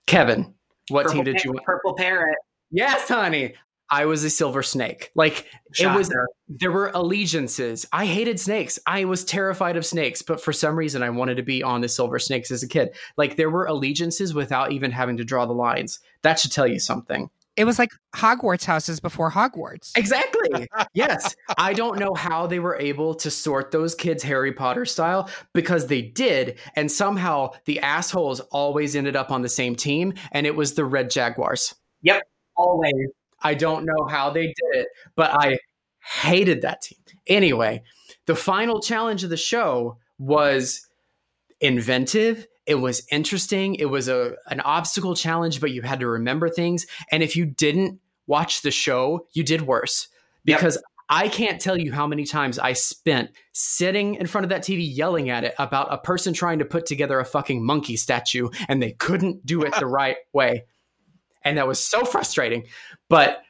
Kevin, 0.06 0.54
what 0.88 1.06
Purple 1.06 1.24
team 1.24 1.24
did 1.24 1.44
you 1.44 1.52
want? 1.52 1.64
Purple 1.64 1.94
Parrot. 1.94 2.36
Yes, 2.70 3.08
honey. 3.08 3.54
I 3.92 4.06
was 4.06 4.24
a 4.24 4.30
silver 4.30 4.62
snake. 4.62 5.10
Like 5.14 5.46
Shocker. 5.72 5.94
it 5.94 5.98
was 5.98 6.14
there 6.48 6.72
were 6.72 6.90
allegiances. 6.94 7.86
I 7.92 8.06
hated 8.06 8.40
snakes. 8.40 8.78
I 8.86 9.04
was 9.04 9.22
terrified 9.22 9.76
of 9.76 9.84
snakes, 9.84 10.22
but 10.22 10.40
for 10.40 10.52
some 10.52 10.76
reason 10.76 11.02
I 11.02 11.10
wanted 11.10 11.36
to 11.36 11.42
be 11.42 11.62
on 11.62 11.82
the 11.82 11.90
silver 11.90 12.18
snakes 12.18 12.50
as 12.50 12.62
a 12.62 12.68
kid. 12.68 12.96
Like 13.18 13.36
there 13.36 13.50
were 13.50 13.66
allegiances 13.66 14.32
without 14.32 14.72
even 14.72 14.92
having 14.92 15.18
to 15.18 15.24
draw 15.24 15.44
the 15.44 15.52
lines. 15.52 16.00
That 16.22 16.38
should 16.40 16.52
tell 16.52 16.66
you 16.66 16.80
something. 16.80 17.28
It 17.56 17.64
was 17.64 17.78
like 17.78 17.90
Hogwarts 18.16 18.64
houses 18.64 18.98
before 18.98 19.30
Hogwarts. 19.30 19.92
Exactly. 19.96 20.68
yes. 20.94 21.36
I 21.58 21.74
don't 21.74 21.98
know 21.98 22.14
how 22.14 22.46
they 22.46 22.58
were 22.58 22.76
able 22.76 23.14
to 23.16 23.30
sort 23.30 23.70
those 23.70 23.94
kids 23.94 24.22
Harry 24.22 24.52
Potter 24.52 24.86
style 24.86 25.28
because 25.52 25.86
they 25.86 26.00
did. 26.00 26.58
And 26.76 26.90
somehow 26.90 27.50
the 27.66 27.80
assholes 27.80 28.40
always 28.40 28.96
ended 28.96 29.16
up 29.16 29.30
on 29.30 29.42
the 29.42 29.50
same 29.50 29.76
team. 29.76 30.14
And 30.30 30.46
it 30.46 30.56
was 30.56 30.74
the 30.74 30.84
Red 30.84 31.10
Jaguars. 31.10 31.74
Yep. 32.02 32.22
Always. 32.56 33.08
I 33.42 33.54
don't 33.54 33.84
know 33.84 34.06
how 34.08 34.30
they 34.30 34.46
did 34.46 34.80
it, 34.80 34.88
but 35.14 35.30
I 35.32 35.58
hated 36.22 36.62
that 36.62 36.82
team. 36.82 36.98
Anyway, 37.26 37.82
the 38.26 38.36
final 38.36 38.80
challenge 38.80 39.24
of 39.24 39.30
the 39.30 39.36
show 39.36 39.98
was 40.18 40.86
inventive 41.60 42.46
it 42.66 42.76
was 42.76 43.06
interesting. 43.10 43.74
It 43.74 43.86
was 43.86 44.08
a 44.08 44.36
an 44.46 44.60
obstacle 44.60 45.14
challenge, 45.14 45.60
but 45.60 45.72
you 45.72 45.82
had 45.82 46.00
to 46.00 46.06
remember 46.06 46.48
things. 46.48 46.86
And 47.10 47.22
if 47.22 47.36
you 47.36 47.44
didn't 47.44 48.00
watch 48.26 48.62
the 48.62 48.70
show, 48.70 49.26
you 49.32 49.42
did 49.42 49.62
worse 49.62 50.08
because 50.44 50.76
yep. 50.76 50.84
I 51.08 51.28
can't 51.28 51.60
tell 51.60 51.76
you 51.76 51.92
how 51.92 52.06
many 52.06 52.24
times 52.24 52.58
I 52.58 52.72
spent 52.72 53.30
sitting 53.52 54.14
in 54.14 54.26
front 54.26 54.44
of 54.44 54.50
that 54.50 54.62
TV 54.62 54.88
yelling 54.88 55.28
at 55.28 55.44
it 55.44 55.54
about 55.58 55.92
a 55.92 55.98
person 55.98 56.32
trying 56.32 56.60
to 56.60 56.64
put 56.64 56.86
together 56.86 57.18
a 57.18 57.24
fucking 57.24 57.64
monkey 57.64 57.96
statue 57.96 58.48
and 58.68 58.82
they 58.82 58.92
couldn't 58.92 59.44
do 59.44 59.62
it 59.62 59.74
the 59.78 59.86
right 60.00 60.16
way. 60.32 60.64
And 61.44 61.58
that 61.58 61.66
was 61.66 61.84
so 61.84 62.04
frustrating. 62.04 62.66
But 63.08 63.42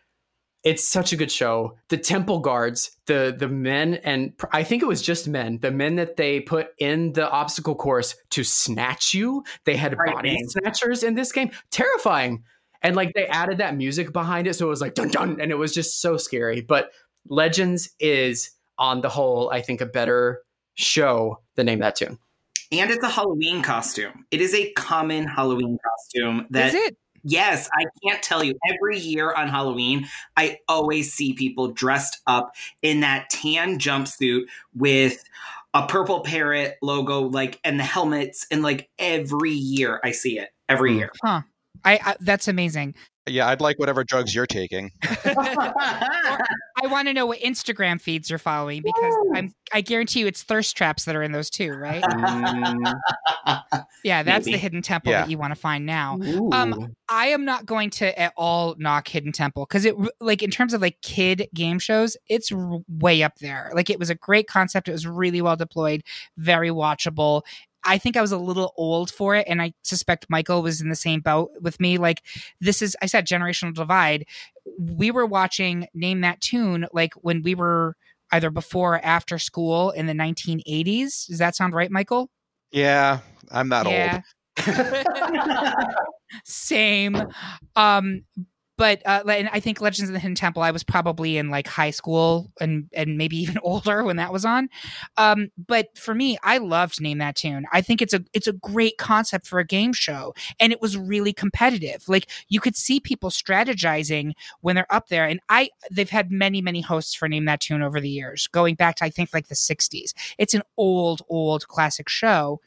it's 0.65 0.89
such 0.89 1.13
a 1.13 1.17
good 1.17 1.31
show. 1.31 1.77
The 1.89 1.97
temple 1.97 2.39
guards, 2.39 2.97
the 3.07 3.35
the 3.37 3.49
men, 3.49 3.95
and 3.95 4.33
I 4.53 4.63
think 4.63 4.83
it 4.83 4.87
was 4.87 5.03
just 5.03 5.27
men. 5.27 5.59
The 5.61 5.71
men 5.71 5.97
that 5.97 6.17
they 6.17 6.41
put 6.41 6.69
in 6.79 7.13
the 7.13 7.29
obstacle 7.29 7.75
course 7.75 8.15
to 8.31 8.45
snatch 8.45 9.15
you. 9.15 9.45
They 9.65 9.77
had 9.77 9.97
right 9.99 10.15
body 10.15 10.35
name. 10.35 10.49
snatchers 10.49 11.03
in 11.03 11.15
this 11.15 11.33
game. 11.33 11.51
Terrifying. 11.71 12.45
And 12.83 12.97
like 12.97 13.13
they 13.15 13.27
added 13.27 13.59
that 13.59 13.77
music 13.77 14.13
behind 14.13 14.47
it, 14.47 14.55
so 14.55 14.67
it 14.67 14.71
was 14.71 14.81
like 14.81 14.95
dun 14.95 15.09
dun, 15.09 15.41
and 15.41 15.51
it 15.51 15.57
was 15.57 15.75
just 15.75 16.01
so 16.01 16.17
scary. 16.17 16.61
But 16.61 16.93
Legends 17.29 17.91
is 18.01 18.51
on 18.79 19.01
the 19.01 19.09
whole, 19.09 19.51
I 19.51 19.63
think, 19.63 19.81
a 19.81 19.87
better 19.87 20.43
show 20.75 21.41
than 21.57 21.67
Name 21.67 21.81
That 21.81 21.97
Tune. 21.97 22.19
And 22.73 22.91
it's 22.91 23.05
a 23.05 23.09
Halloween 23.09 23.63
costume. 23.63 24.25
It 24.31 24.41
is 24.41 24.55
a 24.55 24.73
common 24.73 25.27
Halloween 25.27 25.79
costume 25.85 26.47
that 26.51 26.69
is 26.69 26.75
it? 26.75 26.97
Yes, 27.25 27.69
I 27.73 27.85
can't 28.03 28.23
tell 28.23 28.43
you. 28.43 28.55
Every 28.69 28.99
year 28.99 29.33
on 29.33 29.49
Halloween, 29.49 30.09
I 30.37 30.59
always 30.69 31.13
see 31.13 31.35
people 31.35 31.69
dressed 31.69 32.21
up 32.27 32.55
in 32.83 33.01
that 33.01 33.31
tan 33.31 33.79
jumpsuit 33.79 34.47
with 34.75 35.23
a 35.75 35.87
purple 35.87 36.21
parrot 36.21 36.77
logo, 36.83 37.21
like, 37.21 37.61
and 37.65 37.79
the 37.79 37.85
helmets, 37.85 38.47
and 38.51 38.63
like 38.63 38.89
every 38.99 39.53
year 39.53 40.01
I 40.03 40.11
see 40.11 40.39
it. 40.39 40.51
Every 40.69 40.93
hmm. 40.93 40.99
year. 40.99 41.13
Huh. 41.23 41.43
I, 41.85 41.99
I, 42.05 42.17
that's 42.21 42.49
amazing. 42.49 42.95
Yeah, 43.29 43.47
I'd 43.49 43.61
like 43.61 43.79
whatever 43.79 44.03
drugs 44.03 44.35
you're 44.35 44.47
taking. 44.47 44.91
I 45.05 46.41
want 46.87 47.07
to 47.09 47.15
know 47.15 47.27
what 47.27 47.39
Instagram 47.39 48.01
feeds 48.01 48.29
you're 48.29 48.39
following 48.39 48.83
because 48.83 49.15
I'm 49.35 49.55
I 49.73 49.81
guarantee 49.81 50.21
you 50.21 50.27
it's 50.27 50.43
thirst 50.43 50.77
traps 50.77 51.05
that 51.05 51.15
are 51.15 51.23
in 51.23 51.31
those 51.33 51.49
too, 51.49 51.73
right? 51.73 52.03
Mm, 52.03 52.93
Yeah, 54.05 54.25
that's 54.25 54.47
Maybe. 54.47 54.57
the 54.57 54.59
hidden 54.59 54.83
temple 54.83 55.13
Yeah. 55.13 55.21
that 55.23 55.31
you 55.31 55.39
want 55.39 55.55
to 55.55 55.61
find 55.61 55.87
now. 55.87 56.19
ooh. 56.25 56.51
Um, 56.53 56.95
I 57.09 57.29
am 57.29 57.45
not 57.45 57.65
going 57.67 57.91
to 57.91 58.19
at 58.19 58.33
all 58.37 58.75
knock 58.79 59.07
Hidden 59.07 59.33
Temple 59.33 59.67
because 59.69 59.85
it 59.85 59.95
like 60.21 60.43
in 60.43 60.51
terms 60.51 60.75
of 60.75 60.81
like 60.81 61.01
kid 61.03 61.49
game 61.55 61.79
shows, 61.79 62.17
it's 62.29 62.51
r- 62.51 62.79
way 62.89 63.23
up 63.23 63.37
there. 63.39 63.71
Like 63.75 63.89
it 63.91 63.99
was 64.01 64.11
a 64.11 64.15
great 64.17 64.49
concept. 64.49 64.89
It 64.89 64.93
was 64.93 65.07
really 65.07 65.41
well 65.41 65.57
deployed, 65.57 66.03
very 66.37 66.71
watchable. 66.71 67.43
I 67.85 67.99
think 67.99 68.17
I 68.17 68.21
was 68.21 68.33
a 68.33 68.39
little 68.39 68.73
old 68.77 69.11
for 69.11 69.35
it, 69.35 69.47
and 69.49 69.61
I 69.61 69.73
suspect 69.83 70.27
Michael 70.29 70.63
was 70.63 70.81
in 70.81 70.89
the 70.89 70.97
same 70.97 71.21
boat 71.21 71.51
with 71.61 71.81
me. 71.81 71.99
Like 71.99 72.23
this 72.61 72.83
is, 72.83 72.97
I 73.03 73.07
said, 73.07 73.27
generational 73.27 73.75
divide. 73.75 74.27
We 74.79 75.11
were 75.11 75.27
watching 75.27 75.87
Name 75.95 76.21
That 76.21 76.41
Tune 76.41 76.87
like 76.93 77.15
when 77.15 77.43
we 77.43 77.55
were 77.55 77.97
either 78.31 78.51
before 78.51 78.97
or 78.97 79.05
after 79.05 79.39
school 79.39 79.91
in 79.91 80.07
the 80.07 80.15
1980s. 80.15 81.27
Does 81.27 81.39
that 81.39 81.55
sound 81.55 81.75
right, 81.75 81.91
Michael? 81.91 82.31
Yeah, 82.71 83.19
I'm 83.51 83.69
that 83.69 83.87
old. 83.87 84.23
Same. 86.45 87.23
Um, 87.77 88.23
but 88.77 89.03
uh, 89.05 89.23
and 89.29 89.49
I 89.53 89.61
think 89.61 89.81
Legends 89.81 90.09
of 90.09 90.15
the 90.15 90.19
Hidden 90.19 90.35
Temple. 90.35 90.63
I 90.63 90.71
was 90.71 90.83
probably 90.83 91.37
in 91.37 91.51
like 91.51 91.67
high 91.67 91.91
school 91.91 92.51
and 92.61 92.89
and 92.93 93.19
maybe 93.19 93.37
even 93.43 93.59
older 93.63 94.05
when 94.05 94.17
that 94.17 94.33
was 94.33 94.45
on. 94.45 94.69
Um, 95.17 95.51
but 95.67 95.97
for 95.97 96.15
me, 96.15 96.39
I 96.43 96.59
loved 96.59 97.01
Name 97.01 97.19
That 97.19 97.37
Tune. 97.37 97.67
I 97.73 97.81
think 97.83 98.01
it's 98.01 98.15
a 98.15 98.25
it's 98.33 98.47
a 98.47 98.53
great 98.53 98.99
concept 98.99 99.47
for 99.47 99.59
a 99.59 99.67
game 99.67 99.93
show, 99.93 100.35
and 100.59 100.73
it 100.73 100.81
was 100.81 100.97
really 100.97 101.33
competitive. 101.33 102.05
Like 102.09 102.31
you 102.49 102.61
could 102.61 102.77
see 102.77 103.01
people 103.01 103.31
strategizing 103.31 104.33
when 104.61 104.75
they're 104.75 104.93
up 104.93 105.09
there, 105.09 105.27
and 105.27 105.41
I 105.49 105.71
they've 105.91 106.09
had 106.09 106.31
many 106.31 106.63
many 106.63 106.81
hosts 106.81 107.15
for 107.15 107.29
Name 107.29 107.45
That 107.45 107.61
Tune 107.61 107.83
over 107.83 108.01
the 108.01 108.11
years, 108.11 108.47
going 108.49 108.75
back 108.75 108.97
to 108.97 109.05
I 109.05 109.11
think 109.11 109.31
like 109.35 109.49
the 109.49 109.55
'60s. 109.55 110.13
It's 110.39 110.55
an 110.55 110.63
old 110.77 111.23
old 111.29 111.69
classic 111.69 112.09
show, 112.09 112.61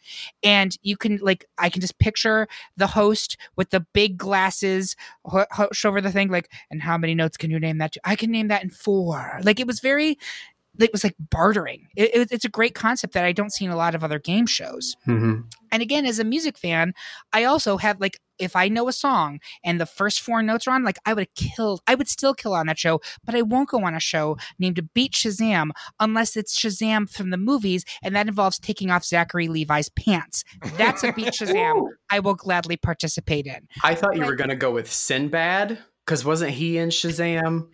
and 0.43 0.77
you 0.83 0.97
can 0.97 1.17
like 1.17 1.45
I 1.57 1.69
can 1.69 1.81
just 1.81 1.97
picture 1.99 2.47
the 2.77 2.87
host 2.87 3.37
with 3.55 3.71
the 3.71 3.85
big 3.93 4.17
glasses 4.17 4.95
ho- 5.25 5.45
host 5.51 5.73
over 5.95 6.01
the 6.01 6.11
thing 6.11 6.29
like 6.29 6.51
and 6.69 6.81
how 6.81 6.97
many 6.97 7.15
notes 7.15 7.37
can 7.37 7.49
you 7.49 7.59
name 7.59 7.77
that 7.77 7.93
to? 7.93 8.01
i 8.03 8.15
can 8.15 8.31
name 8.31 8.49
that 8.49 8.63
in 8.63 8.69
four 8.69 9.39
like 9.43 9.59
it 9.59 9.67
was 9.67 9.79
very 9.79 10.17
it 10.79 10.91
was 10.91 11.03
like 11.03 11.15
bartering. 11.19 11.87
It, 11.95 12.15
it- 12.15 12.31
it's 12.31 12.45
a 12.45 12.49
great 12.49 12.75
concept 12.75 13.13
that 13.13 13.25
i 13.25 13.31
don't 13.31 13.53
see 13.53 13.65
in 13.65 13.71
a 13.71 13.75
lot 13.75 13.95
of 13.95 14.03
other 14.03 14.19
game 14.19 14.45
shows. 14.45 14.95
Mhm. 15.07 15.43
and 15.71 15.81
again 15.81 16.05
as 16.05 16.19
a 16.19 16.23
music 16.23 16.57
fan 16.57 16.93
i 17.33 17.43
also 17.43 17.77
have 17.77 17.99
like 17.99 18.19
if 18.39 18.55
i 18.55 18.67
know 18.67 18.87
a 18.87 18.93
song 18.93 19.39
and 19.63 19.79
the 19.79 19.85
first 19.85 20.21
four 20.21 20.41
notes 20.43 20.67
are 20.67 20.75
on 20.75 20.83
like 20.83 20.97
i 21.05 21.13
would 21.13 21.27
have 21.27 21.35
killed 21.53 21.81
i 21.87 21.95
would 21.95 22.07
still 22.09 22.33
kill 22.33 22.53
on 22.53 22.67
that 22.67 22.77
show 22.79 22.99
but 23.25 23.35
i 23.35 23.41
won't 23.41 23.69
go 23.69 23.83
on 23.85 23.93
a 23.95 23.99
show 23.99 24.37
named 24.59 24.79
beat 24.93 25.13
shazam 25.13 25.69
unless 25.99 26.35
it's 26.35 26.57
shazam 26.59 27.09
from 27.09 27.29
the 27.29 27.37
movies 27.37 27.83
and 28.03 28.15
that 28.15 28.27
involves 28.27 28.59
taking 28.59 28.89
off 28.91 29.03
zachary 29.05 29.47
levi's 29.47 29.89
pants. 29.89 30.43
That's 30.77 31.03
a 31.03 31.11
beat 31.13 31.33
shazam 31.39 31.87
i 32.11 32.19
will 32.19 32.35
gladly 32.35 32.77
participate 32.77 33.45
in. 33.45 33.67
I 33.83 33.95
thought 33.95 34.15
you 34.17 34.25
were 34.25 34.35
going 34.35 34.49
to 34.49 34.55
go 34.55 34.71
with 34.71 34.91
Sinbad 34.91 35.79
because 36.05 36.23
wasn't 36.23 36.51
he 36.51 36.77
in 36.77 36.89
Shazam? 36.89 37.67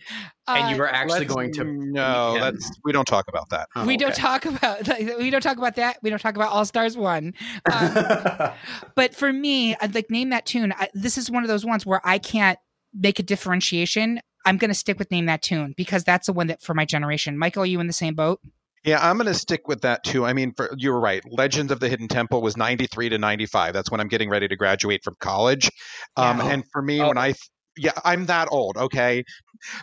and 0.48 0.70
you 0.70 0.74
Uh, 0.74 0.78
were 0.78 0.88
actually 0.88 1.20
Let's- 1.20 1.32
going 1.34 1.52
to. 1.54 1.64
No, 1.64 2.38
that's 2.40 2.70
we 2.84 2.92
don't 2.92 3.04
talk 3.06 3.26
about 3.28 3.48
that. 3.50 3.68
Oh, 3.76 3.86
we 3.86 3.96
don't 3.96 4.14
talk 4.14 4.44
about 4.46 4.88
we 5.18 5.30
don't 5.30 5.42
talk 5.42 5.56
about 5.58 5.76
that. 5.76 5.98
We 6.02 6.10
don't 6.10 6.18
talk 6.20 6.34
about 6.36 6.50
All 6.50 6.64
Stars 6.64 6.96
One. 6.96 7.34
Um, 7.70 7.94
but 8.96 9.14
for 9.14 9.32
me, 9.32 9.76
I'd 9.80 9.94
like 9.94 10.10
name 10.10 10.30
that 10.30 10.46
tune. 10.46 10.72
I, 10.76 10.88
this 10.94 11.16
is 11.18 11.30
one 11.30 11.42
of 11.44 11.48
those 11.48 11.64
ones 11.64 11.84
where 11.86 12.00
I 12.04 12.18
can't 12.18 12.58
make 12.94 13.18
a 13.18 13.22
differentiation. 13.22 14.20
I'm 14.44 14.56
going 14.58 14.70
to 14.70 14.74
stick 14.74 14.98
with 14.98 15.10
name 15.10 15.26
that 15.26 15.40
tune 15.42 15.74
because 15.76 16.02
that's 16.02 16.26
the 16.26 16.32
one 16.32 16.48
that 16.48 16.62
for 16.62 16.74
my 16.74 16.84
generation. 16.84 17.38
Michael, 17.38 17.62
are 17.62 17.66
you 17.66 17.78
in 17.80 17.86
the 17.86 17.92
same 17.92 18.14
boat? 18.14 18.40
Yeah, 18.84 18.98
I'm 19.08 19.16
going 19.16 19.28
to 19.28 19.34
stick 19.34 19.68
with 19.68 19.82
that 19.82 20.02
too. 20.02 20.24
I 20.26 20.32
mean, 20.32 20.52
for, 20.56 20.74
you 20.76 20.90
were 20.90 20.98
right. 20.98 21.22
Legends 21.30 21.70
of 21.70 21.78
the 21.78 21.88
Hidden 21.88 22.08
Temple 22.08 22.42
was 22.42 22.56
93 22.56 23.10
to 23.10 23.18
95. 23.18 23.72
That's 23.72 23.92
when 23.92 24.00
I'm 24.00 24.08
getting 24.08 24.28
ready 24.28 24.48
to 24.48 24.56
graduate 24.56 25.04
from 25.04 25.14
college. 25.20 25.70
Um, 26.16 26.38
Yeah. 26.38 26.46
And 26.48 26.64
for 26.72 26.82
me, 26.82 27.00
Oh. 27.00 27.06
when 27.08 27.18
I, 27.18 27.34
yeah, 27.76 27.92
I'm 28.04 28.26
that 28.26 28.48
old, 28.50 28.76
okay? 28.76 29.24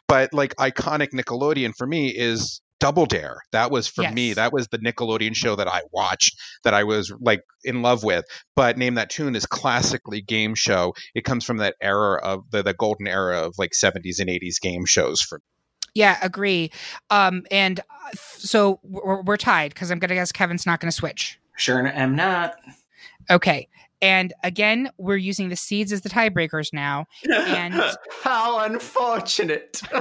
But 0.07 0.33
like 0.33 0.55
iconic 0.55 1.09
Nickelodeon 1.13 1.73
for 1.77 1.87
me 1.87 2.09
is 2.09 2.61
Double 2.79 3.05
Dare. 3.05 3.41
That 3.51 3.71
was 3.71 3.87
for 3.87 4.09
me, 4.09 4.33
that 4.33 4.53
was 4.53 4.67
the 4.67 4.77
Nickelodeon 4.77 5.35
show 5.35 5.55
that 5.55 5.67
I 5.67 5.81
watched 5.91 6.37
that 6.63 6.73
I 6.73 6.83
was 6.83 7.13
like 7.19 7.41
in 7.63 7.81
love 7.81 8.03
with. 8.03 8.25
But 8.55 8.77
Name 8.77 8.95
That 8.95 9.09
Tune 9.09 9.35
is 9.35 9.45
classically 9.45 10.21
game 10.21 10.55
show. 10.55 10.93
It 11.13 11.25
comes 11.25 11.43
from 11.43 11.57
that 11.57 11.75
era 11.81 12.19
of 12.23 12.49
the, 12.51 12.63
the 12.63 12.73
golden 12.73 13.07
era 13.07 13.41
of 13.41 13.55
like 13.57 13.71
70s 13.71 14.19
and 14.19 14.29
80s 14.29 14.61
game 14.61 14.85
shows 14.85 15.21
for 15.21 15.41
Yeah, 15.93 16.17
agree. 16.21 16.71
Um, 17.09 17.45
and 17.51 17.81
uh, 17.81 17.83
so 18.13 18.79
we're, 18.83 19.21
we're 19.21 19.37
tied 19.37 19.73
because 19.73 19.91
I'm 19.91 19.99
going 19.99 20.09
to 20.09 20.15
guess 20.15 20.31
Kevin's 20.31 20.65
not 20.65 20.79
going 20.79 20.89
to 20.89 20.95
switch. 20.95 21.39
Sure 21.57 21.85
I'm 21.85 22.15
not. 22.15 22.55
Okay. 23.29 23.67
And 24.01 24.33
again, 24.43 24.89
we're 24.97 25.17
using 25.17 25.49
the 25.49 25.55
seeds 25.55 25.91
as 25.91 26.01
the 26.01 26.09
tiebreakers 26.09 26.71
now. 26.73 27.05
And 27.29 27.73
How 28.23 28.59
unfortunate. 28.59 29.81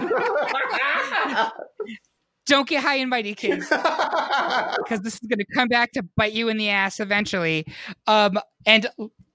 don't 2.46 2.68
get 2.68 2.82
high 2.82 2.96
and 2.96 3.10
mighty, 3.10 3.34
kids. 3.34 3.68
because 3.68 5.00
this 5.02 5.14
is 5.14 5.20
going 5.28 5.38
to 5.38 5.46
come 5.54 5.68
back 5.68 5.92
to 5.92 6.02
bite 6.16 6.32
you 6.32 6.48
in 6.48 6.56
the 6.56 6.70
ass 6.70 7.00
eventually. 7.00 7.66
Um, 8.06 8.38
and 8.66 8.88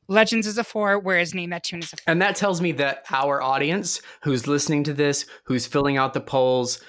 Legends 0.07 0.47
is 0.47 0.57
a 0.57 0.63
four, 0.63 0.99
whereas 0.99 1.33
Name 1.33 1.49
That 1.51 1.63
Tune 1.63 1.79
is 1.79 1.93
a 1.93 1.97
four. 1.97 2.03
and 2.07 2.21
that 2.21 2.35
tells 2.35 2.61
me 2.61 2.71
that 2.73 3.05
our 3.11 3.41
audience 3.41 4.01
who's 4.23 4.47
listening 4.47 4.83
to 4.85 4.93
this, 4.93 5.25
who's 5.45 5.65
filling 5.65 5.97
out 5.97 6.13
the 6.13 6.21
polls, 6.21 6.81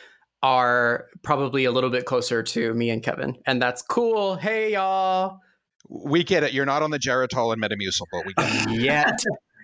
are 0.43 1.07
probably 1.23 1.65
a 1.65 1.73
little 1.73 1.91
bit 1.91 2.05
closer 2.05 2.43
to 2.43 2.75
me 2.75 2.91
and 2.91 3.03
Kevin. 3.03 3.37
And 3.47 3.63
that's 3.63 3.81
cool. 3.83 4.37
Hey, 4.37 4.73
y'all. 4.75 5.41
We 5.89 6.25
get 6.25 6.43
it. 6.43 6.53
You're 6.53 6.67
not 6.67 6.83
on 6.83 6.91
the 6.91 6.99
Geritol 6.99 7.53
and 7.53 7.63
Metamucil, 7.63 8.03
but 8.13 8.27
we 8.27 8.35
get 8.35 8.69
it. 8.71 8.81
Yet. 8.81 9.19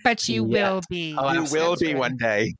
But 0.04 0.28
you 0.28 0.46
Yeah. 0.48 0.72
will 0.72 0.82
be. 0.88 1.14
Oh, 1.18 1.32
you 1.32 1.44
will 1.44 1.76
be 1.76 1.94
one 1.94 2.16
day. 2.16 2.54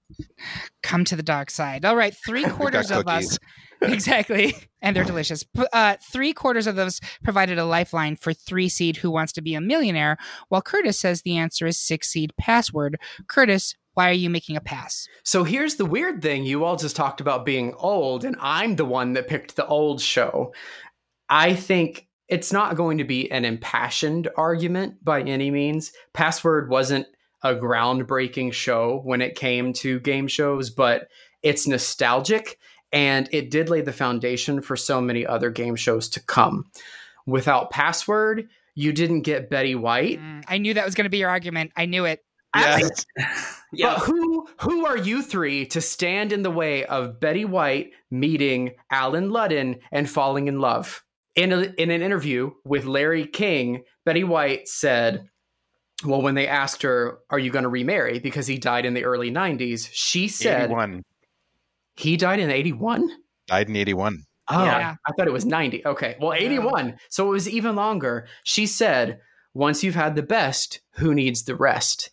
Come 0.83 1.05
to 1.07 1.17
the 1.17 1.23
dark 1.23 1.51
side. 1.51 1.85
All 1.85 1.97
right, 1.97 2.15
three 2.27 2.45
quarters 2.49 2.91
of 2.91 3.07
us. 3.09 3.39
Exactly. 3.83 4.55
And 4.83 4.95
they're 4.95 5.05
delicious. 5.05 5.43
Uh, 5.73 5.97
three 6.13 6.35
quarters 6.35 6.67
of 6.67 6.77
those 6.77 7.01
provided 7.25 7.57
a 7.59 7.65
lifeline 7.65 8.15
for 8.15 8.35
three 8.35 8.69
seed 8.69 8.99
who 8.99 9.11
wants 9.11 9.33
to 9.33 9.41
be 9.41 9.55
a 9.55 9.61
millionaire, 9.63 10.19
while 10.51 10.61
Curtis 10.61 11.01
says 11.01 11.23
the 11.23 11.39
answer 11.39 11.67
is 11.67 11.79
six 11.79 12.11
seed 12.11 12.35
password. 12.39 13.01
Curtis, 13.27 13.75
why 13.95 14.11
are 14.11 14.13
you 14.13 14.29
making 14.29 14.55
a 14.57 14.61
pass? 14.61 15.09
So 15.25 15.45
here's 15.45 15.77
the 15.77 15.87
weird 15.87 16.21
thing. 16.21 16.45
You 16.45 16.63
all 16.63 16.77
just 16.77 16.95
talked 16.95 17.23
about 17.23 17.47
being 17.47 17.73
old, 17.79 18.23
and 18.27 18.37
I'm 18.39 18.77
the 18.77 18.85
one 18.85 19.15
that 19.15 19.29
picked 19.29 19.57
the 19.57 19.67
old 19.67 20.03
show. 20.03 20.53
I 21.31 21.55
think 21.55 22.07
it's 22.31 22.53
not 22.53 22.77
going 22.77 22.99
to 22.99 23.05
be 23.05 23.31
an 23.31 23.45
impassioned 23.45 24.29
argument 24.37 25.05
by 25.05 25.21
any 25.21 25.51
means. 25.51 25.93
Password 26.13 26.71
wasn't 26.71 27.07
a 27.43 27.55
groundbreaking 27.55 28.53
show 28.53 29.01
when 29.05 29.21
it 29.21 29.35
came 29.35 29.73
to 29.73 29.99
game 30.01 30.29
shows, 30.29 30.71
but 30.71 31.09
it's 31.43 31.67
nostalgic 31.67 32.59
and 32.93 33.29
it 33.33 33.51
did 33.51 33.69
lay 33.69 33.81
the 33.81 33.93
foundation 33.93 34.63
for 34.63 34.77
so 34.77 35.01
many 35.01 35.27
other 35.27 35.51
game 35.51 35.77
shows 35.77 36.09
to 36.11 36.21
come. 36.21 36.71
Without 37.27 37.71
Password, 37.71 38.49
you 38.75 38.93
didn't 38.93 39.23
get 39.23 39.51
Betty 39.51 39.75
White. 39.75 40.21
Mm, 40.21 40.45
I 40.49 40.59
knew 40.59 40.75
that 40.75 40.85
was 40.85 40.95
going 40.95 41.05
to 41.05 41.11
be 41.11 41.19
your 41.19 41.31
argument. 41.31 41.73
I 41.77 41.87
knew 41.87 42.05
it. 42.05 42.25
Yes. 42.55 43.07
Yeah. 43.73 43.95
But 43.95 43.99
who 44.01 44.49
who 44.63 44.85
are 44.85 44.97
you 44.97 45.23
three 45.23 45.65
to 45.67 45.81
stand 45.81 46.33
in 46.33 46.43
the 46.43 46.51
way 46.51 46.85
of 46.87 47.21
Betty 47.21 47.45
White 47.45 47.93
meeting 48.11 48.73
Alan 48.91 49.31
Ludden 49.31 49.79
and 49.93 50.11
falling 50.11 50.49
in 50.49 50.59
love? 50.59 51.05
In 51.41 51.53
a, 51.53 51.61
in 51.79 51.91
an 51.91 52.03
interview 52.03 52.51
with 52.65 52.85
Larry 52.85 53.27
King, 53.27 53.83
Betty 54.05 54.25
White 54.25 54.69
said, 54.69 55.27
"Well, 56.05 56.21
when 56.23 56.35
they 56.35 56.47
asked 56.47 56.83
her, 56.83 57.19
"Are 57.31 57.39
you 57.39 57.51
going 57.51 57.63
to 57.63 57.69
remarry?" 57.71 58.19
because 58.19 58.47
he 58.47 58.59
died 58.59 58.85
in 58.85 58.95
the 58.95 59.05
early 59.05 59.31
'90s, 59.31 59.89
she 59.93 60.29
said 60.29 60.65
81. 60.65 61.03
he 61.97 62.17
died 62.17 62.41
in 62.41 62.51
'81. 62.51 63.09
Died 63.47 63.69
in 63.69 63.77
81. 63.77 64.25
Oh, 64.53 64.65
Yeah. 64.65 64.97
I 65.07 65.13
thought 65.13 65.27
it 65.29 65.33
was 65.33 65.45
90. 65.47 65.87
Okay, 65.87 66.17
well, 66.21 66.33
81. 66.35 66.99
So 67.09 67.27
it 67.29 67.31
was 67.31 67.49
even 67.49 67.75
longer. 67.75 68.27
She 68.45 68.67
said, 68.67 69.21
"Once 69.55 69.83
you've 69.83 69.95
had 69.95 70.17
the 70.17 70.23
best, 70.23 70.81
who 70.97 71.15
needs 71.15 71.45
the 71.45 71.57
rest?" 71.57 72.11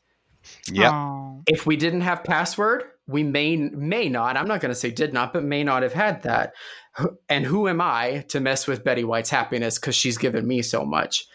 Yep. 0.72 0.92
Aw. 0.94 1.38
if 1.48 1.66
we 1.66 1.76
didn't 1.76 2.02
have 2.02 2.24
password 2.24 2.84
we 3.06 3.22
may 3.22 3.58
may 3.58 4.08
not 4.08 4.38
i'm 4.38 4.48
not 4.48 4.62
going 4.62 4.72
to 4.72 4.76
say 4.80 4.90
did 4.90 5.12
not 5.14 5.34
but 5.34 5.44
may 5.44 5.62
not 5.62 5.84
have 5.84 5.92
had 5.92 6.22
that 6.24 6.54
Wh- 6.54 6.87
and 7.30 7.46
who 7.46 7.68
am 7.68 7.82
i 7.82 8.26
to 8.30 8.40
mess 8.40 8.66
with 8.68 8.84
betty 8.84 9.04
white's 9.04 9.30
happiness 9.30 9.78
because 9.80 9.96
she's 9.96 10.18
given 10.18 10.48
me 10.48 10.62
so 10.62 10.86
much? 10.86 11.26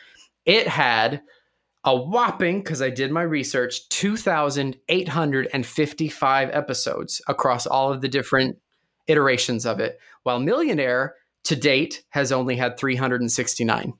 It 0.44 0.66
had 0.66 1.22
a 1.84 1.96
whopping 1.96 2.60
because 2.60 2.80
i 2.80 2.90
did 2.90 3.10
my 3.10 3.22
research 3.22 3.88
2855 3.88 6.50
episodes 6.52 7.20
across 7.26 7.66
all 7.66 7.92
of 7.92 8.00
the 8.00 8.08
different 8.08 8.56
iterations 9.08 9.66
of 9.66 9.80
it 9.80 9.98
while 10.22 10.38
millionaire 10.38 11.16
to 11.44 11.56
date 11.56 12.04
has 12.10 12.30
only 12.30 12.54
had 12.56 12.78
369 12.78 13.94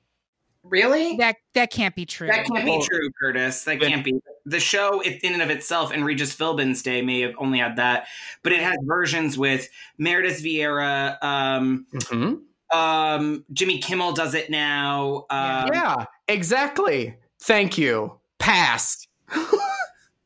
Really? 0.63 1.17
That 1.17 1.35
that 1.55 1.71
can't 1.71 1.93
be 1.95 2.05
true. 2.05 2.27
That 2.27 2.45
can't 2.45 2.65
be 2.65 2.81
true, 2.89 3.09
Curtis. 3.19 3.63
That 3.65 3.79
then- 3.79 3.89
can't 3.89 4.03
be. 4.05 4.19
The 4.45 4.59
show, 4.59 5.01
in 5.01 5.33
and 5.33 5.41
of 5.41 5.49
itself, 5.49 5.91
and 5.93 6.03
Regis 6.03 6.33
Philbin's 6.33 6.81
day 6.83 7.01
may 7.01 7.21
have 7.21 7.33
only 7.37 7.59
had 7.59 7.77
that, 7.77 8.07
but 8.43 8.51
it 8.51 8.59
has 8.59 8.75
versions 8.83 9.37
with 9.37 9.69
Meredith 9.97 10.43
Vieira. 10.43 11.21
Um, 11.23 11.85
Mhm. 11.93 12.41
um, 12.73 13.45
Jimmy 13.53 13.77
Kimmel 13.79 14.11
does 14.11 14.33
it 14.33 14.49
now. 14.49 15.25
Um, 15.29 15.69
yeah, 15.73 16.05
exactly. 16.27 17.15
Thank 17.41 17.77
you. 17.77 18.19
Pass. 18.39 19.07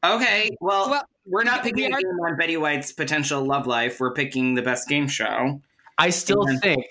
Okay. 0.04 0.50
Well, 0.62 0.90
Well, 0.92 1.04
we're 1.26 1.44
not 1.44 1.64
picking 1.64 1.92
a 1.92 1.96
are- 1.96 2.28
on 2.30 2.38
Betty 2.38 2.56
White's 2.56 2.92
potential 2.92 3.44
love 3.44 3.66
life. 3.68 4.00
We're 4.00 4.14
picking 4.14 4.54
the 4.54 4.62
best 4.62 4.88
game 4.88 5.08
show. 5.08 5.60
I 5.98 6.12
still 6.12 6.44
Amen. 6.44 6.60
think 6.60 6.86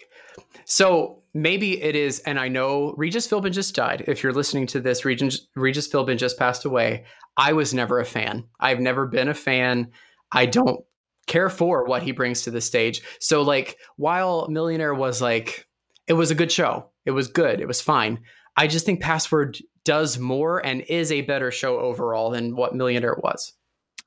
so. 0.64 1.22
Maybe 1.36 1.82
it 1.82 1.94
is, 1.94 2.20
and 2.20 2.40
I 2.40 2.48
know 2.48 2.94
Regis 2.96 3.28
Philbin 3.28 3.52
just 3.52 3.74
died. 3.74 4.04
If 4.06 4.22
you're 4.22 4.32
listening 4.32 4.66
to 4.68 4.80
this, 4.80 5.04
Regis, 5.04 5.46
Regis 5.54 5.86
Philbin 5.86 6.16
just 6.16 6.38
passed 6.38 6.64
away. 6.64 7.04
I 7.36 7.52
was 7.52 7.74
never 7.74 8.00
a 8.00 8.06
fan. 8.06 8.44
I've 8.58 8.80
never 8.80 9.06
been 9.06 9.28
a 9.28 9.34
fan. 9.34 9.88
I 10.32 10.46
don't 10.46 10.80
care 11.26 11.50
for 11.50 11.84
what 11.84 12.02
he 12.02 12.12
brings 12.12 12.40
to 12.42 12.50
the 12.50 12.62
stage. 12.62 13.02
So, 13.20 13.42
like, 13.42 13.76
while 13.96 14.48
Millionaire 14.48 14.94
was 14.94 15.20
like, 15.20 15.68
it 16.06 16.14
was 16.14 16.30
a 16.30 16.34
good 16.34 16.50
show. 16.50 16.90
It 17.04 17.10
was 17.10 17.28
good. 17.28 17.60
It 17.60 17.68
was 17.68 17.82
fine. 17.82 18.20
I 18.56 18.66
just 18.66 18.86
think 18.86 19.02
Password 19.02 19.58
does 19.84 20.18
more 20.18 20.64
and 20.64 20.80
is 20.88 21.12
a 21.12 21.20
better 21.20 21.50
show 21.50 21.78
overall 21.78 22.30
than 22.30 22.56
what 22.56 22.74
Millionaire 22.74 23.18
was. 23.22 23.52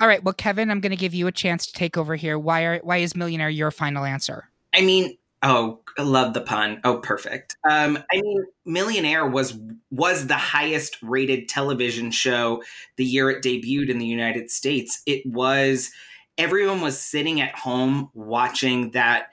All 0.01 0.07
right. 0.07 0.23
Well, 0.23 0.33
Kevin, 0.33 0.71
I'm 0.71 0.79
going 0.79 0.91
to 0.91 0.95
give 0.95 1.13
you 1.13 1.27
a 1.27 1.31
chance 1.31 1.67
to 1.67 1.73
take 1.73 1.95
over 1.95 2.15
here. 2.15 2.39
Why 2.39 2.63
are 2.63 2.79
why 2.79 2.97
is 2.97 3.15
Millionaire 3.15 3.49
your 3.49 3.69
final 3.69 4.03
answer? 4.03 4.49
I 4.73 4.81
mean, 4.81 5.15
oh, 5.43 5.79
love 5.97 6.33
the 6.33 6.41
pun. 6.41 6.81
Oh, 6.83 6.97
perfect. 6.97 7.57
Um, 7.69 7.97
I 8.11 8.21
mean, 8.21 8.45
Millionaire 8.65 9.25
was 9.25 9.57
was 9.91 10.27
the 10.27 10.35
highest 10.35 10.97
rated 11.01 11.49
television 11.49 12.11
show 12.11 12.63
the 12.97 13.05
year 13.05 13.29
it 13.29 13.43
debuted 13.43 13.89
in 13.89 13.99
the 13.99 14.05
United 14.05 14.51
States. 14.51 15.01
It 15.05 15.25
was 15.25 15.91
everyone 16.37 16.81
was 16.81 16.99
sitting 16.99 17.41
at 17.41 17.55
home 17.55 18.09
watching 18.13 18.91
that 18.91 19.27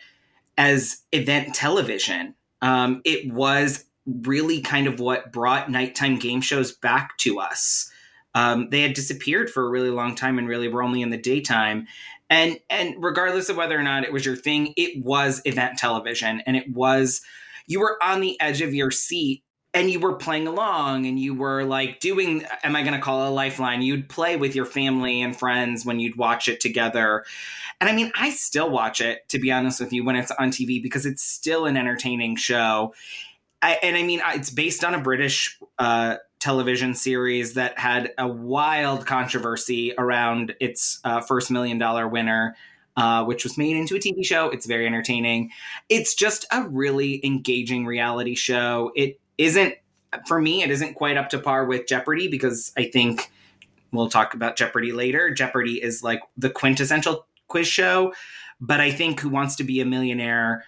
as 0.59 1.03
event 1.13 1.55
television. 1.55 2.35
Um, 2.63 3.03
it 3.05 3.33
was 3.33 3.85
really 4.07 4.61
kind 4.61 4.87
of 4.87 5.01
what 5.01 5.33
brought 5.33 5.71
nighttime 5.71 6.19
game 6.19 6.41
shows 6.41 6.73
back 6.73 7.17
to 7.19 7.39
us. 7.39 7.91
Um, 8.37 8.69
they 8.69 8.83
had 8.83 8.93
disappeared 8.93 9.49
for 9.49 9.67
a 9.67 9.71
really 9.71 9.89
long 9.89 10.15
time 10.15 10.39
and 10.39 10.47
really 10.47 10.69
were 10.69 10.83
only 10.83 11.01
in 11.01 11.09
the 11.09 11.17
daytime. 11.17 11.87
And 12.29 12.61
and 12.69 12.95
regardless 13.03 13.49
of 13.49 13.57
whether 13.57 13.79
or 13.79 13.83
not 13.83 14.05
it 14.05 14.13
was 14.13 14.27
your 14.27 14.37
thing 14.37 14.75
it 14.77 15.03
was 15.03 15.41
event 15.45 15.79
television 15.79 16.43
and 16.45 16.57
it 16.57 16.71
was 16.71 17.23
you 17.67 17.81
were 17.81 17.97
on 18.03 18.21
the 18.21 18.39
edge 18.41 18.61
of 18.61 18.75
your 18.75 18.91
seat 18.91 19.43
and 19.73 19.91
you 19.91 20.01
were 20.01 20.17
playing 20.17 20.47
along 20.47 21.07
and 21.07 21.19
you 21.19 21.35
were 21.35 21.65
like 21.65 22.01
doing 22.01 22.45
am 22.63 22.77
i 22.77 22.83
going 22.83 22.95
to 22.95 23.01
call 23.01 23.27
a 23.27 23.31
lifeline? 23.31 23.81
You'd 23.81 24.09
play 24.09 24.37
with 24.37 24.55
your 24.55 24.67
family 24.67 25.23
and 25.23 25.35
friends 25.35 25.87
when 25.87 25.99
you'd 25.99 26.17
watch 26.17 26.47
it 26.49 26.61
together. 26.61 27.25
And 27.81 27.89
i 27.89 27.95
mean 27.95 28.13
i 28.17 28.31
still 28.31 28.69
watch 28.69 29.01
it 29.01 29.27
to 29.31 29.39
be 29.39 29.51
honest 29.51 29.81
with 29.81 29.95
you 29.95 30.05
when 30.05 30.17
it's 30.17 30.33
on 30.33 30.51
tv 30.51 30.83
because 30.83 31.07
it's 31.07 31.23
still 31.23 31.65
an 31.65 31.77
entertaining 31.79 32.37
show. 32.37 32.93
I, 33.63 33.79
and 33.83 33.97
i 33.97 34.03
mean 34.03 34.21
it's 34.35 34.51
based 34.51 34.85
on 34.85 34.95
a 34.95 35.01
british 35.01 35.59
uh, 35.79 36.17
television 36.39 36.95
series 36.95 37.55
that 37.55 37.79
had 37.79 38.13
a 38.19 38.29
wild 38.29 39.07
controversy 39.07 39.93
around 39.99 40.55
its 40.61 41.01
uh, 41.05 41.21
first 41.21 41.51
million 41.51 41.79
dollar 41.79 42.07
winner, 42.07 42.57
uh, 42.97 43.25
which 43.25 43.45
was 43.45 43.57
made 43.59 43.77
into 43.77 43.97
a 43.97 43.99
TV 43.99 44.25
show. 44.25 44.49
It's 44.51 44.67
very 44.67 44.87
entertaining. 44.87 45.51
It's 45.89 46.15
just 46.15 46.47
a 46.53 46.63
really 46.69 47.25
engaging 47.25 47.87
reality 47.87 48.35
show. 48.35 48.93
It 48.95 49.19
isn't, 49.39 49.75
for 50.27 50.41
me, 50.41 50.63
it 50.63 50.71
isn't 50.71 50.95
quite 50.95 51.17
up 51.17 51.31
to 51.31 51.39
par 51.39 51.65
with 51.65 51.87
Jeopardy 51.87 52.29
because 52.29 52.73
I 52.77 52.85
think 52.85 53.31
we'll 53.93 54.09
talk 54.09 54.35
about 54.35 54.57
Jeopardy 54.57 54.93
later. 54.93 55.31
Jeopardy 55.31 55.83
is 55.83 56.03
like 56.03 56.21
the 56.37 56.51
quintessential 56.51 57.27
quiz 57.49 57.67
show, 57.67 58.13
but 58.61 58.81
I 58.81 58.91
think 58.91 59.21
Who 59.21 59.29
Wants 59.29 59.57
to 59.57 59.65
Be 59.65 59.81
a 59.81 59.85
Millionaire 59.85 60.65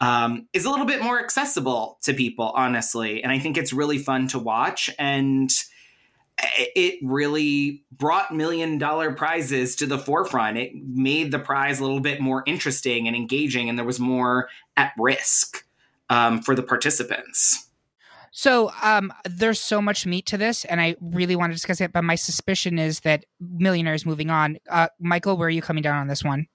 um, 0.00 0.48
is 0.52 0.64
a 0.64 0.70
little 0.70 0.86
bit 0.86 1.02
more 1.02 1.22
accessible 1.22 1.98
to 2.02 2.14
people, 2.14 2.52
honestly. 2.54 3.22
And 3.22 3.30
I 3.30 3.38
think 3.38 3.56
it's 3.56 3.72
really 3.72 3.98
fun 3.98 4.28
to 4.28 4.38
watch. 4.38 4.90
And 4.98 5.50
it 6.74 6.98
really 7.02 7.84
brought 7.92 8.34
million 8.34 8.78
dollar 8.78 9.12
prizes 9.12 9.76
to 9.76 9.86
the 9.86 9.98
forefront. 9.98 10.56
It 10.56 10.72
made 10.74 11.32
the 11.32 11.38
prize 11.38 11.80
a 11.80 11.82
little 11.82 12.00
bit 12.00 12.20
more 12.20 12.42
interesting 12.46 13.06
and 13.06 13.16
engaging, 13.16 13.68
and 13.68 13.78
there 13.78 13.86
was 13.86 14.00
more 14.00 14.48
at 14.76 14.92
risk 14.98 15.66
um, 16.08 16.40
for 16.40 16.54
the 16.54 16.62
participants. 16.62 17.66
So 18.32 18.70
um, 18.82 19.12
there's 19.28 19.60
so 19.60 19.82
much 19.82 20.06
meat 20.06 20.26
to 20.26 20.38
this, 20.38 20.64
and 20.64 20.80
I 20.80 20.96
really 21.00 21.36
want 21.36 21.50
to 21.50 21.54
discuss 21.54 21.80
it. 21.80 21.92
But 21.92 22.04
my 22.04 22.14
suspicion 22.14 22.78
is 22.78 23.00
that 23.00 23.24
Millionaire 23.40 23.94
is 23.94 24.06
moving 24.06 24.30
on. 24.30 24.58
Uh, 24.68 24.88
Michael, 25.00 25.36
where 25.36 25.48
are 25.48 25.50
you 25.50 25.62
coming 25.62 25.82
down 25.82 25.96
on 25.96 26.06
this 26.06 26.22
one? 26.22 26.46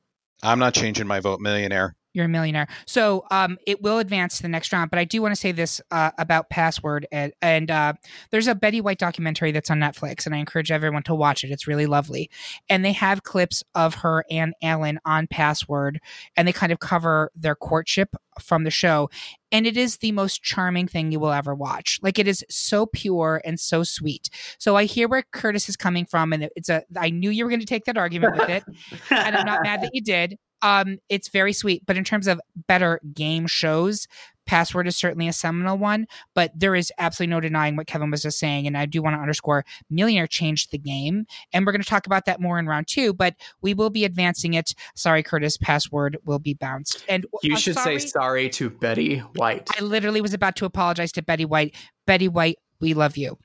I'm 0.41 0.59
not 0.59 0.73
changing 0.73 1.07
my 1.07 1.19
vote. 1.19 1.41
Millionaire. 1.41 1.95
You're 2.15 2.25
a 2.25 2.29
millionaire. 2.29 2.67
So 2.87 3.25
um, 3.29 3.57
it 3.67 3.81
will 3.81 3.99
advance 3.99 4.37
to 4.37 4.41
the 4.41 4.47
next 4.47 4.71
round. 4.71 4.89
But 4.89 4.99
I 4.99 5.03
do 5.03 5.21
want 5.21 5.33
to 5.33 5.39
say 5.39 5.51
this 5.51 5.81
uh, 5.91 6.11
about 6.17 6.49
Password. 6.49 7.05
And, 7.11 7.33
and 7.41 7.69
uh, 7.69 7.93
there's 8.31 8.47
a 8.47 8.55
Betty 8.55 8.79
White 8.79 8.99
documentary 8.99 9.51
that's 9.51 9.69
on 9.69 9.79
Netflix, 9.79 10.25
and 10.25 10.33
I 10.33 10.37
encourage 10.37 10.71
everyone 10.71 11.03
to 11.03 11.13
watch 11.13 11.43
it. 11.43 11.51
It's 11.51 11.67
really 11.67 11.85
lovely. 11.85 12.29
And 12.69 12.85
they 12.85 12.93
have 12.93 13.23
clips 13.23 13.63
of 13.75 13.95
her 13.95 14.23
and 14.31 14.53
Alan 14.63 14.99
on 15.05 15.27
Password, 15.27 15.99
and 16.37 16.47
they 16.47 16.53
kind 16.53 16.71
of 16.71 16.79
cover 16.79 17.31
their 17.35 17.55
courtship 17.55 18.15
from 18.39 18.63
the 18.63 18.71
show. 18.71 19.09
And 19.51 19.65
it 19.65 19.77
is 19.77 19.97
the 19.97 20.11
most 20.11 20.43
charming 20.43 20.87
thing 20.87 21.11
you 21.11 21.19
will 21.19 21.31
ever 21.31 21.53
watch. 21.53 21.99
Like 22.01 22.19
it 22.19 22.27
is 22.27 22.43
so 22.49 22.85
pure 22.85 23.41
and 23.45 23.59
so 23.59 23.83
sweet. 23.83 24.29
So 24.57 24.75
I 24.75 24.85
hear 24.85 25.07
where 25.07 25.23
Curtis 25.31 25.69
is 25.69 25.77
coming 25.77 26.05
from, 26.05 26.33
and 26.33 26.49
it's 26.55 26.69
a. 26.69 26.83
I 26.97 27.09
knew 27.09 27.29
you 27.29 27.45
were 27.45 27.49
going 27.49 27.61
to 27.61 27.65
take 27.65 27.85
that 27.85 27.97
argument 27.97 28.37
with 28.37 28.49
it, 28.49 28.63
and 29.09 29.35
I'm 29.35 29.45
not 29.45 29.63
mad 29.63 29.81
that 29.81 29.91
you 29.93 30.01
did. 30.01 30.37
Um, 30.65 30.97
it's 31.09 31.29
very 31.29 31.53
sweet, 31.53 31.85
but 31.85 31.95
in 31.95 32.03
terms 32.03 32.25
of 32.25 32.41
better 32.67 32.99
game 33.13 33.45
shows, 33.45 34.07
Password 34.47 34.87
is 34.87 34.97
certainly 34.97 35.27
a 35.27 35.33
seminal 35.33 35.77
one. 35.77 36.07
But 36.33 36.51
there 36.55 36.73
is 36.73 36.91
absolutely 36.97 37.35
no 37.35 37.39
denying 37.39 37.75
what 37.75 37.85
Kevin 37.85 38.09
was 38.09 38.23
just 38.23 38.39
saying, 38.39 38.65
and 38.65 38.75
I 38.75 38.87
do 38.87 39.03
want 39.03 39.15
to 39.15 39.19
underscore: 39.19 39.63
Millionaire 39.91 40.25
changed 40.25 40.71
the 40.71 40.79
game, 40.79 41.27
and 41.53 41.65
we're 41.67 41.71
going 41.71 41.83
to 41.83 41.87
talk 41.87 42.07
about 42.07 42.25
that 42.25 42.41
more 42.41 42.57
in 42.57 42.65
round 42.65 42.87
two. 42.87 43.13
But 43.13 43.35
we 43.61 43.75
will 43.75 43.91
be 43.91 44.05
advancing 44.05 44.55
it. 44.55 44.73
Sorry, 44.95 45.21
Curtis. 45.21 45.55
Password 45.55 46.17
will 46.25 46.39
be 46.39 46.55
bounced, 46.55 47.05
and 47.07 47.27
You 47.43 47.53
uh, 47.53 47.57
should 47.57 47.75
sorry, 47.75 47.99
say 47.99 48.07
sorry 48.07 48.49
to 48.49 48.71
Betty 48.71 49.19
White. 49.19 49.69
I 49.77 49.83
literally 49.83 50.21
was 50.21 50.33
about 50.33 50.55
to 50.55 50.65
apologize 50.65 51.11
to 51.11 51.21
Betty 51.21 51.45
White. 51.45 51.75
Betty 52.07 52.27
White, 52.27 52.57
we 52.79 52.93
love 52.93 53.17
you. 53.17 53.37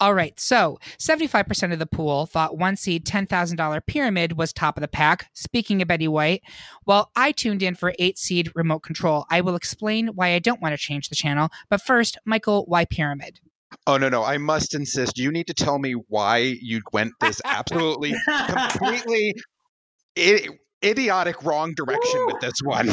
All 0.00 0.14
right. 0.14 0.38
So 0.38 0.78
75% 0.98 1.72
of 1.72 1.78
the 1.78 1.86
pool 1.86 2.26
thought 2.26 2.58
one 2.58 2.76
seed 2.76 3.04
$10,000 3.04 3.86
pyramid 3.86 4.36
was 4.36 4.52
top 4.52 4.76
of 4.76 4.80
the 4.80 4.88
pack. 4.88 5.28
Speaking 5.32 5.82
of 5.82 5.88
Betty 5.88 6.08
White, 6.08 6.42
well, 6.86 7.10
I 7.16 7.32
tuned 7.32 7.62
in 7.62 7.74
for 7.74 7.94
eight 7.98 8.18
seed 8.18 8.50
remote 8.54 8.80
control. 8.80 9.26
I 9.30 9.40
will 9.40 9.56
explain 9.56 10.08
why 10.08 10.34
I 10.34 10.38
don't 10.38 10.60
want 10.62 10.72
to 10.72 10.78
change 10.78 11.08
the 11.08 11.16
channel. 11.16 11.48
But 11.68 11.82
first, 11.82 12.18
Michael, 12.24 12.64
why 12.66 12.84
pyramid? 12.84 13.40
Oh 13.88 13.96
no, 13.96 14.08
no! 14.08 14.22
I 14.22 14.38
must 14.38 14.74
insist. 14.74 15.18
You 15.18 15.32
need 15.32 15.48
to 15.48 15.54
tell 15.54 15.78
me 15.78 15.92
why 16.08 16.38
you 16.38 16.80
went 16.92 17.12
this 17.20 17.40
absolutely, 17.44 18.14
completely 18.48 19.34
I- 20.16 20.48
idiotic 20.84 21.42
wrong 21.44 21.74
direction 21.74 22.26
with 22.26 22.40
this 22.40 22.54
one. 22.62 22.88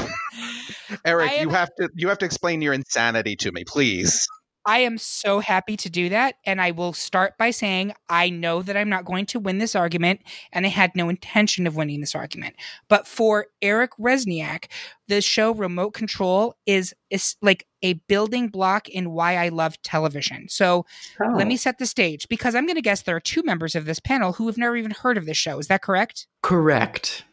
Eric, 1.05 1.31
am- 1.31 1.47
you 1.47 1.49
have 1.49 1.69
to 1.79 1.89
you 1.95 2.09
have 2.09 2.17
to 2.19 2.25
explain 2.25 2.61
your 2.61 2.73
insanity 2.73 3.35
to 3.37 3.51
me, 3.51 3.63
please. 3.65 4.27
I 4.65 4.79
am 4.79 4.97
so 4.97 5.39
happy 5.39 5.75
to 5.77 5.89
do 5.89 6.09
that. 6.09 6.35
And 6.45 6.61
I 6.61 6.71
will 6.71 6.93
start 6.93 7.37
by 7.37 7.51
saying 7.51 7.93
I 8.09 8.29
know 8.29 8.61
that 8.61 8.77
I'm 8.77 8.89
not 8.89 9.05
going 9.05 9.25
to 9.27 9.39
win 9.39 9.57
this 9.57 9.75
argument, 9.75 10.21
and 10.51 10.65
I 10.65 10.69
had 10.69 10.91
no 10.95 11.09
intention 11.09 11.67
of 11.67 11.75
winning 11.75 11.99
this 11.99 12.15
argument. 12.15 12.55
But 12.87 13.07
for 13.07 13.47
Eric 13.61 13.91
Rezsnyak, 13.99 14.65
the 15.07 15.21
show 15.21 15.53
Remote 15.53 15.93
Control 15.93 16.55
is, 16.65 16.93
is 17.09 17.35
like 17.41 17.67
a 17.81 17.93
building 18.07 18.47
block 18.47 18.87
in 18.87 19.11
why 19.11 19.35
I 19.35 19.49
love 19.49 19.81
television. 19.81 20.47
So 20.47 20.85
let 21.19 21.47
me 21.47 21.55
oh. 21.55 21.57
set 21.57 21.77
the 21.77 21.85
stage 21.85 22.27
because 22.29 22.55
I'm 22.55 22.65
going 22.65 22.75
to 22.75 22.81
guess 22.81 23.01
there 23.01 23.15
are 23.15 23.21
two 23.21 23.43
members 23.43 23.75
of 23.75 23.85
this 23.85 23.99
panel 23.99 24.33
who 24.33 24.47
have 24.47 24.57
never 24.57 24.77
even 24.77 24.91
heard 24.91 25.17
of 25.17 25.25
this 25.25 25.37
show. 25.37 25.59
Is 25.59 25.67
that 25.67 25.81
correct? 25.81 26.27
Correct. 26.41 27.25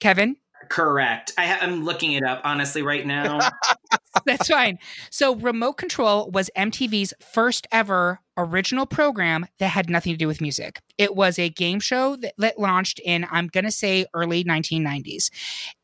Kevin? 0.00 0.36
Correct. 0.68 1.32
I 1.36 1.58
I'm 1.60 1.84
looking 1.84 2.12
it 2.12 2.24
up 2.24 2.40
honestly 2.44 2.82
right 2.82 3.06
now. 3.06 3.40
That's 4.26 4.48
fine. 4.48 4.78
So, 5.10 5.34
Remote 5.36 5.74
Control 5.74 6.30
was 6.30 6.50
MTV's 6.56 7.14
first 7.32 7.66
ever 7.72 8.20
original 8.36 8.86
program 8.86 9.46
that 9.58 9.68
had 9.68 9.90
nothing 9.90 10.12
to 10.12 10.16
do 10.16 10.26
with 10.26 10.40
music. 10.40 10.80
It 10.98 11.14
was 11.14 11.38
a 11.38 11.48
game 11.48 11.80
show 11.80 12.16
that, 12.16 12.34
that 12.38 12.58
launched 12.58 12.98
in, 13.04 13.26
I'm 13.30 13.48
going 13.48 13.64
to 13.64 13.70
say, 13.70 14.06
early 14.14 14.44
1990s. 14.44 15.30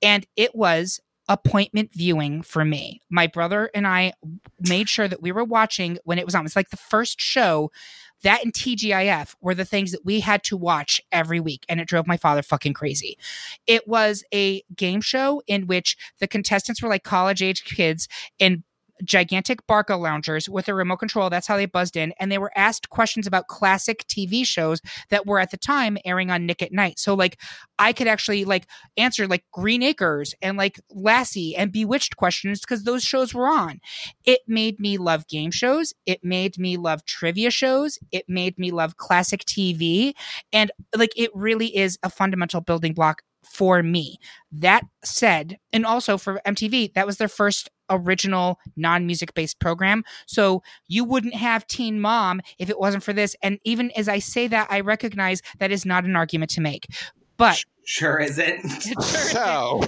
And 0.03 0.27
it 0.37 0.55
was 0.55 1.01
appointment 1.29 1.91
viewing 1.93 2.43
for 2.43 2.65
me. 2.65 3.03
My 3.11 3.27
brother 3.27 3.71
and 3.75 3.87
I 3.87 4.15
made 4.61 4.89
sure 4.89 5.07
that 5.09 5.21
we 5.21 5.31
were 5.31 5.45
watching 5.45 5.99
when 6.05 6.19
it 6.19 6.25
was 6.25 6.35
on. 6.35 6.47
It's 6.47 6.57
like 6.57 6.71
the 6.71 6.77
first 6.77 7.21
show 7.21 7.71
that 8.23 8.45
and 8.45 8.53
TGIF 8.53 9.35
were 9.41 9.55
the 9.55 9.65
things 9.65 9.93
that 9.93 10.05
we 10.05 10.21
had 10.21 10.43
to 10.45 10.57
watch 10.57 11.01
every 11.13 11.41
week, 11.41 11.65
and 11.69 11.81
it 11.81 11.89
drove 11.89 12.07
my 12.07 12.17
father 12.17 12.43
fucking 12.43 12.75
crazy. 12.75 13.17
It 13.67 13.87
was 13.87 14.25
a 14.33 14.63
game 14.75 15.01
show 15.01 15.43
in 15.47 15.67
which 15.67 15.97
the 16.19 16.29
contestants 16.29 16.83
were 16.83 16.89
like 16.89 17.05
college 17.05 17.43
age 17.43 17.65
kids, 17.65 18.09
and 18.41 18.63
gigantic 19.05 19.67
Barcaloungers 19.67 20.49
with 20.49 20.69
a 20.69 20.75
remote 20.75 20.99
control. 20.99 21.31
That's 21.31 21.47
how 21.47 21.57
they 21.57 21.67
buzzed 21.67 21.97
in. 21.97 22.13
And 22.19 22.31
they 22.31 22.39
were 22.39 22.53
asked 22.57 22.91
questions 22.91 23.27
about 23.27 23.49
classic 23.49 24.07
TV 24.07 24.45
shows 24.45 24.81
that 25.11 25.27
were 25.27 25.39
at 25.39 25.51
the 25.51 25.57
time 25.57 25.99
airing 26.05 26.31
on 26.31 26.47
Nick 26.47 26.63
at 26.63 26.73
Night. 26.73 26.99
So, 26.99 27.15
like, 27.15 27.41
I 27.79 27.93
could 27.93 28.09
actually 28.09 28.45
like 28.45 28.67
answer 28.97 29.27
like 29.27 29.45
Green 29.53 29.83
Acres 29.83 30.35
and 30.43 30.57
like 30.57 30.81
Lassie 30.91 31.55
and 31.57 31.73
Bewitched 31.73 32.17
questions 32.17 32.61
because 32.61 32.85
those 32.85 33.03
shows 33.05 33.33
were 33.33 33.47
on. 33.47 33.81
It 34.25 34.41
made 34.47 34.81
me 34.81 34.99
love 34.99 35.29
game 35.29 35.51
shows. 35.51 35.95
It 36.07 36.25
made 36.25 36.59
me 36.59 36.77
love 36.77 37.05
trivia 37.05 37.51
shows. 37.51 37.99
It 38.11 38.25
made 38.29 38.59
me 38.59 38.71
love 38.71 38.97
classic 38.97 39.45
TV. 39.45 40.15
And 40.53 40.71
like, 40.97 41.13
it 41.17 41.31
really 41.35 41.77
is 41.77 41.99
a 42.03 42.11
fundamental 42.11 42.61
building 42.61 42.95
block 42.95 43.23
for 43.45 43.83
me. 43.83 44.19
That 44.53 44.85
said, 45.05 45.59
and 45.73 45.85
also 45.87 46.19
for 46.19 46.41
MTV, 46.47 46.95
that 46.95 47.07
was 47.07 47.17
their 47.17 47.29
first 47.29 47.71
original 47.91 48.59
non 48.77 49.07
music 49.07 49.35
based 49.35 49.59
program. 49.59 50.05
So 50.27 50.63
you 50.87 51.05
wouldn't 51.05 51.35
have 51.35 51.67
Teen 51.67 52.01
Mom 52.01 52.41
if 52.59 52.71
it 52.71 52.79
wasn't 52.79 53.03
for 53.03 53.13
this. 53.13 53.37
And 53.43 53.59
even 53.65 53.91
as 53.93 54.09
I 54.09 54.19
say 54.19 54.47
that, 54.49 54.69
I 54.71 54.81
recognize 54.81 55.43
that 55.59 55.71
is 55.71 55.85
not 55.85 56.05
an 56.05 56.17
argument 56.17 56.51
to 56.53 56.61
make. 56.61 56.87
But 57.37 57.65
sure 57.85 58.19
isn't. 58.19 58.69
sure 58.83 59.01
So, 59.03 59.85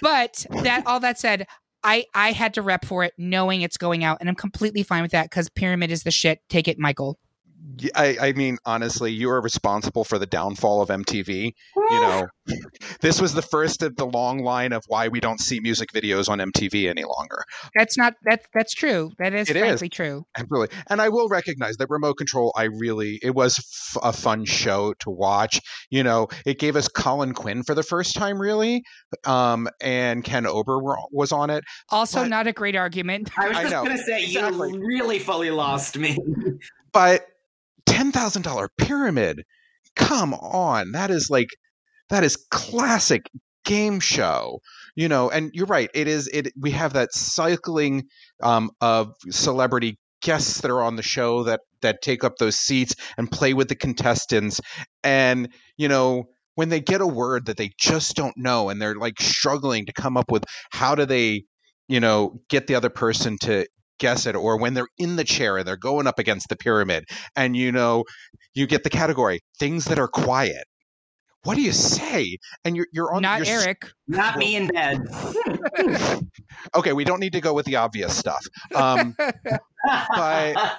but 0.00 0.46
that 0.62 0.84
all 0.86 1.00
that 1.00 1.18
said, 1.18 1.46
I 1.84 2.06
I 2.14 2.32
had 2.32 2.54
to 2.54 2.62
rep 2.62 2.84
for 2.84 3.04
it 3.04 3.12
knowing 3.18 3.62
it's 3.62 3.76
going 3.76 4.02
out, 4.02 4.18
and 4.20 4.28
I'm 4.28 4.34
completely 4.34 4.82
fine 4.82 5.02
with 5.02 5.12
that 5.12 5.30
because 5.30 5.48
Pyramid 5.48 5.90
is 5.90 6.02
the 6.02 6.10
shit. 6.10 6.40
Take 6.48 6.68
it, 6.68 6.78
Michael. 6.78 7.18
Y- 7.82 7.90
I, 7.94 8.28
I 8.28 8.32
mean, 8.32 8.58
honestly, 8.64 9.12
you 9.12 9.28
are 9.30 9.40
responsible 9.40 10.04
for 10.04 10.18
the 10.18 10.26
downfall 10.26 10.80
of 10.82 10.88
MTV. 10.88 11.52
You 11.76 12.00
know, 12.00 12.26
this 13.00 13.20
was 13.20 13.34
the 13.34 13.42
first 13.42 13.82
of 13.82 13.96
the 13.96 14.06
long 14.06 14.38
line 14.40 14.72
of 14.72 14.82
why 14.88 15.08
we 15.08 15.20
don't 15.20 15.40
see 15.40 15.60
music 15.60 15.90
videos 15.92 16.28
on 16.28 16.38
MTV 16.38 16.88
any 16.88 17.04
longer. 17.04 17.42
That's 17.76 17.96
not 17.96 18.14
that 18.24 18.42
that's 18.54 18.74
true. 18.74 19.10
That 19.18 19.34
is 19.34 19.48
It 19.50 19.56
is. 19.56 19.62
frankly 19.62 19.88
true. 19.88 20.24
Absolutely. 20.36 20.76
And 20.90 21.00
I 21.00 21.08
will 21.08 21.28
recognize 21.28 21.76
that 21.76 21.88
remote 21.90 22.14
control, 22.14 22.52
I 22.56 22.64
really, 22.64 23.18
it 23.22 23.34
was 23.34 23.58
f- 23.58 24.02
a 24.02 24.12
fun 24.12 24.44
show 24.44 24.94
to 25.00 25.10
watch. 25.10 25.60
You 25.90 26.02
know, 26.02 26.28
it 26.44 26.58
gave 26.58 26.76
us 26.76 26.88
Colin 26.88 27.34
Quinn 27.34 27.62
for 27.62 27.74
the 27.74 27.82
first 27.82 28.14
time, 28.14 28.40
really. 28.40 28.82
Um, 29.26 29.68
and 29.80 30.24
Ken 30.24 30.46
Ober 30.46 30.82
were, 30.82 30.96
was 31.12 31.32
on 31.32 31.50
it. 31.50 31.64
Also, 31.90 32.22
But- 32.22 32.28
not 32.28 32.46
a 32.46 32.52
great 32.52 32.76
argument. 32.76 33.30
I 33.38 33.48
was 33.48 33.58
just 33.58 33.72
gonna 33.72 33.98
say 33.98 34.24
exactly. 34.24 34.72
you 34.72 34.78
really 34.86 35.18
fully 35.18 35.50
lost 35.50 35.96
me. 35.98 36.16
But 36.92 37.26
$10,000 37.86 38.68
pyramid, 38.78 39.42
come 39.94 40.34
on. 40.34 40.92
That 40.92 41.10
is 41.10 41.28
like, 41.30 41.48
that 42.08 42.24
is 42.24 42.36
classic 42.50 43.30
game 43.64 43.98
show 43.98 44.60
you 44.94 45.08
know 45.08 45.28
and 45.28 45.50
you're 45.52 45.66
right 45.66 45.90
it 45.92 46.06
is 46.06 46.28
it 46.32 46.52
we 46.58 46.70
have 46.70 46.92
that 46.92 47.12
cycling 47.12 48.04
um, 48.42 48.70
of 48.80 49.12
celebrity 49.28 49.98
guests 50.22 50.60
that 50.60 50.70
are 50.70 50.82
on 50.82 50.96
the 50.96 51.02
show 51.02 51.42
that 51.42 51.60
that 51.82 52.00
take 52.00 52.24
up 52.24 52.36
those 52.38 52.56
seats 52.56 52.94
and 53.18 53.30
play 53.30 53.52
with 53.52 53.68
the 53.68 53.74
contestants 53.74 54.60
and 55.02 55.48
you 55.76 55.88
know 55.88 56.24
when 56.54 56.68
they 56.68 56.80
get 56.80 57.00
a 57.00 57.06
word 57.06 57.46
that 57.46 57.58
they 57.58 57.70
just 57.78 58.16
don't 58.16 58.36
know 58.36 58.70
and 58.70 58.80
they're 58.80 58.94
like 58.94 59.20
struggling 59.20 59.84
to 59.84 59.92
come 59.92 60.16
up 60.16 60.30
with 60.30 60.44
how 60.70 60.94
do 60.94 61.04
they 61.04 61.42
you 61.88 62.00
know 62.00 62.40
get 62.48 62.68
the 62.68 62.74
other 62.74 62.88
person 62.88 63.36
to 63.38 63.66
guess 63.98 64.26
it 64.26 64.34
or 64.36 64.58
when 64.58 64.74
they're 64.74 64.88
in 64.98 65.16
the 65.16 65.24
chair 65.24 65.56
and 65.56 65.66
they're 65.66 65.76
going 65.76 66.06
up 66.06 66.18
against 66.18 66.48
the 66.48 66.56
pyramid 66.56 67.04
and 67.34 67.56
you 67.56 67.72
know 67.72 68.04
you 68.54 68.66
get 68.66 68.84
the 68.84 68.90
category 68.90 69.40
things 69.58 69.86
that 69.86 69.98
are 69.98 70.08
quiet 70.08 70.64
what 71.44 71.54
do 71.54 71.62
you 71.62 71.72
say 71.72 72.36
and 72.64 72.76
you're 72.76 72.86
you're 72.92 73.12
on 73.12 73.22
not 73.22 73.46
you're 73.46 73.60
Eric. 73.62 73.88
Not 74.08 74.36
me 74.36 74.56
in 74.56 74.66
bed. 74.66 75.00
okay 76.74 76.92
we 76.92 77.04
don't 77.04 77.20
need 77.20 77.32
to 77.32 77.40
go 77.40 77.54
with 77.54 77.66
the 77.66 77.76
obvious 77.76 78.16
stuff 78.16 78.44
um 78.74 79.14
But- 79.84 80.78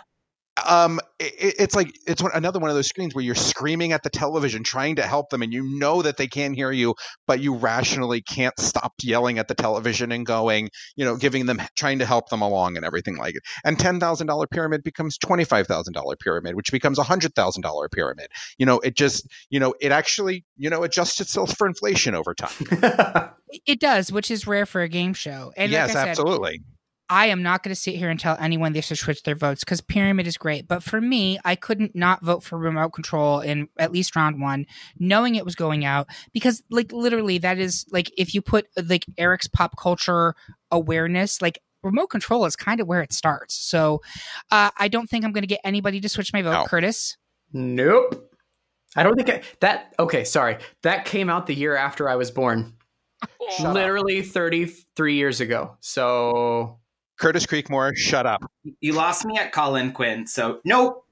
um 0.66 1.00
it, 1.20 1.56
it's 1.60 1.76
like 1.76 1.92
it's 2.06 2.22
one, 2.22 2.32
another 2.34 2.60
one 2.60 2.70
of 2.70 2.76
those 2.76 2.88
screens 2.88 3.14
where 3.14 3.24
you're 3.24 3.36
screaming 3.36 3.92
at 3.92 4.04
the 4.04 4.10
television 4.10 4.64
trying 4.64 4.96
to 4.96 5.04
help 5.04 5.30
them 5.30 5.42
and 5.42 5.54
you 5.54 5.64
know 5.78 6.02
that 6.02 6.18
they 6.18 6.28
can't 6.28 6.56
hear 6.56 6.72
you 6.72 6.96
but 7.28 7.40
you 7.40 7.56
rationally 7.56 8.22
can't 8.22 8.58
stop 8.60 8.94
yelling 9.02 9.40
at 9.40 9.48
the 9.48 9.56
television 9.56 10.12
and 10.12 10.26
going 10.26 10.70
you 10.96 11.06
know 11.06 11.16
giving 11.16 11.46
them 11.46 11.62
trying 11.76 12.00
to 12.00 12.06
help 12.06 12.30
them 12.30 12.42
along 12.42 12.76
and 12.76 12.86
everything 12.86 13.18
like 13.18 13.36
it. 13.36 13.44
And 13.64 13.78
$10,000 13.78 14.50
pyramid 14.50 14.84
becomes 14.84 15.18
$25,000 15.18 16.20
pyramid 16.20 16.56
which 16.56 16.72
becomes 16.72 17.00
a 17.00 17.04
$100,000 17.04 17.92
pyramid. 17.92 18.28
You 18.58 18.66
know 18.66 18.80
it 18.80 18.96
just 18.96 19.28
you 19.50 19.60
know 19.60 19.74
it 19.80 19.92
actually 19.92 20.46
you 20.58 20.70
know 20.70 20.84
adjusts 20.84 21.22
itself 21.22 21.56
for 21.58 21.68
inflation 21.68 22.16
over 22.16 22.34
time. 22.34 23.32
It 23.66 23.80
does, 23.80 24.12
which 24.12 24.30
is 24.30 24.46
rare 24.46 24.66
for 24.66 24.82
a 24.82 24.90
game 24.90 25.14
show. 25.14 25.54
And 25.56 25.72
yes 25.72 25.88
like 25.88 25.98
I 25.98 26.02
said, 26.02 26.10
absolutely 26.10 26.62
I 27.10 27.28
am 27.28 27.42
not 27.42 27.64
going 27.64 27.74
to 27.74 27.80
sit 27.80 27.96
here 27.96 28.10
and 28.10 28.20
tell 28.20 28.38
anyone 28.40 28.74
they 28.74 28.82
should 28.82 28.98
switch 28.98 29.24
their 29.24 29.36
votes 29.36 29.64
because 29.64 29.82
Pyramid 29.82 30.28
is 30.28 30.38
great. 30.38 30.68
But 30.68 30.84
for 30.84 31.00
me, 31.00 31.40
I 31.46 31.56
couldn't 31.56 31.96
not 31.96 32.24
vote 32.24 32.44
for 32.44 32.58
Remote 32.58 32.90
Control 32.90 33.40
in 33.40 33.70
at 33.78 33.92
least 33.92 34.16
round 34.16 34.42
one, 34.42 34.66
knowing 35.00 35.36
it 35.36 35.46
was 35.46 35.56
going 35.56 35.86
out 35.86 36.08
because, 36.34 36.64
like, 36.70 36.92
literally, 36.92 37.38
that 37.40 37.60
is 37.60 37.86
like 37.92 38.12
if 38.18 38.34
you 38.34 38.42
put 38.42 38.68
like 38.88 39.06
Eric's 39.18 39.48
pop 39.48 39.78
culture 39.78 40.36
awareness, 40.72 41.42
like. 41.42 41.60
Remote 41.84 42.08
control 42.08 42.44
is 42.46 42.56
kind 42.56 42.82
of 42.82 42.88
where 42.88 43.02
it 43.04 43.14
starts. 43.14 43.54
So 43.54 44.02
uh, 44.52 44.72
I 44.78 44.88
don't 44.88 45.08
think 45.08 45.24
I'm 45.24 45.32
going 45.32 45.44
to 45.44 45.48
get 45.48 45.62
anybody 45.64 46.02
to 46.02 46.10
switch 46.10 46.34
my 46.34 46.42
vote. 46.42 46.52
No. 46.52 46.66
Curtis? 46.66 47.18
Nope. 47.54 48.30
I 48.96 49.04
don't 49.04 49.16
think 49.16 49.30
I, 49.30 49.42
that. 49.60 49.94
Okay, 50.00 50.24
sorry. 50.24 50.58
That 50.82 51.06
came 51.06 51.30
out 51.30 51.46
the 51.46 51.54
year 51.54 51.76
after 51.76 52.10
I 52.10 52.16
was 52.16 52.32
born. 52.32 52.74
Shut 53.58 53.68
up. 53.68 53.74
Literally 53.76 54.22
33 54.24 55.16
years 55.16 55.40
ago. 55.40 55.78
So 55.80 56.80
Curtis 57.18 57.46
Creekmore 57.46 57.96
shut 57.96 58.26
up 58.26 58.44
you 58.80 58.94
lost 58.94 59.26
me 59.26 59.38
at 59.38 59.52
Colin 59.52 59.92
Quinn, 59.92 60.28
so 60.28 60.60
nope. 60.64 61.06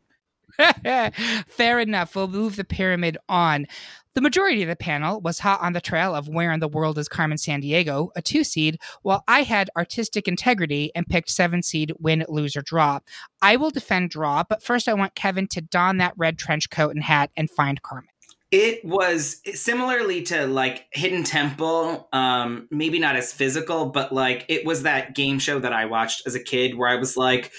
Fair 1.48 1.80
enough. 1.80 2.16
We'll 2.16 2.28
move 2.28 2.56
the 2.56 2.64
pyramid 2.64 3.18
on. 3.28 3.68
The 4.14 4.22
majority 4.22 4.64
of 4.64 4.70
the 4.70 4.78
panel 4.78 5.20
was 5.20 5.40
hot 5.40 5.60
on 5.60 5.74
the 5.74 5.82
trail 5.82 6.16
of 6.16 6.30
Where 6.30 6.54
in 6.54 6.62
the 6.62 6.70
World 6.70 6.98
is 6.98 7.10
Carmen 7.10 7.38
Sandiego, 7.38 8.12
a 8.16 8.22
two 8.22 8.46
seed, 8.46 8.78
while 9.02 9.26
I 9.28 9.44
had 9.44 9.70
artistic 9.76 10.26
integrity 10.30 10.90
and 10.96 11.06
picked 11.06 11.30
seven 11.30 11.62
seed 11.62 11.92
win, 12.00 12.24
lose, 12.30 12.56
or 12.56 12.62
draw. 12.62 13.00
I 13.42 13.58
will 13.58 13.72
defend 13.72 14.12
draw, 14.12 14.44
but 14.48 14.64
first 14.64 14.88
I 14.88 14.94
want 14.94 15.16
Kevin 15.16 15.48
to 15.48 15.60
don 15.60 15.98
that 15.98 16.14
red 16.16 16.38
trench 16.38 16.70
coat 16.70 16.96
and 16.96 17.04
hat 17.04 17.32
and 17.36 17.50
find 17.50 17.82
Carmen. 17.82 18.08
It 18.52 18.86
was 18.86 19.42
similarly 19.54 20.22
to 20.24 20.46
like 20.46 20.86
Hidden 20.92 21.24
Temple, 21.24 22.08
um, 22.14 22.68
maybe 22.72 23.00
not 23.00 23.16
as 23.16 23.34
physical, 23.34 23.88
but 23.88 24.14
like 24.14 24.46
it 24.48 24.66
was 24.66 24.84
that 24.84 25.16
game 25.16 25.40
show 25.40 25.60
that 25.60 25.74
I 25.74 25.86
watched 25.86 26.26
as 26.26 26.36
a 26.36 26.40
kid 26.40 26.78
where 26.78 26.88
I 26.88 26.96
was 26.96 27.18
like 27.18 27.52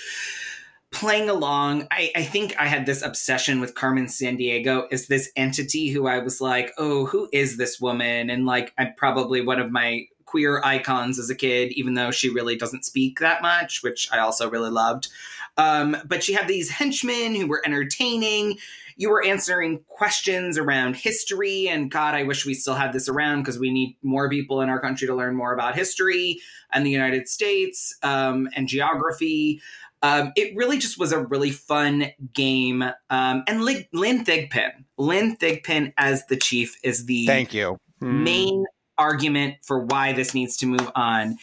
playing 0.92 1.28
along. 1.28 1.88
I, 1.90 2.10
I 2.16 2.22
think 2.22 2.56
I 2.58 2.66
had 2.66 2.86
this 2.86 3.02
obsession 3.02 3.60
with 3.60 3.74
Carmen 3.74 4.06
Sandiego 4.06 4.86
as 4.90 5.08
this 5.08 5.30
entity 5.36 5.88
who 5.88 6.06
I 6.06 6.20
was 6.20 6.40
like, 6.40 6.72
oh, 6.78 7.04
who 7.06 7.28
is 7.32 7.56
this 7.56 7.80
woman? 7.80 8.30
And 8.30 8.46
like, 8.46 8.72
I'm 8.78 8.94
probably 8.96 9.42
one 9.42 9.60
of 9.60 9.70
my 9.70 10.06
queer 10.24 10.62
icons 10.64 11.18
as 11.18 11.28
a 11.30 11.34
kid, 11.34 11.72
even 11.72 11.94
though 11.94 12.10
she 12.10 12.30
really 12.30 12.56
doesn't 12.56 12.84
speak 12.84 13.18
that 13.20 13.42
much, 13.42 13.82
which 13.82 14.08
I 14.12 14.18
also 14.18 14.48
really 14.48 14.70
loved. 14.70 15.08
Um, 15.56 15.96
but 16.06 16.22
she 16.22 16.32
had 16.32 16.48
these 16.48 16.70
henchmen 16.70 17.34
who 17.34 17.46
were 17.46 17.62
entertaining 17.64 18.58
you 18.96 19.10
were 19.10 19.24
answering 19.24 19.80
questions 19.88 20.58
around 20.58 20.96
history 20.96 21.68
and 21.68 21.90
god 21.90 22.14
i 22.14 22.22
wish 22.22 22.44
we 22.44 22.54
still 22.54 22.74
had 22.74 22.92
this 22.92 23.08
around 23.08 23.42
because 23.42 23.58
we 23.58 23.70
need 23.70 23.96
more 24.02 24.28
people 24.28 24.60
in 24.60 24.68
our 24.68 24.80
country 24.80 25.06
to 25.06 25.14
learn 25.14 25.34
more 25.34 25.52
about 25.52 25.74
history 25.74 26.40
and 26.72 26.84
the 26.84 26.90
united 26.90 27.28
states 27.28 27.96
um, 28.02 28.48
and 28.54 28.68
geography 28.68 29.60
um, 30.02 30.32
it 30.36 30.54
really 30.54 30.76
just 30.78 30.98
was 30.98 31.10
a 31.10 31.24
really 31.24 31.50
fun 31.50 32.12
game 32.34 32.82
um, 33.10 33.42
and 33.46 33.64
Lin, 33.64 33.86
lynn 33.92 34.24
thigpen 34.24 34.84
lynn 34.98 35.36
thigpen 35.36 35.92
as 35.96 36.26
the 36.26 36.36
chief 36.36 36.76
is 36.82 37.06
the 37.06 37.26
thank 37.26 37.54
you 37.54 37.78
hmm. 38.00 38.24
main 38.24 38.64
argument 38.98 39.56
for 39.62 39.80
why 39.84 40.12
this 40.12 40.34
needs 40.34 40.56
to 40.58 40.66
move 40.66 40.90
on. 40.94 41.36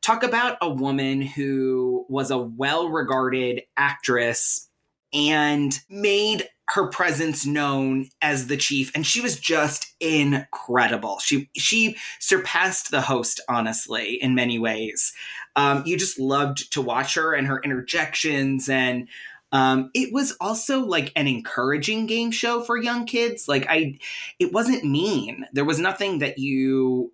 Talk 0.00 0.22
about 0.22 0.56
a 0.60 0.68
woman 0.68 1.22
who 1.22 2.06
was 2.08 2.30
a 2.30 2.38
well 2.38 2.88
regarded 2.88 3.62
actress 3.76 4.68
and 5.12 5.78
made 5.88 6.48
her 6.70 6.86
presence 6.86 7.44
known 7.44 8.08
as 8.22 8.46
the 8.46 8.56
chief. 8.56 8.90
And 8.94 9.06
she 9.06 9.20
was 9.20 9.38
just 9.38 9.94
incredible. 10.00 11.18
She 11.18 11.50
she 11.56 11.96
surpassed 12.18 12.90
the 12.90 13.02
host 13.02 13.40
honestly 13.48 14.14
in 14.14 14.34
many 14.34 14.58
ways. 14.58 15.12
Um, 15.54 15.82
you 15.84 15.98
just 15.98 16.18
loved 16.18 16.72
to 16.72 16.80
watch 16.80 17.14
her 17.14 17.34
and 17.34 17.46
her 17.46 17.60
interjections. 17.60 18.68
And 18.70 19.08
um, 19.52 19.90
it 19.92 20.14
was 20.14 20.34
also 20.40 20.80
like 20.80 21.12
an 21.14 21.28
encouraging 21.28 22.06
game 22.06 22.30
show 22.30 22.62
for 22.62 22.78
young 22.78 23.04
kids. 23.04 23.48
Like 23.48 23.66
i 23.68 23.98
it 24.38 24.52
wasn't 24.52 24.84
mean. 24.84 25.46
There 25.52 25.66
was 25.66 25.78
nothing 25.78 26.20
that 26.20 26.38
you 26.38 27.12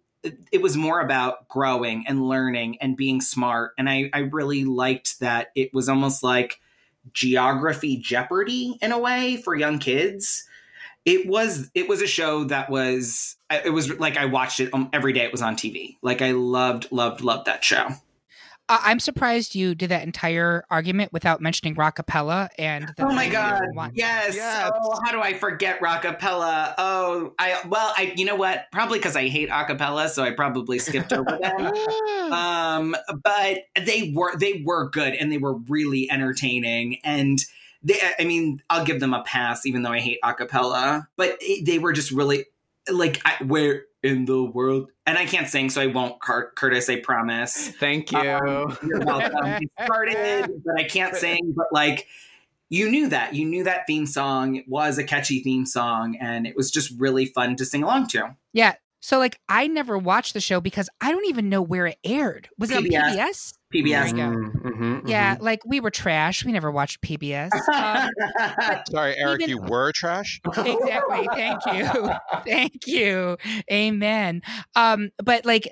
it, 0.52 0.60
was 0.60 0.76
more 0.76 1.00
about 1.00 1.48
growing 1.48 2.04
and 2.06 2.28
learning 2.28 2.78
and 2.80 2.96
being 2.96 3.20
smart. 3.20 3.72
And 3.76 3.88
i 3.88 4.08
i 4.12 4.18
really 4.20 4.64
liked 4.64 5.18
that 5.18 5.48
it 5.56 5.74
was 5.74 5.88
almost 5.88 6.22
like 6.22 6.60
geography 7.12 7.96
jeopardy 7.96 8.76
in 8.80 8.92
a 8.92 8.98
way 8.98 9.36
for 9.36 9.54
young 9.54 9.78
kids. 9.78 10.44
It 11.04 11.26
was 11.26 11.70
it 11.74 11.88
was 11.88 12.02
a 12.02 12.06
show 12.06 12.44
that 12.44 12.68
was 12.70 13.36
it 13.50 13.72
was 13.72 13.98
like 13.98 14.16
i 14.16 14.26
watched 14.26 14.60
it 14.60 14.72
um, 14.74 14.90
every 14.92 15.12
day 15.12 15.24
it 15.24 15.32
was 15.32 15.42
on 15.42 15.56
tv 15.56 15.96
like 16.02 16.20
i 16.20 16.32
loved 16.32 16.90
loved 16.92 17.22
loved 17.22 17.46
that 17.46 17.64
show 17.64 17.88
I'm 18.68 19.00
surprised 19.00 19.54
you 19.54 19.74
did 19.74 19.90
that 19.90 20.04
entire 20.04 20.64
argument 20.70 21.12
without 21.12 21.40
mentioning 21.40 21.74
rockapella 21.74 22.48
and. 22.58 22.88
that 22.88 23.06
Oh 23.06 23.12
my 23.12 23.28
god! 23.28 23.62
Yes. 23.94 24.36
Yes. 24.36 24.70
Oh, 24.74 24.98
how 25.04 25.12
do 25.12 25.20
I 25.20 25.34
forget 25.34 25.80
rockapella? 25.80 26.74
Oh, 26.78 27.32
I 27.38 27.60
well, 27.68 27.92
I 27.96 28.12
you 28.16 28.24
know 28.24 28.36
what? 28.36 28.66
Probably 28.72 28.98
because 28.98 29.16
I 29.16 29.28
hate 29.28 29.48
acapella, 29.48 30.08
so 30.08 30.22
I 30.22 30.32
probably 30.32 30.78
skipped 30.78 31.12
over 31.12 31.38
them. 31.40 31.72
um 32.32 32.96
but 33.22 33.64
they 33.80 34.12
were 34.14 34.36
they 34.36 34.62
were 34.64 34.88
good 34.90 35.14
and 35.14 35.32
they 35.32 35.38
were 35.38 35.54
really 35.54 36.10
entertaining 36.10 36.98
and 37.04 37.44
they 37.82 37.98
i 38.18 38.24
mean 38.24 38.62
i'll 38.70 38.84
give 38.84 39.00
them 39.00 39.14
a 39.14 39.22
pass 39.22 39.66
even 39.66 39.82
though 39.82 39.92
i 39.92 40.00
hate 40.00 40.18
acapella 40.24 41.06
but 41.16 41.36
it, 41.40 41.64
they 41.64 41.78
were 41.78 41.92
just 41.92 42.10
really 42.10 42.44
like 42.90 43.20
I, 43.24 43.42
where 43.44 43.84
in 44.02 44.24
the 44.26 44.44
world 44.44 44.90
and 45.06 45.18
i 45.18 45.26
can't 45.26 45.48
sing 45.48 45.70
so 45.70 45.80
i 45.80 45.86
won't 45.86 46.20
Cur- 46.20 46.52
curtis 46.54 46.88
i 46.88 47.00
promise 47.00 47.68
Thank 47.68 48.12
you. 48.12 48.18
Um, 48.18 48.78
you're 48.86 49.00
welcome 49.00 49.44
it 49.44 49.70
started 49.84 50.62
but 50.64 50.78
i 50.78 50.84
can't 50.84 51.16
sing 51.16 51.52
but 51.56 51.66
like 51.72 52.06
you 52.68 52.90
knew 52.90 53.08
that 53.08 53.34
you 53.34 53.44
knew 53.44 53.64
that 53.64 53.86
theme 53.86 54.06
song 54.06 54.54
it 54.56 54.68
was 54.68 54.98
a 54.98 55.04
catchy 55.04 55.42
theme 55.42 55.66
song 55.66 56.16
and 56.20 56.46
it 56.46 56.56
was 56.56 56.70
just 56.70 56.92
really 56.98 57.26
fun 57.26 57.56
to 57.56 57.64
sing 57.64 57.82
along 57.82 58.06
to 58.08 58.36
Yeah. 58.52 58.74
So 59.00 59.18
like 59.18 59.38
I 59.48 59.66
never 59.68 59.96
watched 59.96 60.34
the 60.34 60.40
show 60.40 60.60
because 60.60 60.88
I 61.00 61.12
don't 61.12 61.26
even 61.26 61.48
know 61.48 61.62
where 61.62 61.86
it 61.86 61.98
aired. 62.04 62.48
Was 62.58 62.70
it 62.70 62.76
on 62.78 62.84
PBS. 62.84 63.14
PBS? 63.16 63.52
pbs 63.74 63.90
There 63.90 64.06
you 64.06 64.12
go. 64.12 64.18
Mhm, 64.22 64.62
mhm, 64.62 65.02
Yeah, 65.08 65.36
mhm. 65.36 65.42
like 65.42 65.60
we 65.66 65.78
were 65.80 65.90
trash. 65.90 66.44
We 66.44 66.52
never 66.52 66.70
watched 66.70 67.00
PBS. 67.02 67.50
Um, 67.74 68.80
Sorry, 68.90 69.14
Eric, 69.16 69.42
Even- 69.42 69.50
you 69.50 69.62
were 69.62 69.92
trash. 69.92 70.40
exactly. 70.56 71.28
Thank 71.34 71.60
you. 71.72 72.10
Thank 72.46 72.86
you. 72.86 73.36
Amen. 73.70 74.42
Um, 74.74 75.10
but 75.22 75.44
like 75.44 75.68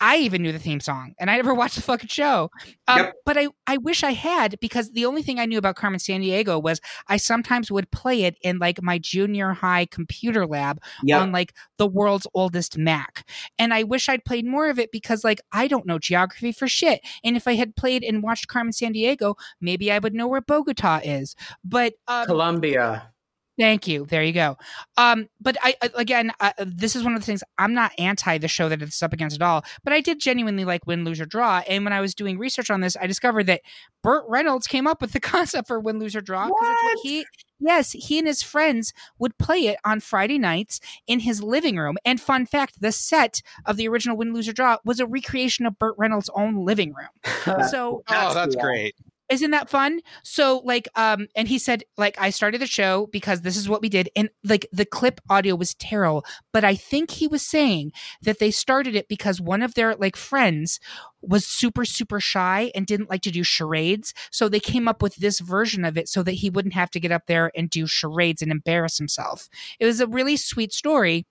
I 0.00 0.16
even 0.18 0.42
knew 0.42 0.52
the 0.52 0.58
theme 0.58 0.80
song 0.80 1.14
and 1.18 1.30
I 1.30 1.36
never 1.36 1.54
watched 1.60 1.76
the 1.76 1.82
fucking 1.82 2.08
show. 2.08 2.50
Um, 2.88 2.98
Yep. 3.00 3.14
but 3.24 3.38
I, 3.38 3.48
I 3.66 3.76
wish 3.76 4.02
I 4.02 4.12
had 4.12 4.58
because 4.60 4.90
the 4.90 5.06
only 5.06 5.22
thing 5.22 5.38
I 5.38 5.46
knew 5.46 5.58
about 5.58 5.76
Carmen 5.76 6.00
Sandiego 6.00 6.62
was 6.62 6.80
I 7.08 7.16
sometimes 7.16 7.70
would 7.70 7.90
play 7.90 8.24
it 8.24 8.36
in 8.42 8.58
like 8.58 8.82
my 8.82 8.98
junior 8.98 9.52
high 9.52 9.86
computer 9.86 10.46
lab 10.46 10.80
yep 11.02 11.20
on 11.20 11.32
like 11.32 11.54
the 11.78 11.86
world's 11.86 12.26
oldest 12.34 12.78
Mac. 12.78 13.28
And 13.58 13.72
I 13.74 13.82
wish 13.82 14.08
I'd 14.08 14.24
played 14.24 14.46
more 14.46 14.68
of 14.70 14.78
it 14.78 14.90
because 14.92 15.24
like 15.24 15.40
I 15.52 15.68
don't 15.68 15.86
know 15.86 15.98
geography 15.98 16.52
for 16.52 16.66
shit. 16.68 17.00
And 17.24 17.36
if 17.36 17.46
I 17.46 17.54
had 17.54 17.76
played 17.76 18.02
and 18.02 18.22
watched 18.22 18.48
Carmen 18.48 18.72
Sandiego, 18.72 19.34
maybe 19.60 19.92
I 19.92 19.98
would 19.98 20.14
know 20.14 20.28
where 20.28 20.40
Bogota 20.40 21.00
is. 21.04 21.36
But 21.64 21.94
um, 22.08 22.26
Colombia. 22.26 23.12
Thank 23.60 23.86
you. 23.86 24.06
There 24.06 24.22
you 24.24 24.32
go. 24.32 24.56
Um, 24.96 25.28
but 25.40 25.56
I 25.62 25.74
I- 25.82 25.90
again, 25.94 26.32
I, 26.40 26.54
this 26.58 26.96
is 26.96 27.04
one 27.04 27.14
of 27.14 27.20
the 27.20 27.26
things 27.26 27.44
I'm 27.58 27.74
not 27.74 27.92
anti 27.98 28.38
the 28.38 28.48
show 28.48 28.70
that 28.70 28.80
it's 28.80 29.02
up 29.02 29.12
against 29.12 29.36
at 29.36 29.42
all. 29.42 29.64
But 29.84 29.92
I 29.92 30.00
did 30.00 30.18
genuinely 30.18 30.64
like 30.64 30.86
Win, 30.86 31.04
Lose 31.04 31.20
or 31.20 31.26
Draw. 31.26 31.62
And 31.68 31.84
when 31.84 31.92
I 31.92 32.00
was 32.00 32.14
doing 32.14 32.38
research 32.38 32.70
on 32.70 32.80
this, 32.80 32.96
I 32.98 33.06
discovered 33.06 33.44
that 33.48 33.60
Burt 34.02 34.24
Reynolds 34.28 34.66
came 34.66 34.86
up 34.86 35.02
with 35.02 35.12
the 35.12 35.20
concept 35.34 35.68
for 35.68 35.78
Win, 35.78 35.98
Lose 35.98 36.16
or 36.16 36.22
Draw. 36.22 36.48
'cause 36.48 36.52
it's 36.62 36.82
what 36.84 36.98
he, 37.02 37.26
yes, 37.60 37.92
he 37.92 38.18
and 38.18 38.26
his 38.26 38.42
friends 38.42 38.94
would 39.18 39.36
play 39.36 39.66
it 39.66 39.76
on 39.84 40.00
Friday 40.00 40.38
nights 40.38 40.80
in 41.06 41.20
his 41.20 41.42
living 41.42 41.76
room. 41.76 41.98
And 42.02 42.18
fun 42.18 42.46
fact, 42.46 42.80
the 42.80 42.92
set 42.92 43.42
of 43.66 43.76
the 43.76 43.86
original 43.88 44.16
Win, 44.16 44.32
Lose 44.32 44.48
or 44.48 44.54
Draw 44.54 44.78
was 44.86 45.00
a 45.00 45.06
recreation 45.06 45.66
of 45.66 45.78
Burt 45.78 45.96
Reynolds' 45.98 46.30
own 46.34 46.64
living 46.64 46.94
room. 46.94 47.08
So 47.68 48.02
oh, 48.08 48.34
that's 48.34 48.54
cool. 48.54 48.62
great. 48.64 48.94
Isn't 49.30 49.52
that 49.52 49.70
fun? 49.70 50.00
So 50.22 50.60
like 50.64 50.88
um 50.96 51.28
and 51.34 51.48
he 51.48 51.58
said 51.58 51.84
like 51.96 52.16
i 52.18 52.30
started 52.30 52.60
the 52.60 52.66
show 52.66 53.08
because 53.12 53.42
this 53.42 53.56
is 53.56 53.68
what 53.68 53.82
we 53.82 53.88
did 53.88 54.08
and 54.16 54.28
like 54.44 54.66
the 54.72 54.84
clip 54.84 55.20
audio 55.28 55.54
was 55.54 55.74
terrible 55.74 56.24
but 56.52 56.64
i 56.64 56.74
think 56.74 57.10
he 57.10 57.26
was 57.26 57.42
saying 57.42 57.92
that 58.22 58.38
they 58.38 58.50
started 58.50 58.94
it 58.94 59.08
because 59.08 59.40
one 59.40 59.62
of 59.62 59.74
their 59.74 59.94
like 59.96 60.16
friends 60.16 60.80
was 61.22 61.46
super 61.46 61.84
super 61.84 62.20
shy 62.20 62.70
and 62.74 62.86
didn't 62.86 63.10
like 63.10 63.22
to 63.22 63.30
do 63.30 63.42
charades 63.42 64.12
so 64.30 64.48
they 64.48 64.60
came 64.60 64.88
up 64.88 65.02
with 65.02 65.16
this 65.16 65.40
version 65.40 65.84
of 65.84 65.96
it 65.96 66.08
so 66.08 66.22
that 66.22 66.32
he 66.32 66.50
wouldn't 66.50 66.74
have 66.74 66.90
to 66.90 67.00
get 67.00 67.12
up 67.12 67.26
there 67.26 67.50
and 67.54 67.70
do 67.70 67.86
charades 67.86 68.42
and 68.42 68.50
embarrass 68.50 68.98
himself. 68.98 69.48
It 69.78 69.86
was 69.86 70.00
a 70.00 70.06
really 70.06 70.36
sweet 70.36 70.72
story 70.72 71.26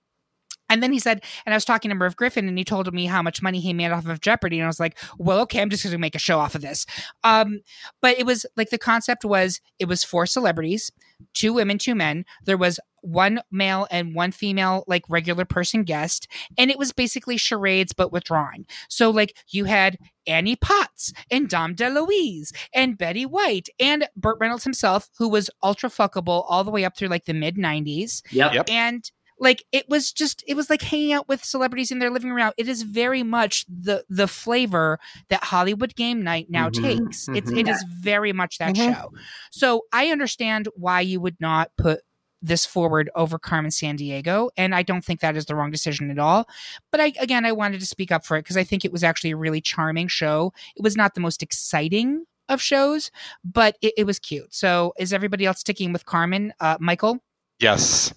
and 0.69 0.81
then 0.83 0.91
he 0.91 0.99
said, 0.99 1.23
and 1.45 1.53
I 1.53 1.57
was 1.57 1.65
talking 1.65 1.89
to 1.89 1.95
Merv 1.95 2.15
Griffin, 2.15 2.47
and 2.47 2.57
he 2.57 2.63
told 2.63 2.91
me 2.93 3.05
how 3.05 3.21
much 3.21 3.41
money 3.41 3.59
he 3.59 3.73
made 3.73 3.91
off 3.91 4.07
of 4.07 4.21
Jeopardy, 4.21 4.57
and 4.57 4.65
I 4.65 4.67
was 4.67 4.79
like, 4.79 4.97
"Well, 5.17 5.39
okay, 5.41 5.61
I'm 5.61 5.69
just 5.69 5.83
going 5.83 5.91
to 5.91 5.97
make 5.97 6.15
a 6.15 6.19
show 6.19 6.39
off 6.39 6.55
of 6.55 6.61
this." 6.61 6.85
Um, 7.23 7.61
but 8.01 8.17
it 8.19 8.25
was 8.25 8.45
like 8.55 8.69
the 8.69 8.77
concept 8.77 9.25
was 9.25 9.61
it 9.79 9.87
was 9.87 10.03
four 10.03 10.25
celebrities, 10.25 10.91
two 11.33 11.53
women, 11.53 11.77
two 11.77 11.95
men. 11.95 12.25
There 12.45 12.57
was 12.57 12.79
one 13.01 13.39
male 13.49 13.87
and 13.89 14.13
one 14.13 14.31
female, 14.31 14.83
like 14.85 15.03
regular 15.09 15.45
person 15.45 15.83
guest, 15.83 16.27
and 16.57 16.69
it 16.69 16.77
was 16.77 16.91
basically 16.91 17.37
charades 17.37 17.93
but 17.93 18.11
with 18.11 18.25
drawing. 18.25 18.65
So 18.89 19.09
like 19.09 19.35
you 19.49 19.65
had 19.65 19.97
Annie 20.27 20.57
Potts 20.57 21.13
and 21.31 21.47
Dom 21.49 21.75
DeLuise 21.75 22.51
and 22.73 22.97
Betty 22.97 23.25
White 23.25 23.69
and 23.79 24.07
Burt 24.17 24.37
Reynolds 24.39 24.65
himself, 24.65 25.09
who 25.17 25.29
was 25.29 25.49
ultra 25.63 25.89
fuckable 25.89 26.43
all 26.47 26.63
the 26.63 26.71
way 26.71 26.83
up 26.85 26.97
through 26.97 27.07
like 27.07 27.25
the 27.25 27.33
mid 27.33 27.55
'90s 27.55 28.21
yep 28.31 28.53
Yep. 28.53 28.69
and 28.69 29.11
like 29.39 29.63
it 29.71 29.87
was 29.89 30.11
just 30.11 30.43
it 30.47 30.55
was 30.55 30.69
like 30.69 30.81
hanging 30.81 31.13
out 31.13 31.27
with 31.27 31.43
celebrities 31.43 31.91
in 31.91 31.99
their 31.99 32.09
living 32.09 32.31
room. 32.31 32.51
It 32.57 32.67
is 32.67 32.81
very 32.83 33.23
much 33.23 33.65
the 33.67 34.03
the 34.09 34.27
flavor 34.27 34.99
that 35.29 35.43
hollywood 35.43 35.95
game 35.95 36.21
night 36.21 36.47
now 36.49 36.69
Mhm, 36.69 36.81
takes. 37.07 37.27
It's 37.29 37.51
mhm. 37.51 37.57
it 37.59 37.67
is 37.67 37.83
very 38.01 38.33
much 38.33 38.57
that 38.57 38.75
Mhm. 38.75 38.93
show. 38.93 39.11
So 39.51 39.83
i 39.93 40.07
understand 40.07 40.67
why 40.75 41.01
you 41.01 41.19
would 41.21 41.37
not 41.39 41.71
put 41.77 42.01
this 42.41 42.65
forward 42.65 43.09
over 43.15 43.37
carmen 43.37 43.69
sandiego 43.69 44.49
and 44.55 44.73
i 44.73 44.81
don't 44.81 45.03
think 45.03 45.19
that 45.19 45.35
is 45.35 45.45
the 45.45 45.55
wrong 45.55 45.71
decision 45.71 46.09
at 46.09 46.19
all. 46.19 46.47
But 46.91 47.01
i 47.01 47.13
again 47.19 47.45
i 47.45 47.51
wanted 47.51 47.79
to 47.79 47.85
speak 47.85 48.11
up 48.11 48.25
for 48.25 48.37
it 48.37 48.43
because 48.43 48.57
i 48.57 48.63
think 48.63 48.83
it 48.85 48.91
was 48.91 49.03
actually 49.03 49.31
a 49.31 49.37
really 49.37 49.61
charming 49.61 50.07
show. 50.07 50.53
It 50.75 50.81
was 50.83 50.95
not 50.95 51.15
the 51.15 51.21
most 51.21 51.41
exciting 51.43 52.25
of 52.47 52.61
shows 52.61 53.11
but 53.43 53.77
it, 53.81 53.93
it 53.97 54.03
was 54.05 54.19
cute. 54.19 54.53
So 54.53 54.93
is 54.97 55.13
everybody 55.13 55.45
else 55.45 55.59
sticking 55.59 55.93
with 55.93 56.05
carmen? 56.05 56.53
Uh, 56.59 56.77
michael? 56.79 57.19
Yes. 57.59 58.13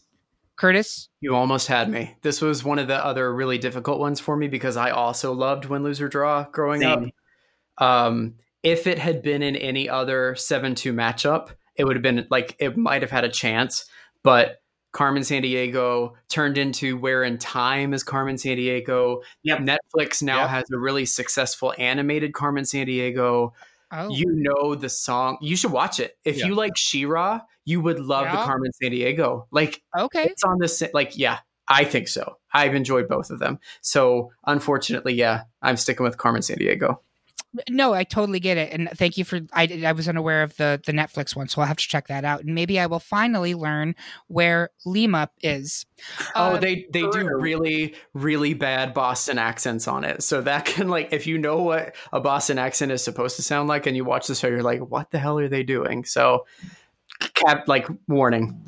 Curtis 0.63 1.09
You 1.21 1.35
almost 1.35 1.67
had 1.67 1.91
me. 1.91 2.15
This 2.23 2.41
was 2.41 2.63
one 2.63 2.79
of 2.79 2.87
the 2.87 3.05
other 3.05 3.35
really 3.35 3.59
difficult 3.59 3.99
ones 3.99 4.21
for 4.21 4.37
me 4.37 4.47
because 4.47 4.77
I 4.77 4.91
also 4.91 5.33
loved 5.33 5.65
Win, 5.65 5.83
Lose, 5.83 6.01
or 6.01 6.09
Draw 6.09 6.45
growing 6.53 6.85
up. 6.85 7.03
Um, 7.79 8.35
if 8.63 8.87
it 8.87 8.97
had 8.99 9.23
been 9.23 9.43
in 9.43 9.57
any 9.57 9.89
other 9.89 10.37
7 10.37 10.77
2 10.77 10.93
matchup, 10.93 11.49
it 11.75 11.85
would 11.85 11.97
have 11.97 12.03
been 12.03 12.29
like 12.31 12.55
it 12.61 12.77
might 12.77 13.03
have 13.03 13.11
had 13.11 13.25
a 13.25 13.29
chance. 13.29 13.87
But 14.23 14.63
Carmen 14.93 15.23
Sandiego 15.25 16.13
turned 16.29 16.59
into 16.59 16.97
Where 16.97 17.25
in 17.25 17.39
Time 17.39 17.93
is 17.93 18.05
Carmen 18.05 18.37
Sandiego. 18.37 19.23
Yep. 19.43 19.59
Netflix 19.61 20.23
now 20.23 20.43
Yep. 20.43 20.51
has 20.51 20.65
a 20.73 20.79
really 20.79 21.07
successful 21.07 21.75
animated 21.77 22.35
Carmen 22.35 22.63
Sandiego. 22.65 23.51
oh 23.91 24.09
You 24.11 24.27
know 24.29 24.75
the 24.77 24.89
song. 24.89 25.39
You 25.41 25.57
should 25.57 25.73
watch 25.73 25.99
it. 25.99 26.17
If 26.25 26.37
Yeah. 26.39 26.47
you 26.47 26.55
like 26.55 26.77
She-Ra, 26.77 27.41
you 27.65 27.81
would 27.81 28.01
love 28.01 28.25
the 28.25 28.39
Carmen 28.39 28.71
Sandiego. 28.83 29.47
Like 29.51 29.83
okay 29.97 30.25
it's 30.25 30.45
on 30.45 30.59
this 30.59 30.83
like 30.95 31.17
yeah 31.17 31.39
i 31.69 31.85
think 31.85 32.09
so 32.09 32.37
i've 32.53 32.75
enjoyed 32.75 33.09
both 33.09 33.31
of 33.31 33.39
them 33.39 33.59
so 33.81 34.31
unfortunately 34.47 35.15
yeah 35.15 35.43
i'm 35.63 35.77
sticking 35.77 36.05
with 36.05 36.19
carmen 36.19 36.43
sandiego 36.43 36.99
No, 37.69 37.93
I 37.93 38.05
totally 38.05 38.41
get 38.41 38.57
it, 38.57 38.73
and 38.73 38.89
thank 38.95 39.19
you 39.19 39.25
for. 39.25 39.41
I 39.53 39.83
I 39.85 39.93
was 39.93 40.09
unaware 40.09 40.43
of 40.43 40.57
the 40.57 40.81
the 40.87 40.93
Netflix 40.93 41.37
one, 41.37 41.49
so 41.49 41.61
I'll 41.61 41.67
have 41.67 41.77
to 41.77 41.87
check 41.87 42.09
that 42.09 42.25
out, 42.25 42.43
and 42.45 42.55
maybe 42.55 42.81
I 42.81 42.87
will 42.87 42.99
finally 42.99 43.55
learn 43.55 43.95
where 44.29 44.71
Lima 44.87 45.29
is. 45.43 45.85
oh 46.35 46.55
Uh, 46.55 46.59
they 46.59 46.87
they 46.91 47.03
do 47.03 47.29
really 47.29 47.95
really 48.15 48.55
bad 48.55 48.95
boston 48.95 49.37
accents 49.39 49.87
on 49.87 50.03
it 50.05 50.23
so 50.23 50.41
that 50.41 50.65
can 50.71 50.89
like 50.89 51.13
if 51.13 51.27
you 51.27 51.37
know 51.37 51.61
what 51.63 51.95
a 52.13 52.21
boston 52.21 52.59
accent 52.59 52.91
is 52.91 53.05
supposed 53.05 53.37
to 53.37 53.43
sound 53.43 53.69
like 53.69 53.87
and 53.87 53.97
you 53.97 54.05
watch 54.05 54.27
the 54.27 54.35
show 54.35 54.49
you're 54.49 54.63
like 54.63 54.81
what 54.81 55.11
the 55.11 55.19
hell 55.19 55.39
are 55.39 55.49
they 55.49 55.63
doing 55.63 56.05
so 56.05 56.47
cap 57.35 57.69
like 57.69 57.87
warning 58.09 58.59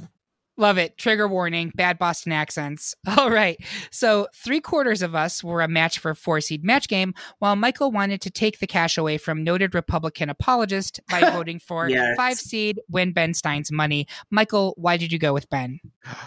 Love 0.56 0.78
it. 0.78 0.96
Trigger 0.96 1.26
warning. 1.26 1.72
Bad 1.74 1.98
Boston 1.98 2.30
accents. 2.30 2.94
All 3.18 3.28
right. 3.28 3.58
So 3.90 4.28
three 4.36 4.60
quarters 4.60 5.02
of 5.02 5.12
us 5.12 5.42
were 5.42 5.62
a 5.62 5.66
match 5.66 5.98
for 5.98 6.14
four 6.14 6.40
seed 6.40 6.62
match 6.64 6.86
game, 6.86 7.12
while 7.40 7.56
Michael 7.56 7.90
wanted 7.90 8.20
to 8.20 8.30
take 8.30 8.60
the 8.60 8.66
cash 8.68 8.96
away 8.96 9.18
from 9.18 9.42
noted 9.42 9.74
Republican 9.74 10.30
apologist 10.30 11.00
by 11.10 11.28
voting 11.32 11.58
for 11.58 11.88
Yes. 11.88 12.14
five 12.16 12.38
seed 12.38 12.78
win 12.88 13.10
Ben 13.12 13.34
Stein's 13.34 13.72
money. 13.72 14.06
Michael, 14.30 14.74
why 14.76 14.96
did 14.96 15.10
you 15.10 15.18
go 15.18 15.32
with 15.34 15.50
Ben? 15.50 15.80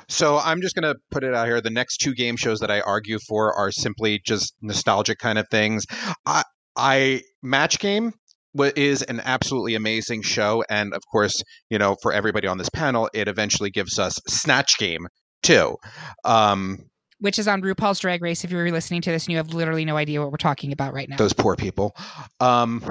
So 0.09 0.39
I'm 0.39 0.59
just 0.61 0.75
going 0.75 0.93
to 0.93 0.99
put 1.09 1.23
it 1.23 1.33
out 1.33 1.47
here. 1.47 1.61
The 1.61 1.69
next 1.69 1.99
two 1.99 2.13
game 2.13 2.35
shows 2.35 2.59
that 2.59 2.69
I 2.69 2.81
argue 2.81 3.19
for 3.19 3.53
are 3.53 3.71
simply 3.71 4.19
just 4.25 4.53
nostalgic 4.61 5.19
kind 5.19 5.39
of 5.39 5.47
things. 5.49 5.85
I, 6.25 6.43
I 6.75 7.21
Match 7.41 7.79
Game 7.79 8.07
wa- 8.07 8.11
is 8.63 9.01
an 9.03 9.21
absolutely 9.23 9.75
amazing 9.75 10.21
show, 10.21 10.63
and 10.69 10.93
of 10.93 11.01
course, 11.11 11.41
you 11.69 11.77
know, 11.77 11.95
for 12.01 12.13
everybody 12.13 12.47
on 12.47 12.57
this 12.57 12.69
panel, 12.69 13.09
it 13.13 13.27
eventually 13.27 13.69
gives 13.69 13.99
us 13.99 14.19
Snatch 14.27 14.77
Game 14.77 15.07
too. 15.43 15.77
Um, 16.25 16.79
Which 17.19 17.39
is 17.39 17.47
on 17.47 17.61
RuPaul's 17.61 17.99
Drag 17.99 18.21
Race. 18.21 18.43
If 18.43 18.51
you're 18.51 18.69
listening 18.71 19.01
to 19.01 19.11
this 19.11 19.25
and 19.25 19.31
you 19.31 19.37
have 19.37 19.53
literally 19.53 19.85
no 19.85 19.97
idea 19.97 20.21
what 20.21 20.31
we're 20.31 20.37
talking 20.37 20.71
about 20.71 20.93
right 20.93 21.09
now. 21.09 21.17
those 21.17 21.33
poor 21.33 21.55
people. 21.55 21.95
Um, 22.39 22.83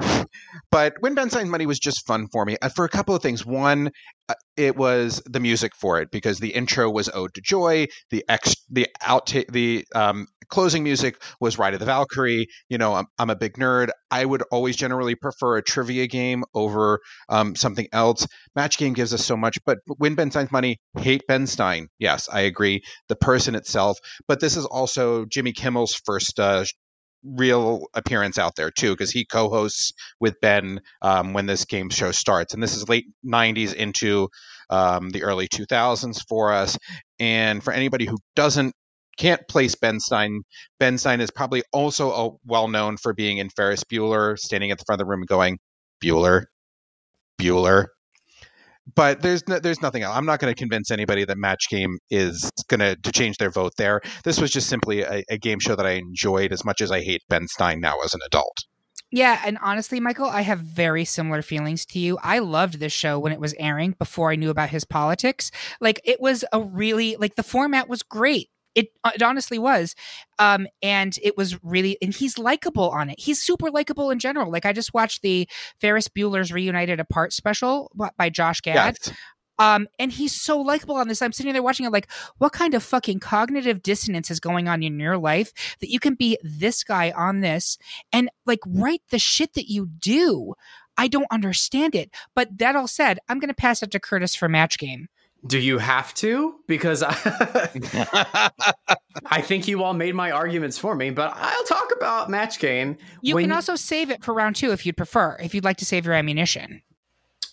but 0.71 0.93
Win 1.01 1.15
Ben 1.15 1.29
Stein's 1.29 1.49
Money 1.49 1.65
was 1.65 1.79
just 1.79 2.05
fun 2.05 2.27
for 2.31 2.45
me 2.45 2.57
uh, 2.61 2.69
for 2.69 2.85
a 2.85 2.89
couple 2.89 3.15
of 3.15 3.21
things. 3.21 3.45
One, 3.45 3.91
uh, 4.29 4.33
it 4.55 4.75
was 4.75 5.21
the 5.25 5.39
music 5.39 5.73
for 5.75 6.01
it 6.01 6.09
because 6.11 6.39
the 6.39 6.49
intro 6.49 6.89
was 6.89 7.09
"Ode 7.13 7.33
to 7.35 7.41
Joy." 7.41 7.87
The 8.09 8.25
ex, 8.27 8.55
the 8.69 8.87
out, 9.01 9.33
the 9.49 9.85
um, 9.95 10.27
closing 10.49 10.83
music 10.83 11.21
was 11.39 11.57
Ride 11.57 11.73
of 11.73 11.79
the 11.79 11.85
Valkyrie. 11.85 12.47
You 12.69 12.77
know, 12.77 12.95
I'm, 12.95 13.05
I'm 13.17 13.29
a 13.29 13.35
big 13.35 13.53
nerd. 13.53 13.89
I 14.11 14.25
would 14.25 14.43
always 14.51 14.75
generally 14.75 15.15
prefer 15.15 15.57
a 15.57 15.63
trivia 15.63 16.07
game 16.07 16.43
over 16.53 16.99
um, 17.29 17.55
something 17.55 17.87
else. 17.91 18.27
Match 18.55 18.77
game 18.77 18.93
gives 18.93 19.13
us 19.13 19.25
so 19.25 19.37
much, 19.37 19.57
but 19.65 19.79
win 19.99 20.15
Ben 20.15 20.31
Stein's 20.31 20.51
money, 20.51 20.77
hate 20.97 21.23
Ben 21.27 21.47
Stein. 21.47 21.87
Yes, 21.99 22.29
I 22.31 22.41
agree. 22.41 22.81
The 23.09 23.15
person 23.15 23.55
itself, 23.55 23.97
but 24.27 24.39
this 24.39 24.57
is 24.57 24.65
also 24.65 25.25
Jimmy 25.25 25.53
Kimmel's 25.53 25.93
first 26.05 26.39
uh, 26.39 26.65
real 27.23 27.85
appearance 27.93 28.37
out 28.37 28.55
there 28.55 28.71
too 28.71 28.91
because 28.91 29.11
he 29.11 29.25
co-hosts 29.25 29.91
with 30.19 30.39
ben 30.41 30.79
um, 31.01 31.33
when 31.33 31.45
this 31.45 31.65
game 31.65 31.89
show 31.89 32.11
starts 32.11 32.53
and 32.53 32.61
this 32.61 32.75
is 32.75 32.87
late 32.87 33.05
90s 33.25 33.73
into 33.73 34.29
um, 34.69 35.09
the 35.09 35.23
early 35.23 35.47
2000s 35.47 36.25
for 36.27 36.53
us 36.53 36.77
and 37.19 37.63
for 37.63 37.73
anybody 37.73 38.05
who 38.05 38.17
doesn't 38.35 38.73
can't 39.17 39.41
place 39.47 39.75
ben 39.75 39.99
stein 39.99 40.41
ben 40.79 40.97
stein 40.97 41.21
is 41.21 41.31
probably 41.31 41.63
also 41.73 42.11
a, 42.11 42.29
well 42.45 42.67
known 42.67 42.97
for 42.97 43.13
being 43.13 43.37
in 43.37 43.49
ferris 43.49 43.83
bueller 43.83 44.37
standing 44.37 44.71
at 44.71 44.77
the 44.77 44.83
front 44.85 45.01
of 45.01 45.05
the 45.05 45.09
room 45.09 45.23
going 45.27 45.57
bueller 46.03 46.43
bueller 47.39 47.87
but 48.95 49.21
there's 49.21 49.47
no, 49.47 49.59
there's 49.59 49.81
nothing 49.81 50.03
else. 50.03 50.15
I'm 50.15 50.25
not 50.25 50.39
going 50.39 50.53
to 50.53 50.57
convince 50.57 50.91
anybody 50.91 51.25
that 51.25 51.37
Match 51.37 51.69
Game 51.69 51.97
is 52.09 52.49
going 52.69 52.79
to 52.79 52.95
to 52.95 53.11
change 53.11 53.37
their 53.37 53.51
vote 53.51 53.73
there. 53.77 54.01
This 54.23 54.39
was 54.39 54.51
just 54.51 54.69
simply 54.69 55.01
a, 55.01 55.23
a 55.29 55.37
game 55.37 55.59
show 55.59 55.75
that 55.75 55.85
I 55.85 55.91
enjoyed 55.91 56.51
as 56.53 56.63
much 56.63 56.81
as 56.81 56.91
I 56.91 57.01
hate 57.01 57.21
Ben 57.29 57.47
Stein 57.47 57.81
now 57.81 57.99
as 58.03 58.13
an 58.13 58.21
adult. 58.25 58.65
Yeah, 59.09 59.41
and 59.45 59.57
honestly, 59.61 60.01
Michael, 60.01 60.29
I 60.29 60.41
have 60.41 60.59
very 60.59 61.05
similar 61.05 61.41
feelings 61.41 61.85
to 61.87 61.99
you. 61.99 62.17
I 62.21 62.39
loved 62.39 62.79
this 62.79 62.91
show 62.91 63.17
when 63.17 63.31
it 63.31 63.39
was 63.39 63.55
airing 63.57 63.95
before 63.97 64.31
I 64.31 64.35
knew 64.35 64.49
about 64.49 64.69
his 64.69 64.83
politics. 64.83 65.49
Like 65.79 66.01
it 66.03 66.19
was 66.19 66.43
a 66.51 66.61
really 66.61 67.15
like 67.15 67.35
the 67.35 67.43
format 67.43 67.87
was 67.87 68.03
great. 68.03 68.49
It, 68.77 68.89
uh, 69.03 69.11
it 69.15 69.23
honestly 69.23 69.57
was. 69.57 69.95
Um, 70.37 70.67
and 70.83 71.17
it 71.23 71.35
was 71.35 71.61
really, 71.63 71.97
and 71.99 72.13
he's 72.13 72.37
likable 72.37 72.91
on 72.91 73.09
it. 73.09 73.19
He's 73.19 73.41
super 73.41 73.71
likable 73.71 74.11
in 74.11 74.19
general. 74.19 74.51
Like 74.51 74.67
I 74.67 74.71
just 74.71 74.93
watched 74.93 75.23
the 75.23 75.49
Ferris 75.81 76.07
Bueller's 76.07 76.53
Reunited 76.53 76.99
Apart 76.99 77.33
special 77.33 77.91
by 78.17 78.29
Josh 78.29 78.61
Gad. 78.61 78.97
Yes. 79.03 79.15
Um, 79.59 79.87
and 79.97 80.11
he's 80.11 80.39
so 80.39 80.59
likable 80.61 80.95
on 80.97 81.07
this. 81.07 81.23
I'm 81.23 81.33
sitting 81.33 81.53
there 81.53 81.63
watching 81.63 81.87
it 81.87 81.91
like, 81.91 82.07
what 82.37 82.53
kind 82.53 82.75
of 82.75 82.83
fucking 82.83 83.19
cognitive 83.19 83.81
dissonance 83.81 84.29
is 84.29 84.39
going 84.39 84.67
on 84.67 84.83
in 84.83 84.99
your 84.99 85.17
life 85.17 85.51
that 85.79 85.89
you 85.89 85.99
can 85.99 86.13
be 86.13 86.37
this 86.43 86.83
guy 86.83 87.09
on 87.09 87.39
this 87.39 87.79
and 88.13 88.29
like 88.45 88.59
write 88.67 89.01
the 89.09 89.17
shit 89.17 89.53
that 89.53 89.71
you 89.71 89.87
do? 89.87 90.53
I 90.95 91.07
don't 91.07 91.31
understand 91.31 91.95
it. 91.95 92.11
But 92.35 92.59
that 92.59 92.75
all 92.75 92.87
said, 92.87 93.17
I'm 93.27 93.39
going 93.39 93.49
to 93.49 93.55
pass 93.55 93.81
it 93.81 93.89
to 93.91 93.99
Curtis 93.99 94.35
for 94.35 94.47
match 94.47 94.77
game. 94.77 95.07
Do 95.47 95.59
you 95.59 95.77
have 95.77 96.13
to? 96.15 96.55
Because 96.67 97.03
I, 97.03 97.15
I 99.25 99.41
think 99.41 99.67
you 99.67 99.83
all 99.83 99.93
made 99.93 100.15
my 100.15 100.31
arguments 100.31 100.77
for 100.77 100.95
me, 100.95 101.09
but 101.09 101.33
I'll 101.35 101.63
talk 101.63 101.91
about 101.95 102.29
match 102.29 102.59
game. 102.59 102.97
You 103.21 103.35
can 103.35 103.51
also 103.51 103.75
save 103.75 104.09
it 104.09 104.23
for 104.23 104.33
round 104.33 104.55
two 104.55 104.71
if 104.71 104.85
you'd 104.85 104.97
prefer, 104.97 105.37
if 105.39 105.55
you'd 105.55 105.63
like 105.63 105.77
to 105.77 105.85
save 105.85 106.05
your 106.05 106.15
ammunition. 106.15 106.81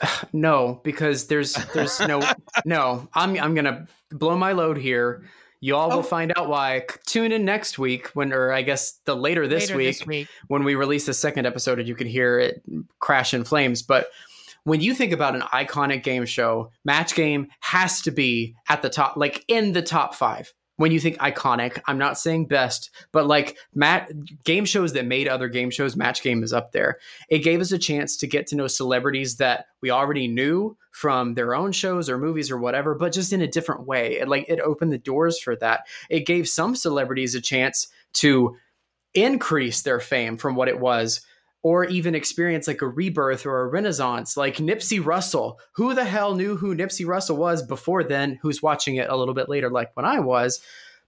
No, 0.32 0.80
because 0.82 1.28
there's 1.28 1.54
there's 1.72 2.00
no 2.00 2.20
no. 2.64 3.08
I'm 3.14 3.38
I'm 3.38 3.54
gonna 3.54 3.86
blow 4.10 4.36
my 4.36 4.52
load 4.52 4.76
here. 4.76 5.22
You 5.60 5.76
all 5.76 5.92
oh. 5.92 5.96
will 5.96 6.02
find 6.02 6.32
out 6.36 6.48
why. 6.48 6.84
Tune 7.06 7.32
in 7.32 7.44
next 7.44 7.78
week 7.78 8.08
when, 8.08 8.32
or 8.32 8.52
I 8.52 8.62
guess 8.62 8.98
the 9.04 9.14
later 9.14 9.46
this, 9.46 9.68
later 9.68 9.76
week, 9.76 9.98
this 9.98 10.06
week 10.06 10.28
when 10.48 10.64
we 10.64 10.74
release 10.74 11.06
the 11.06 11.14
second 11.14 11.46
episode, 11.46 11.78
and 11.78 11.88
you 11.88 11.94
can 11.94 12.06
hear 12.06 12.38
it 12.38 12.62
crash 12.98 13.32
in 13.32 13.44
flames. 13.44 13.82
But 13.82 14.08
when 14.64 14.80
you 14.80 14.94
think 14.94 15.12
about 15.12 15.34
an 15.34 15.42
iconic 15.42 16.02
game 16.02 16.24
show, 16.24 16.70
Match 16.84 17.14
Game 17.14 17.48
has 17.60 18.02
to 18.02 18.10
be 18.10 18.56
at 18.68 18.82
the 18.82 18.90
top, 18.90 19.16
like 19.16 19.44
in 19.46 19.72
the 19.72 19.82
top 19.82 20.14
five. 20.14 20.52
When 20.76 20.90
you 20.90 20.98
think 20.98 21.18
iconic, 21.18 21.80
I'm 21.86 21.98
not 21.98 22.18
saying 22.18 22.46
best, 22.46 22.90
but 23.12 23.28
like 23.28 23.56
Matt 23.72 24.10
game 24.42 24.64
shows 24.64 24.94
that 24.94 25.06
made 25.06 25.28
other 25.28 25.48
game 25.48 25.70
shows, 25.70 25.94
Match 25.94 26.20
Game 26.20 26.42
is 26.42 26.52
up 26.52 26.72
there. 26.72 26.98
It 27.28 27.44
gave 27.44 27.60
us 27.60 27.70
a 27.70 27.78
chance 27.78 28.16
to 28.16 28.26
get 28.26 28.48
to 28.48 28.56
know 28.56 28.66
celebrities 28.66 29.36
that 29.36 29.66
we 29.80 29.92
already 29.92 30.26
knew 30.26 30.76
from 30.90 31.34
their 31.34 31.54
own 31.54 31.70
shows 31.70 32.10
or 32.10 32.18
movies 32.18 32.50
or 32.50 32.58
whatever, 32.58 32.96
but 32.96 33.12
just 33.12 33.32
in 33.32 33.40
a 33.40 33.46
different 33.46 33.86
way. 33.86 34.18
It 34.18 34.26
like 34.26 34.46
it 34.48 34.58
opened 34.58 34.92
the 34.92 34.98
doors 34.98 35.38
for 35.38 35.54
that. 35.56 35.86
It 36.10 36.26
gave 36.26 36.48
some 36.48 36.74
celebrities 36.74 37.36
a 37.36 37.40
chance 37.40 37.86
to 38.14 38.56
increase 39.14 39.82
their 39.82 40.00
fame 40.00 40.36
from 40.36 40.56
what 40.56 40.68
it 40.68 40.80
was 40.80 41.20
or 41.64 41.86
even 41.86 42.14
experience 42.14 42.68
like 42.68 42.82
a 42.82 42.86
rebirth 42.86 43.46
or 43.46 43.62
a 43.62 43.66
renaissance 43.66 44.36
like 44.36 44.58
Nipsey 44.58 45.04
Russell. 45.04 45.58
Who 45.72 45.94
the 45.94 46.04
hell 46.04 46.34
knew 46.34 46.56
who 46.56 46.76
Nipsey 46.76 47.06
Russell 47.06 47.38
was 47.38 47.62
before 47.62 48.04
then? 48.04 48.38
Who's 48.42 48.62
watching 48.62 48.96
it 48.96 49.08
a 49.08 49.16
little 49.16 49.32
bit 49.32 49.48
later, 49.48 49.70
like 49.70 49.96
when 49.96 50.04
I 50.04 50.20
was, 50.20 50.60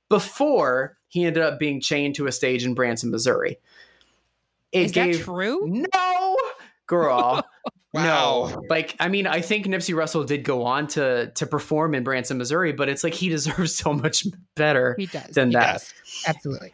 before 0.09 0.97
he 1.09 1.27
ended 1.27 1.43
up 1.43 1.59
being 1.59 1.83
chained 1.83 2.15
to 2.17 2.27
a 2.27 2.33
stage 2.33 2.65
in 2.65 2.73
Branson, 2.73 3.11
Missouri. 3.11 3.59
It 4.73 4.87
Is 4.87 4.93
gave, 4.93 5.19
that 5.19 5.25
true? 5.25 5.61
No, 5.95 6.37
girl. 6.87 7.47
wow. 7.93 8.49
No, 8.49 8.63
like 8.71 8.97
I 8.99 9.11
mean, 9.11 9.27
I 9.27 9.43
think 9.43 9.67
Nipsey 9.67 9.95
Russell 9.95 10.25
did 10.25 10.43
go 10.43 10.65
on 10.65 10.87
to 10.89 11.33
to 11.33 11.47
perform 11.47 11.95
in 11.95 12.03
Branson, 12.03 12.39
Missouri, 12.39 12.73
but 12.73 12.89
it's 12.89 13.05
like 13.05 13.15
he 13.15 13.29
deserves 13.31 13.77
so 13.77 13.93
much 13.93 14.27
better 14.55 14.95
he 14.99 15.05
does. 15.05 15.35
than 15.35 15.49
he 15.49 15.57
that. 15.57 15.73
Does. 15.75 15.95
Absolutely. 16.27 16.73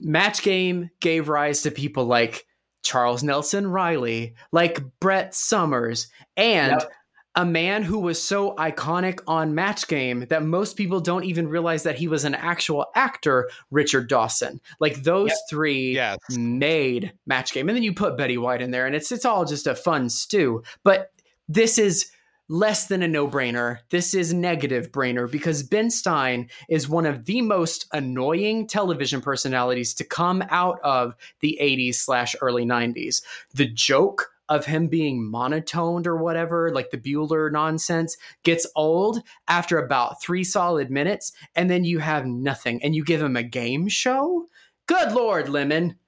Match 0.00 0.42
Game 0.42 0.88
gave 1.00 1.28
rise 1.28 1.62
to 1.62 1.70
people 1.70 2.06
like 2.06 2.46
Charles 2.82 3.22
Nelson 3.22 3.66
Reilly, 3.66 4.34
like 4.52 4.80
Brett 5.00 5.34
Somers, 5.34 6.08
and 6.36 6.80
yep. 6.80 6.92
a 7.34 7.44
man 7.44 7.82
who 7.82 7.98
was 7.98 8.22
so 8.22 8.54
iconic 8.56 9.20
on 9.26 9.54
Match 9.54 9.86
Game 9.86 10.26
that 10.30 10.42
most 10.42 10.76
people 10.76 11.00
don't 11.00 11.24
even 11.24 11.48
realize 11.48 11.82
that 11.82 11.96
he 11.96 12.08
was 12.08 12.24
an 12.24 12.34
actual 12.34 12.86
actor, 12.94 13.50
Richard 13.70 14.08
Dawson. 14.08 14.60
Like 14.80 15.02
those 15.02 15.30
yep. 15.30 15.38
three 15.48 15.94
yes. 15.94 16.18
made 16.30 17.12
Match 17.26 17.52
Game. 17.52 17.68
And 17.68 17.76
then 17.76 17.82
you 17.82 17.92
put 17.92 18.16
Betty 18.16 18.38
White 18.38 18.62
in 18.62 18.70
there 18.70 18.86
and 18.86 18.94
it's 18.94 19.12
it's 19.12 19.24
all 19.24 19.44
just 19.44 19.66
a 19.66 19.74
fun 19.74 20.08
stew. 20.08 20.62
But 20.82 21.10
this 21.48 21.78
is 21.78 22.10
less 22.50 22.88
than 22.88 23.00
a 23.00 23.08
no 23.08 23.28
brainer. 23.28 23.78
This 23.90 24.12
is 24.12 24.34
negative 24.34 24.90
brainer 24.90 25.30
because 25.30 25.62
Ben 25.62 25.88
Stein 25.88 26.50
is 26.68 26.88
one 26.88 27.06
of 27.06 27.24
the 27.24 27.42
most 27.42 27.86
annoying 27.92 28.66
television 28.66 29.20
personalities 29.20 29.94
to 29.94 30.04
come 30.04 30.42
out 30.50 30.80
of 30.82 31.14
the 31.38 31.56
80s 31.62 31.94
slash 31.94 32.34
early 32.40 32.64
90s. 32.64 33.22
The 33.54 33.68
joke 33.68 34.32
of 34.48 34.66
him 34.66 34.88
being 34.88 35.30
monotoned 35.30 36.08
or 36.08 36.16
whatever, 36.16 36.72
like 36.74 36.90
the 36.90 36.98
Bueller 36.98 37.52
nonsense, 37.52 38.16
gets 38.42 38.66
old 38.74 39.22
after 39.46 39.78
about 39.78 40.20
three 40.20 40.42
solid 40.42 40.90
minutes, 40.90 41.30
and 41.54 41.70
then 41.70 41.84
you 41.84 42.00
have 42.00 42.26
nothing, 42.26 42.82
and 42.82 42.96
you 42.96 43.04
give 43.04 43.22
him 43.22 43.36
a 43.36 43.44
game 43.44 43.86
show? 43.86 44.48
Good 44.86 45.12
Lord, 45.12 45.48
Lemon 45.48 45.99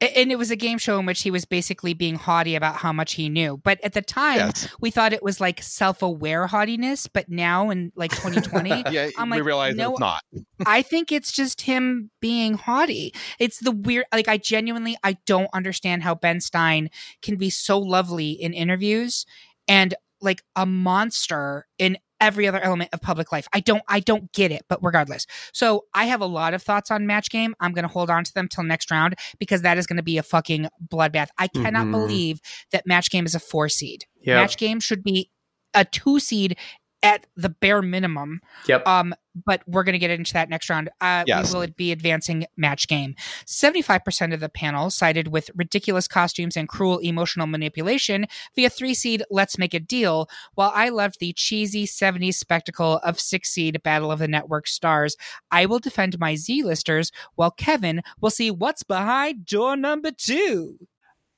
and 0.00 0.32
it 0.32 0.36
was 0.36 0.50
a 0.50 0.56
game 0.56 0.78
show 0.78 0.98
in 0.98 1.06
which 1.06 1.22
he 1.22 1.30
was 1.30 1.44
basically 1.44 1.92
being 1.92 2.14
haughty 2.14 2.54
about 2.54 2.76
how 2.76 2.92
much 2.92 3.14
he 3.14 3.28
knew. 3.28 3.58
But 3.62 3.82
at 3.84 3.92
the 3.92 4.00
time, 4.00 4.38
yes. 4.38 4.68
we 4.80 4.90
thought 4.90 5.12
it 5.12 5.22
was 5.22 5.40
like 5.40 5.62
self-aware 5.62 6.46
haughtiness. 6.46 7.06
But 7.06 7.28
now, 7.28 7.70
in 7.70 7.92
like 7.94 8.10
2020, 8.12 8.84
yeah, 8.90 9.10
I'm 9.18 9.28
like, 9.28 9.38
we 9.38 9.42
realize 9.42 9.76
no, 9.76 9.92
it's 9.92 10.00
not. 10.00 10.22
I 10.64 10.82
think 10.82 11.12
it's 11.12 11.32
just 11.32 11.62
him 11.62 12.10
being 12.20 12.54
haughty. 12.54 13.14
It's 13.38 13.58
the 13.58 13.72
weird. 13.72 14.06
Like, 14.12 14.28
I 14.28 14.38
genuinely, 14.38 14.96
I 15.04 15.18
don't 15.26 15.50
understand 15.52 16.02
how 16.02 16.14
Ben 16.14 16.40
Stein 16.40 16.90
can 17.20 17.36
be 17.36 17.50
so 17.50 17.78
lovely 17.78 18.30
in 18.30 18.54
interviews 18.54 19.26
and 19.68 19.94
like 20.22 20.42
a 20.56 20.66
monster 20.66 21.66
in 21.78 21.98
every 22.20 22.46
other 22.46 22.60
element 22.60 22.90
of 22.92 23.00
public 23.00 23.32
life. 23.32 23.48
I 23.52 23.60
don't 23.60 23.82
I 23.88 24.00
don't 24.00 24.32
get 24.32 24.52
it, 24.52 24.62
but 24.68 24.78
regardless. 24.82 25.26
So 25.52 25.86
I 25.94 26.06
have 26.06 26.20
a 26.20 26.26
lot 26.26 26.54
of 26.54 26.62
thoughts 26.62 26.90
on 26.90 27.06
match 27.06 27.30
game. 27.30 27.54
I'm 27.60 27.72
going 27.72 27.86
to 27.86 27.92
hold 27.92 28.10
on 28.10 28.24
to 28.24 28.34
them 28.34 28.48
till 28.48 28.64
next 28.64 28.90
round 28.90 29.14
because 29.38 29.62
that 29.62 29.78
is 29.78 29.86
going 29.86 29.96
to 29.96 30.02
be 30.02 30.18
a 30.18 30.22
fucking 30.22 30.68
bloodbath. 30.86 31.28
I 31.38 31.48
cannot 31.48 31.84
mm-hmm. 31.84 31.92
believe 31.92 32.40
that 32.72 32.86
match 32.86 33.10
game 33.10 33.26
is 33.26 33.34
a 33.34 33.40
4 33.40 33.68
seed. 33.68 34.04
Yep. 34.22 34.36
Match 34.36 34.56
game 34.56 34.80
should 34.80 35.02
be 35.02 35.30
a 35.74 35.84
2 35.84 36.20
seed 36.20 36.56
at 37.02 37.26
the 37.36 37.48
bare 37.48 37.82
minimum. 37.82 38.40
Yep. 38.66 38.86
Um, 38.86 39.14
but 39.34 39.62
we're 39.66 39.84
going 39.84 39.92
to 39.92 39.98
get 39.98 40.10
into 40.10 40.32
that 40.32 40.48
next 40.48 40.68
round. 40.68 40.90
Uh, 41.00 41.24
yes. 41.26 41.52
We 41.52 41.60
will 41.60 41.66
be 41.76 41.92
advancing 41.92 42.46
match 42.56 42.88
game. 42.88 43.14
75% 43.46 44.34
of 44.34 44.40
the 44.40 44.48
panel 44.48 44.90
sided 44.90 45.28
with 45.28 45.50
ridiculous 45.54 46.08
costumes 46.08 46.56
and 46.56 46.68
cruel 46.68 46.98
emotional 46.98 47.46
manipulation 47.46 48.26
via 48.54 48.70
three 48.70 48.94
seed 48.94 49.22
Let's 49.30 49.58
Make 49.58 49.74
a 49.74 49.80
Deal, 49.80 50.28
while 50.54 50.72
I 50.74 50.88
loved 50.88 51.20
the 51.20 51.32
cheesy 51.32 51.86
70s 51.86 52.34
spectacle 52.34 52.98
of 52.98 53.20
six 53.20 53.50
seed 53.50 53.82
Battle 53.82 54.12
of 54.12 54.18
the 54.18 54.28
Network 54.28 54.66
stars. 54.66 55.16
I 55.50 55.66
will 55.66 55.78
defend 55.78 56.18
my 56.18 56.34
Z 56.34 56.62
listers, 56.62 57.12
while 57.34 57.50
Kevin 57.50 58.02
will 58.20 58.30
see 58.30 58.50
what's 58.50 58.82
behind 58.82 59.46
door 59.46 59.76
number 59.76 60.10
two. 60.10 60.78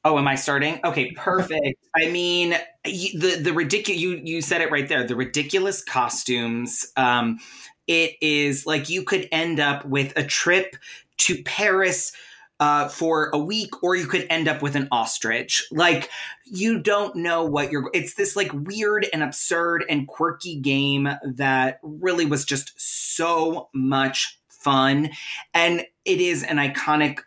Oh, 0.05 0.19
am 0.19 0.27
I 0.27 0.35
starting? 0.35 0.81
Okay, 0.85 1.13
perfect. 1.13 1.79
I 1.95 2.11
mean, 2.11 2.57
the 2.85 3.39
the 3.41 3.53
ridiculous. 3.53 4.01
You 4.01 4.21
you 4.23 4.41
said 4.41 4.61
it 4.61 4.71
right 4.73 4.89
there. 4.89 5.05
The 5.07 5.15
ridiculous 5.15 5.83
costumes. 5.85 6.87
Um, 6.97 7.39
it 7.87 8.17
is 8.21 8.67
like 8.67 8.89
you 8.89 9.03
could 9.03 9.29
end 9.33 9.61
up 9.61 9.85
with 9.85 10.13
a 10.17 10.25
trip 10.25 10.77
to 11.19 11.43
Paris. 11.43 12.13
Uh, 12.61 12.87
for 12.87 13.29
a 13.33 13.39
week, 13.39 13.83
or 13.83 13.97
you 13.97 14.07
could 14.07 14.25
end 14.31 14.47
up 14.47 14.63
with 14.63 14.77
an 14.77 14.87
ostrich. 14.93 15.67
Like 15.73 16.09
you 16.45 16.79
don't 16.79 17.17
know 17.17 17.43
what 17.43 17.73
you're. 17.73 17.91
It's 17.93 18.15
this 18.15 18.37
like 18.37 18.53
weird 18.53 19.05
and 19.13 19.21
absurd 19.21 19.85
and 19.89 20.07
quirky 20.07 20.61
game 20.61 21.09
that 21.25 21.81
really 21.83 22.25
was 22.25 22.45
just 22.45 22.73
so 22.77 23.69
much 23.75 24.39
fun, 24.49 25.11
and 25.53 25.85
it 26.05 26.21
is 26.21 26.45
an 26.45 26.59
iconic 26.59 27.19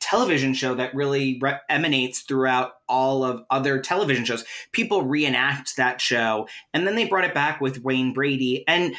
television 0.00 0.54
show 0.54 0.74
that 0.74 0.94
really 0.94 1.38
re- 1.40 1.58
emanates 1.68 2.20
throughout 2.20 2.74
all 2.88 3.24
of 3.24 3.44
other 3.50 3.80
television 3.80 4.24
shows. 4.24 4.44
People 4.72 5.02
reenact 5.02 5.76
that 5.76 6.00
show, 6.00 6.48
and 6.72 6.86
then 6.86 6.94
they 6.94 7.06
brought 7.06 7.24
it 7.24 7.34
back 7.34 7.60
with 7.60 7.82
Wayne 7.82 8.12
Brady. 8.12 8.64
And 8.66 8.94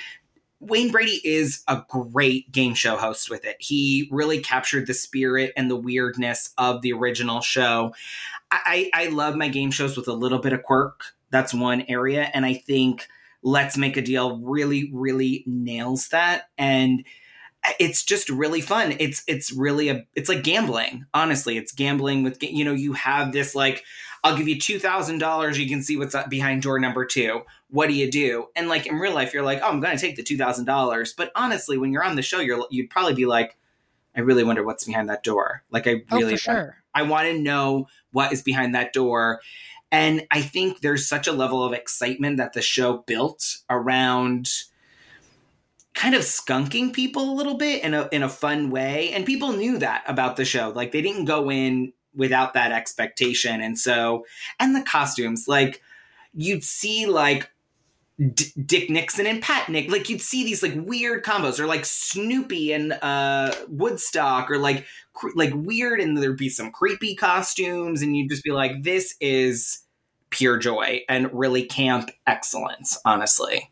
Wayne 0.59 0.91
Brady 0.91 1.21
is 1.23 1.63
a 1.67 1.83
great 1.87 2.51
game 2.51 2.73
show 2.73 2.97
host 2.97 3.29
with 3.29 3.45
it. 3.45 3.55
He 3.59 4.09
really 4.11 4.39
captured 4.41 4.87
the 4.87 4.93
spirit 4.93 5.53
and 5.55 5.71
the 5.71 5.75
weirdness 5.75 6.49
of 6.57 6.81
the 6.81 6.91
original 6.91 7.41
show. 7.41 7.93
I, 8.51 8.89
I 8.93 9.07
love 9.07 9.35
my 9.35 9.47
game 9.47 9.71
shows 9.71 9.95
with 9.95 10.07
a 10.07 10.13
little 10.13 10.39
bit 10.39 10.53
of 10.53 10.63
quirk. 10.63 11.01
That's 11.29 11.53
one 11.53 11.85
area. 11.87 12.29
And 12.33 12.45
I 12.45 12.55
think 12.55 13.07
Let's 13.41 13.77
Make 13.77 13.95
a 13.95 14.01
Deal 14.01 14.37
really, 14.39 14.89
really 14.93 15.43
nails 15.47 16.09
that. 16.09 16.49
And 16.57 17.05
it's 17.79 18.03
just 18.03 18.29
really 18.29 18.61
fun. 18.61 18.95
It's 18.99 19.23
it's 19.27 19.51
really 19.51 19.89
a 19.89 20.05
it's 20.15 20.29
like 20.29 20.43
gambling. 20.43 21.05
Honestly, 21.13 21.57
it's 21.57 21.71
gambling 21.71 22.23
with 22.23 22.41
you 22.41 22.63
know 22.63 22.73
you 22.73 22.93
have 22.93 23.31
this 23.31 23.53
like 23.53 23.83
I'll 24.23 24.37
give 24.37 24.47
you 24.47 24.59
two 24.59 24.79
thousand 24.79 25.19
dollars. 25.19 25.57
You 25.57 25.69
can 25.69 25.81
see 25.81 25.97
what's 25.97 26.15
behind 26.29 26.61
door 26.61 26.79
number 26.79 27.05
two. 27.05 27.41
What 27.69 27.87
do 27.87 27.93
you 27.93 28.09
do? 28.11 28.47
And 28.55 28.67
like 28.67 28.85
in 28.85 28.95
real 28.95 29.13
life, 29.13 29.33
you're 29.33 29.43
like, 29.43 29.59
oh, 29.61 29.69
I'm 29.69 29.79
going 29.79 29.95
to 29.95 30.01
take 30.01 30.15
the 30.15 30.23
two 30.23 30.37
thousand 30.37 30.65
dollars. 30.65 31.13
But 31.13 31.31
honestly, 31.35 31.77
when 31.77 31.91
you're 31.93 32.03
on 32.03 32.15
the 32.15 32.21
show, 32.21 32.39
you're 32.39 32.65
you'd 32.69 32.89
probably 32.89 33.13
be 33.13 33.25
like, 33.25 33.57
I 34.15 34.21
really 34.21 34.43
wonder 34.43 34.63
what's 34.63 34.83
behind 34.83 35.09
that 35.09 35.23
door. 35.23 35.63
Like 35.71 35.87
I 35.87 36.03
Oh, 36.11 36.17
really 36.17 36.33
for 36.33 36.37
sure. 36.37 36.75
I 36.93 37.03
want 37.03 37.27
to 37.27 37.39
know 37.39 37.87
what 38.11 38.33
is 38.33 38.41
behind 38.41 38.75
that 38.75 38.93
door. 38.93 39.39
And 39.91 40.27
I 40.29 40.41
think 40.41 40.81
there's 40.81 41.07
such 41.07 41.27
a 41.27 41.31
level 41.31 41.63
of 41.63 41.73
excitement 41.73 42.37
that 42.37 42.53
the 42.53 42.61
show 42.61 42.97
built 43.07 43.57
around 43.69 44.49
kind 45.93 46.13
of 46.15 46.21
skunking 46.21 46.93
people 46.93 47.31
a 47.31 47.35
little 47.35 47.55
bit 47.55 47.83
in 47.83 47.93
a 47.93 48.07
in 48.11 48.23
a 48.23 48.29
fun 48.29 48.69
way. 48.69 49.11
And 49.11 49.25
people 49.25 49.53
knew 49.53 49.77
that 49.79 50.03
about 50.07 50.35
the 50.35 50.45
show. 50.45 50.69
Like 50.69 50.91
they 50.91 51.01
didn't 51.01 51.25
go 51.25 51.49
in 51.49 51.93
without 52.15 52.53
that 52.53 52.71
expectation. 52.71 53.61
And 53.61 53.77
so 53.77 54.25
and 54.59 54.75
the 54.75 54.81
costumes, 54.81 55.47
like 55.47 55.81
you'd 56.33 56.63
see 56.63 57.05
like 57.05 57.49
D- 58.33 58.51
Dick 58.65 58.89
Nixon 58.89 59.25
and 59.25 59.41
Pat 59.41 59.69
Nick. 59.69 59.89
Like 59.89 60.09
you'd 60.09 60.21
see 60.21 60.43
these 60.43 60.61
like 60.61 60.73
weird 60.75 61.23
combos, 61.23 61.57
or 61.57 61.67
like 61.67 61.85
Snoopy 61.85 62.73
and 62.73 62.93
uh, 63.01 63.53
Woodstock, 63.69 64.51
or 64.51 64.57
like 64.57 64.85
cr- 65.13 65.29
like 65.35 65.53
weird, 65.55 66.01
and 66.01 66.17
there'd 66.17 66.37
be 66.37 66.49
some 66.49 66.69
creepy 66.71 67.15
costumes, 67.15 68.01
and 68.01 68.17
you'd 68.17 68.29
just 68.29 68.43
be 68.43 68.51
like, 68.51 68.83
"This 68.83 69.15
is 69.21 69.79
pure 70.31 70.57
joy 70.57 71.01
and 71.07 71.29
really 71.31 71.63
camp 71.63 72.11
excellence." 72.27 72.99
Honestly, 73.05 73.71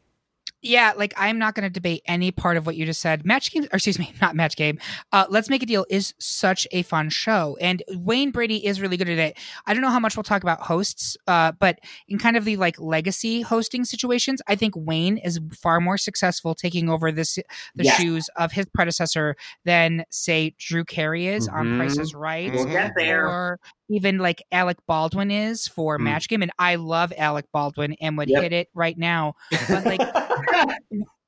Yeah, 0.68 0.94
like 0.98 1.14
I'm 1.18 1.40
not 1.40 1.56
going 1.56 1.64
to 1.64 1.70
debate 1.70 2.02
any 2.06 2.32
part 2.32 2.58
of 2.58 2.66
what 2.66 2.76
you 2.76 2.86
just 2.86 3.02
said. 3.02 3.26
Match 3.26 3.52
game, 3.52 3.64
or 3.72 3.76
excuse 3.78 3.98
me, 3.98 4.12
not 4.22 4.36
match 4.36 4.56
game. 4.56 4.80
Uh, 5.12 5.26
Let's 5.30 5.50
make 5.50 5.64
a 5.64 5.66
deal 5.66 5.86
is 5.90 6.14
such 6.20 6.68
a 6.72 6.82
fun 6.84 7.10
show, 7.10 7.58
and 7.62 7.82
Wayne 7.96 8.32
Brady 8.32 8.66
is 8.66 8.82
really 8.82 8.98
good 8.98 9.10
at 9.10 9.18
it. 9.18 9.38
I 9.66 9.74
don't 9.74 9.82
know 9.82 9.90
how 9.90 10.00
much 10.00 10.16
we'll 10.18 10.24
talk 10.24 10.44
about 10.44 10.62
hosts, 10.62 11.16
uh, 11.28 11.52
but 11.60 11.80
in 12.08 12.18
kind 12.20 12.36
of 12.38 12.46
the 12.46 12.58
like 12.58 12.80
legacy 12.80 13.42
hosting 13.42 13.86
situations, 13.86 14.42
I 14.48 14.56
think 14.56 14.74
Wayne 14.76 15.18
is 15.18 15.40
far 15.54 15.80
more 15.80 15.98
successful 15.98 16.54
taking 16.56 16.90
over 16.90 17.12
this 17.12 17.36
the 17.76 17.84
Yes. 17.84 18.00
shoes 18.02 18.30
of 18.36 18.52
his 18.52 18.66
predecessor 18.74 19.36
than 19.66 20.04
say 20.10 20.54
Drew 20.60 20.84
Carey 20.84 21.28
is 21.28 21.48
on 21.48 21.66
Mhm. 21.68 21.78
Price 21.78 21.98
is 21.98 22.14
Right. 22.14 22.52
we'll 22.54 22.66
get 22.66 22.94
there. 22.98 23.28
Or 23.28 23.60
even 23.90 24.18
like 24.18 24.44
Alec 24.52 24.78
Baldwin 24.88 25.32
is 25.32 25.68
for 25.68 25.98
Mm. 25.98 26.04
Match 26.04 26.28
Game, 26.30 26.42
and 26.42 26.52
I 26.60 26.76
love 26.76 27.14
Alec 27.18 27.46
Baldwin 27.54 27.94
and 28.02 28.18
would 28.18 28.30
Yep. 28.30 28.44
hit 28.44 28.54
it 28.54 28.70
right 28.74 28.98
now. 28.98 29.36
But 29.70 29.86
like 29.86 30.02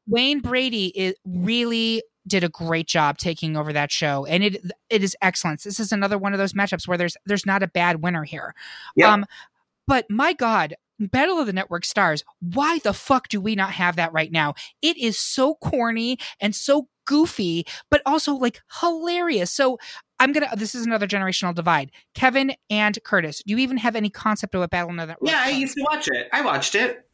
Wayne 0.07 0.39
Brady 0.39 0.87
is 0.87 1.15
really 1.25 2.03
did 2.27 2.43
a 2.43 2.49
great 2.49 2.87
job 2.87 3.17
taking 3.17 3.55
over 3.57 3.71
that 3.73 3.91
show, 3.91 4.25
and 4.25 4.43
it 4.43 4.61
it 4.89 5.03
is 5.03 5.15
excellence. 5.21 5.63
This 5.63 5.79
is 5.79 5.91
another 5.91 6.17
one 6.17 6.33
of 6.33 6.39
those 6.39 6.53
matchups 6.53 6.87
where 6.87 6.97
there's 6.97 7.17
there's 7.25 7.45
not 7.45 7.63
a 7.63 7.67
bad 7.67 8.01
winner 8.03 8.23
here. 8.23 8.53
Yep. 8.95 9.09
Um, 9.09 9.25
but 9.87 10.05
my 10.09 10.33
God, 10.33 10.75
Battle 10.99 11.39
of 11.39 11.47
the 11.47 11.53
Network 11.53 11.85
Stars, 11.85 12.23
why 12.41 12.79
the 12.79 12.93
fuck 12.93 13.29
do 13.29 13.39
we 13.41 13.55
not 13.55 13.71
have 13.71 13.95
that 13.95 14.13
right 14.13 14.31
now? 14.31 14.53
It 14.81 14.97
is 14.97 15.17
so 15.17 15.55
corny 15.55 16.17
and 16.39 16.53
so 16.55 16.87
goofy, 17.05 17.65
but 17.89 18.01
also 18.05 18.33
like 18.35 18.61
hilarious. 18.81 19.49
So 19.51 19.79
I'm 20.19 20.31
gonna. 20.33 20.49
This 20.55 20.75
is 20.75 20.85
another 20.85 21.07
generational 21.07 21.53
divide. 21.55 21.91
Kevin 22.13 22.53
and 22.69 22.97
Curtis, 23.05 23.41
do 23.45 23.53
you 23.53 23.57
even 23.59 23.77
have 23.77 23.95
any 23.95 24.09
concept 24.09 24.53
of 24.55 24.59
what 24.59 24.69
Battle 24.69 24.89
of 24.91 24.97
the 24.97 25.05
Network? 25.05 25.29
yeah, 25.29 25.41
I 25.45 25.49
used 25.51 25.75
to 25.75 25.83
watch 25.89 26.07
it. 26.11 26.27
I 26.33 26.41
watched 26.41 26.75
it. 26.75 27.05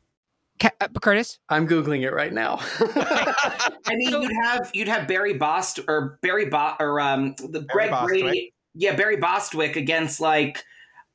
Ke- 0.60 0.72
uh, 0.80 0.88
Curtis. 1.01 1.38
I'm 1.49 1.68
googling 1.68 2.01
it 2.03 2.12
right 2.12 2.32
now. 2.34 2.60
I 2.80 3.95
mean, 3.95 4.12
So- 4.12 4.22
you'd 4.22 4.32
have 4.43 4.72
you'd 4.74 4.88
have 4.88 5.08
Barry 5.08 5.34
Bost 5.34 5.80
or 5.88 6.18
Barry 6.22 6.45
Bo- 6.45 6.76
or 6.80 6.99
um 6.99 7.36
the 7.38 7.62
Barry 7.62 7.66
Greg 7.68 7.89
Bostwick. 7.91 8.22
Brady, 8.22 8.53
yeah, 8.74 8.95
Barry 8.95 9.18
Bostwick 9.18 9.76
against 9.76 10.20
like 10.20 10.64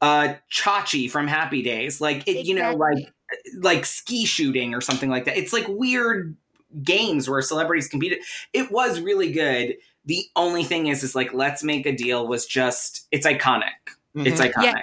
uh 0.00 0.34
Chachi 0.52 1.10
from 1.10 1.26
Happy 1.26 1.62
Days, 1.62 2.00
like 2.00 2.26
it, 2.28 2.46
you 2.46 2.54
know, 2.54 2.74
like 2.74 3.12
like 3.60 3.84
ski 3.86 4.24
shooting 4.26 4.74
or 4.74 4.80
something 4.80 5.08
like 5.10 5.24
that. 5.24 5.36
It's 5.36 5.52
like 5.52 5.66
weird 5.68 6.36
games 6.82 7.28
where 7.28 7.40
celebrities 7.42 7.88
competed. 7.88 8.18
It 8.52 8.70
was 8.70 9.00
really 9.00 9.32
good. 9.32 9.74
The 10.04 10.24
only 10.36 10.64
thing 10.64 10.86
is, 10.86 11.02
is 11.02 11.14
like 11.14 11.32
let's 11.34 11.62
make 11.62 11.86
a 11.86 11.92
deal 11.92 12.26
was 12.26 12.46
just 12.46 13.06
it's 13.10 13.26
iconic. 13.26 13.70
It's 14.14 14.40
Mhm. 14.40 14.52
iconic. 14.52 14.64
Yeah. 14.64 14.80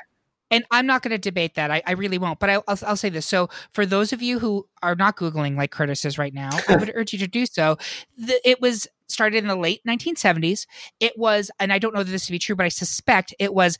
and 0.49 0.63
I'm 0.71 0.85
not 0.85 1.01
going 1.01 1.11
to 1.11 1.17
debate 1.17 1.55
that. 1.55 1.71
I, 1.71 1.81
I 1.85 1.91
really 1.91 2.17
won't. 2.17 2.39
But 2.39 2.49
I, 2.49 2.53
I'll, 2.67 2.79
I'll 2.85 2.95
say 2.95 3.09
this. 3.09 3.25
So, 3.25 3.49
for 3.73 3.85
those 3.85 4.13
of 4.13 4.21
you 4.21 4.39
who 4.39 4.65
are 4.81 4.95
not 4.95 5.17
Googling 5.17 5.57
like 5.57 5.71
Curtis 5.71 6.05
is 6.05 6.17
right 6.17 6.33
now, 6.33 6.51
I 6.69 6.77
would 6.77 6.89
urge 6.95 7.11
you 7.11 7.19
to 7.19 7.27
do 7.27 7.45
so. 7.45 7.77
The, 8.17 8.39
it 8.49 8.61
was 8.61 8.87
started 9.07 9.37
in 9.39 9.47
the 9.47 9.55
late 9.57 9.81
1970s. 9.85 10.65
It 11.01 11.17
was, 11.17 11.51
and 11.59 11.73
I 11.73 11.79
don't 11.79 11.93
know 11.93 12.03
this 12.03 12.25
to 12.27 12.31
be 12.31 12.39
true, 12.39 12.55
but 12.55 12.65
I 12.65 12.69
suspect 12.69 13.33
it 13.39 13.53
was 13.53 13.77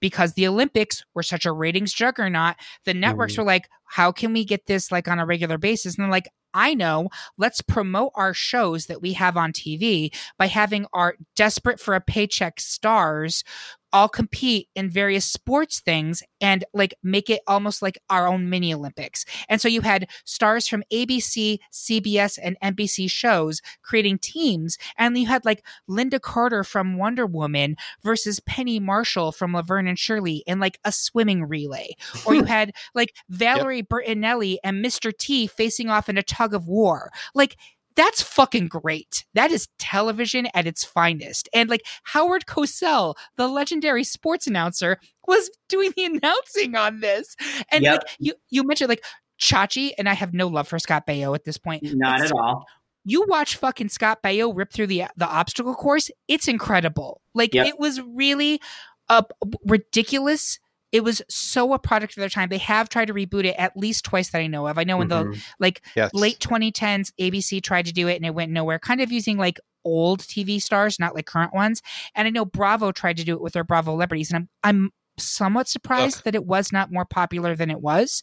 because 0.00 0.34
the 0.34 0.46
Olympics 0.46 1.04
were 1.14 1.22
such 1.22 1.44
a 1.46 1.52
ratings 1.52 1.92
juggernaut. 1.92 2.54
The 2.84 2.94
networks 2.94 3.34
Mhm. 3.34 3.38
were 3.38 3.44
like, 3.44 3.68
how 3.84 4.12
can 4.12 4.32
we 4.32 4.44
get 4.44 4.66
this 4.66 4.92
like 4.92 5.08
on 5.08 5.18
a 5.18 5.26
regular 5.26 5.58
basis? 5.58 5.96
And 5.96 6.04
they're 6.04 6.10
like, 6.10 6.28
I 6.56 6.72
know, 6.72 7.10
let's 7.36 7.60
promote 7.60 8.12
our 8.14 8.32
shows 8.32 8.86
that 8.86 9.02
we 9.02 9.12
have 9.12 9.36
on 9.36 9.52
TV 9.52 10.12
by 10.38 10.46
having 10.46 10.86
our 10.94 11.16
desperate 11.36 11.78
for 11.78 11.94
a 11.94 12.00
paycheck 12.00 12.60
stars 12.60 13.44
all 13.92 14.08
compete 14.08 14.68
in 14.74 14.90
various 14.90 15.26
sports 15.26 15.80
things 15.80 16.22
and 16.40 16.64
like 16.74 16.94
make 17.02 17.30
it 17.30 17.40
almost 17.46 17.82
like 17.82 17.98
our 18.10 18.26
own 18.26 18.50
mini 18.50 18.72
Olympics. 18.72 19.24
And 19.48 19.60
so 19.60 19.68
you 19.68 19.80
had 19.80 20.08
stars 20.24 20.66
from 20.66 20.84
ABC, 20.92 21.58
CBS, 21.72 22.38
and 22.42 22.56
NBC 22.62 23.10
shows 23.10 23.62
creating 23.82 24.18
teams. 24.18 24.76
And 24.98 25.16
you 25.16 25.26
had 25.26 25.44
like 25.44 25.64
Lynda 25.88 26.20
Carter 26.20 26.64
from 26.64 26.98
Wonder 26.98 27.26
Woman 27.26 27.76
versus 28.02 28.40
Penny 28.40 28.80
Marshall 28.80 29.32
from 29.32 29.54
Laverne 29.54 29.86
and 29.86 29.98
Shirley 29.98 30.42
in 30.46 30.60
like 30.60 30.78
a 30.84 30.92
swimming 30.92 31.44
relay. 31.44 31.94
Or 32.24 32.34
you 32.34 32.44
had 32.56 32.72
like 32.94 33.14
Valerie 33.28 33.82
Bertinelli 33.82 34.56
and 34.62 34.84
Mr. 34.84 35.16
T 35.16 35.46
facing 35.46 35.88
off 35.88 36.08
in 36.08 36.18
a 36.18 36.22
tug 36.22 36.54
of 36.54 36.68
war. 36.68 37.10
Like 37.34 37.56
that's 37.96 38.22
fucking 38.22 38.68
great. 38.68 39.24
That 39.34 39.50
is 39.50 39.68
television 39.78 40.46
at 40.54 40.66
its 40.66 40.84
finest. 40.84 41.48
And 41.54 41.68
like 41.70 41.82
Howard 42.04 42.44
Cosell, 42.46 43.14
the 43.36 43.48
legendary 43.48 44.04
sports 44.04 44.46
announcer, 44.46 44.98
was 45.26 45.50
doing 45.68 45.92
the 45.96 46.04
announcing 46.22 46.76
on 46.76 47.00
this. 47.00 47.34
And 47.72 47.82
Yep. 47.84 47.92
like 47.94 48.16
you 48.18 48.34
you 48.50 48.62
mentioned 48.64 48.88
like 48.90 49.02
Chachi, 49.40 49.92
and 49.98 50.08
I 50.08 50.14
have 50.14 50.32
no 50.32 50.46
love 50.48 50.68
for 50.68 50.78
Scott 50.78 51.06
Baio 51.06 51.34
at 51.34 51.44
this 51.44 51.58
point. 51.58 51.82
Not 51.94 52.20
at 52.22 52.32
all. 52.32 52.66
You 53.04 53.24
watch 53.28 53.56
fucking 53.56 53.88
Scott 53.88 54.22
Baio 54.22 54.52
rip 54.54 54.72
through 54.72 54.88
the 54.88 55.04
the 55.16 55.26
obstacle 55.28 55.74
course. 55.74 56.10
It's 56.28 56.48
incredible. 56.48 57.20
Like 57.34 57.54
Yep. 57.54 57.66
it 57.66 57.78
was 57.78 58.00
really 58.00 58.60
a 59.08 59.24
ridiculous. 59.66 60.58
It 60.96 61.04
was 61.04 61.20
so 61.28 61.74
a 61.74 61.78
product 61.78 62.16
of 62.16 62.20
their 62.20 62.30
time. 62.30 62.48
They 62.48 62.56
have 62.58 62.88
tried 62.88 63.08
to 63.08 63.14
reboot 63.14 63.44
it 63.44 63.54
at 63.58 63.76
least 63.76 64.04
twice 64.04 64.30
that 64.30 64.40
I 64.40 64.46
know 64.46 64.66
of. 64.66 64.78
I 64.78 64.84
know 64.84 65.02
in 65.02 65.08
the 65.08 65.24
Mhm. 65.26 65.42
like 65.60 65.84
Yes. 65.94 66.10
late 66.14 66.40
2010s 66.40 67.12
abc 67.20 67.62
tried 67.62 67.84
to 67.84 67.92
do 67.92 68.08
it 68.08 68.16
and 68.16 68.24
it 68.24 68.34
went 68.34 68.50
nowhere 68.50 68.78
kind 68.78 69.02
of 69.02 69.12
using 69.12 69.36
like 69.36 69.60
old 69.84 70.20
tv 70.20 70.60
stars 70.60 70.98
not 70.98 71.14
like 71.14 71.26
current 71.26 71.52
ones 71.54 71.80
and 72.14 72.26
i 72.26 72.30
know 72.30 72.44
bravo 72.44 72.90
tried 72.92 73.16
to 73.16 73.24
do 73.24 73.34
it 73.34 73.40
with 73.40 73.52
their 73.52 73.62
bravo 73.64 73.92
celebrities 73.92 74.30
and 74.32 74.48
i'm 74.64 74.74
i'm 74.84 74.90
somewhat 75.18 75.68
surprised 75.68 76.24
that 76.24 76.34
it 76.34 76.44
was 76.44 76.72
not 76.72 76.90
more 76.92 77.04
popular 77.04 77.54
than 77.54 77.70
it 77.70 77.80
was 77.80 78.22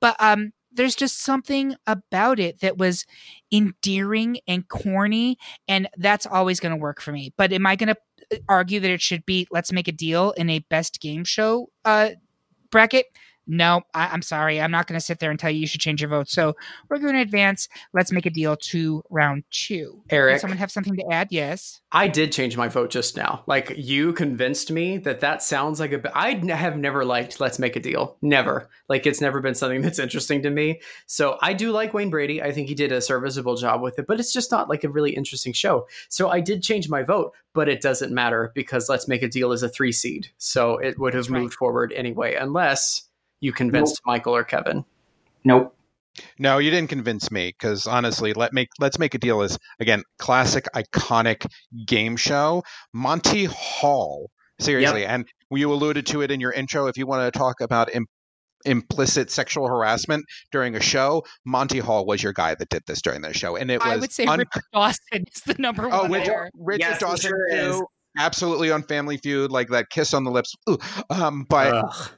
but 0.00 0.14
um 0.20 0.52
there's 0.70 0.94
just 0.94 1.22
something 1.22 1.74
about 1.86 2.38
it 2.38 2.60
that 2.60 2.76
was 2.76 3.06
endearing 3.52 4.38
and 4.46 4.68
corny 4.68 5.38
and 5.66 5.88
that's 5.96 6.26
always 6.26 6.60
going 6.60 6.74
to 6.74 6.80
work 6.80 7.00
for 7.00 7.12
me 7.12 7.32
but 7.36 7.52
am 7.52 7.66
i 7.66 7.74
going 7.74 7.88
to 7.88 7.96
argue 8.48 8.80
that 8.80 8.90
it 8.90 9.00
should 9.00 9.24
be 9.26 9.46
let's 9.50 9.72
make 9.72 9.88
a 9.88 9.92
deal 9.92 10.32
in 10.32 10.50
a 10.50 10.58
best 10.70 11.00
game 11.00 11.24
show 11.24 11.68
uh 11.84 12.10
bracket 12.70 13.06
no, 13.48 13.80
I, 13.94 14.12
am 14.14 14.20
sorry. 14.20 14.60
I'm 14.60 14.70
not 14.70 14.86
going 14.86 14.98
to 15.00 15.04
sit 15.04 15.20
there 15.20 15.30
and 15.30 15.40
tell 15.40 15.50
you 15.50 15.60
you 15.60 15.66
should 15.66 15.80
change 15.80 16.02
your 16.02 16.10
vote. 16.10 16.28
So 16.28 16.54
we're 16.88 16.98
going 16.98 17.14
to 17.14 17.22
advance. 17.22 17.66
Let's 17.94 18.12
make 18.12 18.26
a 18.26 18.30
deal 18.30 18.56
to 18.56 19.02
round 19.08 19.44
two. 19.50 20.02
Eric, 20.10 20.34
Does 20.34 20.40
someone 20.42 20.58
have 20.58 20.70
something 20.70 20.94
to 20.96 21.04
add? 21.10 21.28
Yes. 21.30 21.80
I 21.90 22.08
did 22.08 22.30
change 22.30 22.58
my 22.58 22.68
vote 22.68 22.90
just 22.90 23.16
now. 23.16 23.42
Like 23.46 23.72
you 23.76 24.12
convinced 24.12 24.70
me 24.70 24.98
that 24.98 25.20
that 25.20 25.42
sounds 25.42 25.80
like 25.80 25.92
a. 25.92 26.12
I 26.14 26.34
have 26.54 26.76
never 26.76 27.06
liked 27.06 27.40
Let's 27.40 27.58
Make 27.58 27.74
a 27.74 27.80
Deal. 27.80 28.18
Never. 28.20 28.68
Like 28.90 29.06
it's 29.06 29.22
never 29.22 29.40
been 29.40 29.54
something 29.54 29.80
that's 29.80 29.98
interesting 29.98 30.42
to 30.42 30.50
me. 30.50 30.82
So 31.06 31.38
I 31.40 31.54
do 31.54 31.72
like 31.72 31.94
Wayne 31.94 32.10
Brady. 32.10 32.42
I 32.42 32.52
think 32.52 32.68
he 32.68 32.74
did 32.74 32.92
a 32.92 33.00
serviceable 33.00 33.56
job 33.56 33.80
with 33.80 33.98
it, 33.98 34.06
but 34.06 34.20
it's 34.20 34.32
just 34.32 34.50
not 34.50 34.68
like 34.68 34.84
a 34.84 34.90
really 34.90 35.14
interesting 35.14 35.54
show. 35.54 35.86
So 36.10 36.28
I 36.28 36.40
did 36.40 36.62
change 36.62 36.90
my 36.90 37.02
vote, 37.02 37.32
but 37.54 37.68
it 37.68 37.80
doesn't 37.80 38.12
matter 38.12 38.52
because 38.54 38.90
Let's 38.90 39.08
Make 39.08 39.22
a 39.22 39.28
Deal 39.28 39.52
is 39.52 39.62
a 39.62 39.68
three 39.68 39.92
seed. 39.92 40.28
So 40.36 40.76
it 40.76 40.98
would 40.98 41.14
have 41.14 41.24
That's 41.24 41.30
moved 41.30 41.54
right. 41.54 41.58
forward 41.58 41.92
anyway, 41.94 42.34
unless 42.34 43.07
you 43.40 43.52
convinced 43.52 44.00
Michael 44.04 44.34
or 44.34 44.44
Kevin. 44.44 44.84
Nope. 45.44 45.74
No, 46.38 46.58
you 46.58 46.70
didn't 46.70 46.88
convince 46.88 47.30
me 47.30 47.54
because 47.58 47.86
honestly, 47.86 48.32
let 48.32 48.52
make 48.52 48.68
let's 48.78 48.98
make 48.98 49.14
a 49.14 49.18
deal 49.18 49.42
is 49.42 49.58
again 49.80 50.02
classic, 50.18 50.66
iconic 50.74 51.46
game 51.86 52.16
show. 52.16 52.64
Monty 52.92 53.44
Hall, 53.44 54.30
seriously, 54.60 55.06
and 55.06 55.26
you 55.50 55.72
alluded 55.72 56.06
to 56.06 56.22
it 56.22 56.30
in 56.30 56.40
your 56.40 56.52
intro. 56.52 56.86
If 56.86 56.96
you 56.96 57.06
want 57.06 57.32
to 57.32 57.38
talk 57.38 57.60
about 57.60 57.94
Im- 57.94 58.06
implicit 58.64 59.30
sexual 59.30 59.68
harassment 59.68 60.24
during 60.50 60.74
a 60.74 60.80
show, 60.80 61.24
Monty 61.44 61.78
Hall 61.78 62.06
was 62.06 62.22
your 62.22 62.32
guy 62.32 62.54
that 62.54 62.68
did 62.68 62.82
this 62.86 63.00
during 63.00 63.22
the 63.22 63.32
show, 63.32 63.56
and 63.56 63.70
it 63.70 63.80
was 63.80 63.92
I 63.92 63.96
would 63.96 64.12
say 64.12 64.24
un- 64.24 64.40
Richard 64.40 64.64
Dawson 64.72 65.24
is 65.34 65.42
the 65.42 65.54
number 65.58 65.88
oh, 65.90 66.02
one 66.02 66.12
Richard. 66.12 66.50
Richard 66.54 66.80
Yes, 66.80 67.00
Dawson 67.00 67.30
sure 67.30 67.48
is. 67.48 67.82
Absolutely 68.16 68.72
on 68.72 68.82
Family 68.82 69.16
Feud, 69.18 69.52
like 69.52 69.68
that 69.68 69.90
kiss 69.90 70.12
on 70.12 70.24
the 70.24 70.30
lips. 70.30 70.52
Ooh. 70.68 70.78
Um, 71.10 71.46
but 71.48 71.72
Ugh. 71.72 72.10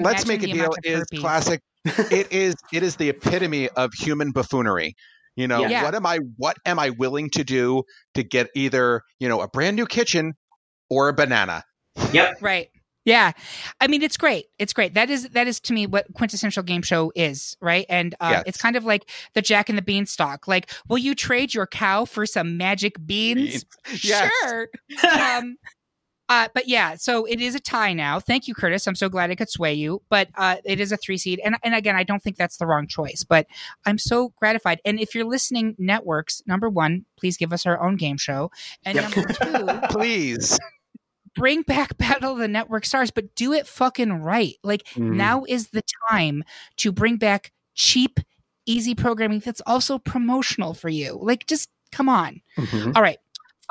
Let's 0.00 0.26
make 0.26 0.42
a 0.42 0.46
deal 0.46 0.72
is 0.84 1.00
herpes. 1.00 1.20
classic 1.20 1.60
it 1.84 2.30
is 2.32 2.54
it 2.72 2.82
is 2.82 2.96
the 2.96 3.08
epitome 3.08 3.68
of 3.70 3.92
human 3.94 4.30
buffoonery 4.30 4.94
you 5.36 5.46
know 5.48 5.66
Yeah. 5.66 5.82
what 5.82 5.94
am 5.94 6.06
i 6.06 6.18
what 6.36 6.56
am 6.64 6.78
i 6.78 6.90
willing 6.90 7.28
to 7.30 7.44
do 7.44 7.82
to 8.14 8.22
get 8.22 8.48
either 8.54 9.02
you 9.18 9.28
know 9.28 9.40
a 9.40 9.48
brand 9.48 9.76
new 9.76 9.86
kitchen 9.86 10.34
or 10.90 11.08
a 11.08 11.12
banana 11.12 11.64
Yep. 12.12 12.36
Right. 12.40 12.68
Yeah. 13.04 13.32
I 13.80 13.86
mean, 13.88 14.02
it's 14.02 14.16
great. 14.16 14.46
It's 14.58 14.72
great. 14.72 14.94
That 14.94 15.10
is 15.10 15.28
that 15.30 15.46
is 15.46 15.58
to 15.60 15.72
me 15.74 15.86
what 15.86 16.06
quintessential 16.14 16.62
game 16.62 16.80
show 16.82 17.12
is, 17.14 17.56
right? 17.60 17.84
And 17.88 18.14
uh, 18.20 18.28
Yes. 18.32 18.42
it's 18.46 18.58
kind 18.58 18.76
of 18.76 18.84
like 18.84 19.10
the 19.34 19.42
Jack 19.42 19.68
and 19.68 19.76
the 19.76 19.82
Beanstalk. 19.82 20.46
Like, 20.48 20.70
will 20.88 20.98
you 20.98 21.14
trade 21.14 21.52
your 21.52 21.66
cow 21.66 22.04
for 22.06 22.24
some 22.24 22.56
magic 22.56 22.94
beans? 23.04 23.64
Yes. 24.02 24.30
Sure. 24.44 24.68
um, 25.20 25.56
uh, 26.32 26.48
but 26.54 26.66
yeah, 26.68 26.94
so 26.96 27.24
it 27.26 27.40
is 27.40 27.54
a 27.54 27.60
tie 27.60 27.92
now. 27.92 28.18
Thank 28.20 28.48
you, 28.48 28.54
Curtis. 28.54 28.86
I'm 28.86 28.94
so 28.94 29.08
glad 29.08 29.30
I 29.30 29.34
could 29.34 29.50
sway 29.50 29.74
you. 29.74 30.00
But 30.08 30.28
uh, 30.36 30.56
it 30.64 30.80
is 30.80 30.90
a 30.92 30.96
three 30.96 31.18
seed, 31.18 31.40
and 31.44 31.56
and 31.62 31.74
again, 31.74 31.96
I 31.96 32.04
don't 32.04 32.22
think 32.22 32.36
that's 32.36 32.56
the 32.56 32.66
wrong 32.66 32.86
choice. 32.86 33.24
But 33.28 33.46
I'm 33.84 33.98
so 33.98 34.32
gratified. 34.38 34.80
And 34.84 34.98
if 35.00 35.14
you're 35.14 35.24
listening, 35.26 35.74
networks, 35.78 36.42
number 36.46 36.68
one, 36.70 37.04
please 37.18 37.36
give 37.36 37.52
us 37.52 37.66
our 37.66 37.82
own 37.84 37.96
game 37.96 38.16
show, 38.16 38.50
and 38.84 38.94
Yep. 38.96 39.04
number 39.16 39.32
two, 39.34 39.86
please 39.90 40.58
bring 41.34 41.62
back 41.62 41.96
Battle 41.98 42.32
of 42.32 42.38
the 42.38 42.48
Network 42.48 42.84
Stars, 42.86 43.10
but 43.10 43.34
do 43.34 43.52
it 43.52 43.66
fucking 43.66 44.12
right. 44.22 44.54
Like 44.62 44.84
Mm. 44.94 45.16
now 45.16 45.44
is 45.48 45.68
the 45.68 45.82
time 46.10 46.44
to 46.78 46.92
bring 46.92 47.16
back 47.16 47.52
cheap, 47.74 48.20
easy 48.66 48.94
programming 48.94 49.40
that's 49.40 49.62
also 49.66 49.98
promotional 49.98 50.74
for 50.74 50.88
you. 50.88 51.18
Like 51.20 51.46
just 51.46 51.68
come 51.90 52.08
on. 52.08 52.40
Mhm. 52.58 52.96
All 52.96 53.02
right. 53.02 53.18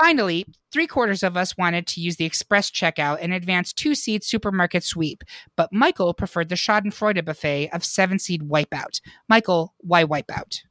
Finally, 0.02 0.48
three 0.74 0.88
quarters 0.88 1.22
of 1.22 1.38
us 1.38 1.56
wanted 1.60 1.86
to 1.86 2.02
use 2.02 2.16
the 2.16 2.26
express 2.26 2.72
checkout 2.72 3.20
and 3.22 3.32
advance 3.32 3.72
two 3.72 3.94
seed 3.94 4.24
supermarket 4.24 4.84
sweep, 4.84 5.24
but 5.56 5.72
Michael 5.72 6.16
preferred 6.16 6.50
the 6.50 6.56
Schadenfreude 6.56 7.24
buffet 7.24 7.70
of 7.72 7.86
seven 7.86 8.18
seed 8.18 8.42
wipeout. 8.42 9.00
Michael, 9.30 9.76
why 9.78 10.04
wipeout? 10.04 10.62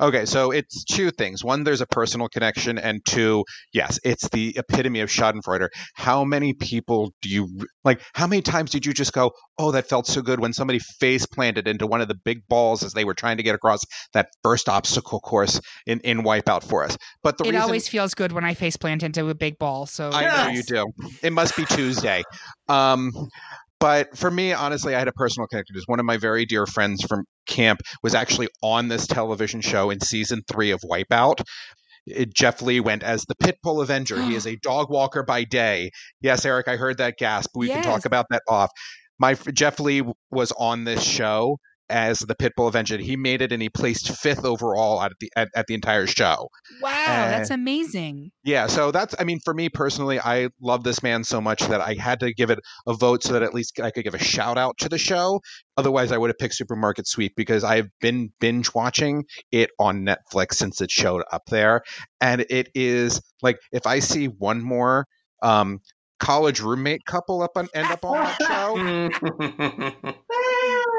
Okay 0.00 0.24
so 0.24 0.50
it's 0.50 0.84
two 0.84 1.10
things 1.10 1.44
one 1.44 1.64
there's 1.64 1.80
a 1.80 1.86
personal 1.86 2.28
connection 2.28 2.78
and 2.78 3.04
two 3.04 3.44
yes 3.72 3.98
it's 4.04 4.28
the 4.30 4.54
epitome 4.56 5.00
of 5.00 5.08
schadenfreude 5.08 5.68
how 5.94 6.24
many 6.24 6.52
people 6.52 7.12
do 7.22 7.28
you 7.28 7.48
like 7.84 8.00
how 8.14 8.26
many 8.26 8.42
times 8.42 8.70
did 8.70 8.86
you 8.86 8.92
just 8.92 9.12
go 9.12 9.30
oh 9.58 9.70
that 9.70 9.88
felt 9.88 10.06
so 10.06 10.22
good 10.22 10.40
when 10.40 10.52
somebody 10.52 10.78
face 10.78 11.26
planted 11.26 11.68
into 11.68 11.86
one 11.86 12.00
of 12.00 12.08
the 12.08 12.16
big 12.24 12.40
balls 12.48 12.82
as 12.82 12.92
they 12.92 13.04
were 13.04 13.14
trying 13.14 13.36
to 13.36 13.42
get 13.42 13.54
across 13.54 13.80
that 14.12 14.28
first 14.42 14.68
obstacle 14.68 15.20
course 15.20 15.60
in, 15.86 16.00
in 16.00 16.22
wipeout 16.22 16.64
for 16.64 16.84
us 16.84 16.96
but 17.22 17.38
the 17.38 17.44
it 17.44 17.48
reason 17.48 17.62
always 17.62 17.88
feels 17.88 18.14
good 18.14 18.32
when 18.32 18.44
I 18.44 18.54
face 18.54 18.76
plant 18.76 19.02
into 19.02 19.28
a 19.28 19.34
big 19.34 19.58
ball. 19.58 19.86
So 19.86 20.10
I 20.12 20.46
know 20.46 20.52
you 20.52 20.62
do. 20.62 20.92
It 21.22 21.32
must 21.32 21.56
be 21.56 21.64
Tuesday. 21.64 22.22
Um, 22.68 23.12
but 23.80 24.16
for 24.16 24.30
me, 24.30 24.52
honestly, 24.52 24.94
I 24.94 24.98
had 24.98 25.08
a 25.08 25.12
personal 25.12 25.46
connection. 25.48 25.72
Because 25.74 25.86
one 25.88 25.98
of 25.98 26.06
my 26.06 26.16
very 26.16 26.46
dear 26.46 26.66
friends 26.66 27.02
from 27.04 27.24
camp 27.46 27.80
was 28.02 28.14
actually 28.14 28.48
on 28.62 28.88
this 28.88 29.06
television 29.06 29.60
show 29.60 29.90
in 29.90 30.00
season 30.00 30.42
three 30.50 30.70
of 30.70 30.80
Wipeout. 30.82 31.42
It- 32.06 32.32
Jeff 32.34 32.62
Lee 32.62 32.80
went 32.80 33.02
as 33.02 33.24
the 33.24 33.34
Pitbull 33.36 33.82
Avenger. 33.82 34.22
he 34.22 34.34
is 34.34 34.46
a 34.46 34.56
dog 34.62 34.90
walker 34.90 35.22
by 35.22 35.44
day. 35.44 35.90
Yes, 36.20 36.44
Eric, 36.44 36.68
I 36.68 36.76
heard 36.76 36.98
that 36.98 37.16
gasp. 37.18 37.50
We 37.56 37.68
can 37.68 37.82
talk 37.82 38.04
about 38.04 38.26
that 38.30 38.42
off. 38.48 38.70
My 39.18 39.34
Jeff 39.34 39.78
Lee 39.80 40.02
was 40.30 40.52
on 40.52 40.84
this 40.84 41.02
show 41.02 41.58
as 41.90 42.20
the 42.20 42.34
Pitbull 42.34 42.68
Avenger. 42.68 42.96
He 42.98 43.16
made 43.16 43.42
it, 43.42 43.52
and 43.52 43.60
he 43.60 43.68
placed 43.68 44.10
fifth 44.16 44.44
overall 44.44 45.02
at 45.02 45.12
the 45.20 45.30
at, 45.36 45.48
at 45.54 45.66
the 45.66 45.74
entire 45.74 46.06
show. 46.06 46.48
wow, 46.80 46.90
Uh, 46.90 47.30
that's 47.30 47.50
amazing. 47.50 48.30
Yeah, 48.44 48.66
so 48.66 48.90
that's 48.90 49.14
I 49.18 49.24
mean 49.24 49.40
for 49.44 49.52
me 49.52 49.68
personally, 49.68 50.18
I 50.18 50.48
love 50.60 50.84
this 50.84 51.02
man 51.02 51.24
so 51.24 51.40
much 51.40 51.60
that 51.62 51.80
I 51.80 51.94
had 51.94 52.20
to 52.20 52.32
give 52.32 52.50
it 52.50 52.60
a 52.86 52.94
vote 52.94 53.22
so 53.22 53.32
that 53.32 53.42
at 53.42 53.52
least 53.52 53.78
I 53.80 53.90
could 53.90 54.04
give 54.04 54.14
a 54.14 54.18
shout 54.18 54.56
out 54.56 54.78
to 54.78 54.88
the 54.88 54.98
show. 54.98 55.40
Otherwise, 55.76 56.12
I 56.12 56.18
would 56.18 56.30
have 56.30 56.38
picked 56.38 56.54
Supermarket 56.54 57.06
Sweep 57.06 57.32
because 57.36 57.64
I've 57.64 57.88
been 58.00 58.32
binge 58.40 58.72
watching 58.74 59.24
it 59.50 59.70
on 59.78 60.06
Netflix 60.06 60.54
since 60.54 60.80
it 60.80 60.90
showed 60.90 61.22
up 61.32 61.42
there, 61.48 61.82
and 62.20 62.46
it 62.48 62.70
is 62.74 63.20
like 63.42 63.58
if 63.72 63.86
I 63.86 63.98
see 63.98 64.26
one 64.26 64.62
more 64.62 65.06
um, 65.42 65.80
college 66.18 66.60
roommate 66.60 67.04
couple 67.06 67.42
up 67.42 67.52
on 67.56 67.68
end 67.74 67.90
up 67.90 68.04
on 68.04 68.14
that 68.14 68.36
show. 68.42 70.14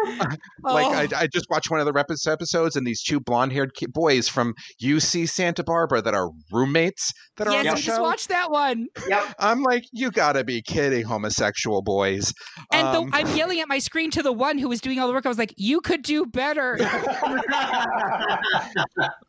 Like 0.64 0.64
Oh. 0.64 0.94
I, 0.94 1.08
I 1.24 1.28
just 1.28 1.46
watched 1.50 1.70
one 1.72 1.80
of 1.80 1.86
the 1.86 1.94
rep- 1.94 2.08
episodes, 2.28 2.76
and 2.76 2.86
these 2.86 3.02
two 3.04 3.20
blonde-haired 3.20 3.74
ki- 3.76 3.88
boys 3.88 4.28
from 4.28 4.54
UC 4.84 5.28
Santa 5.30 5.64
Barbara 5.64 6.02
that 6.02 6.14
are 6.14 6.30
roommates 6.52 7.12
that 7.38 7.48
are 7.48 7.54
yes, 7.54 7.62
on 7.62 7.68
I 7.68 7.70
the 7.72 7.76
just 7.82 7.98
show. 7.98 8.02
watched 8.02 8.30
that 8.30 8.52
one. 8.52 8.88
yep. 9.08 9.34
I'm 9.40 9.62
like, 9.64 9.84
you 9.92 10.12
gotta 10.12 10.44
be 10.44 10.62
kidding, 10.62 11.04
homosexual 11.04 11.82
boys. 11.82 12.34
And 12.72 12.88
Um, 12.88 13.10
the, 13.10 13.18
I'm 13.18 13.36
yelling 13.36 13.60
at 13.60 13.68
my 13.68 13.80
screen 13.80 14.12
to 14.12 14.24
the 14.24 14.34
one 14.34 14.58
who 14.58 14.70
was 14.70 14.82
doing 14.82 15.00
all 15.00 15.08
the 15.08 15.14
work. 15.14 15.26
I 15.26 15.30
was 15.30 15.38
like, 15.38 15.54
"You 15.58 15.82
could 15.82 16.04
do 16.04 16.26
better." 16.26 16.78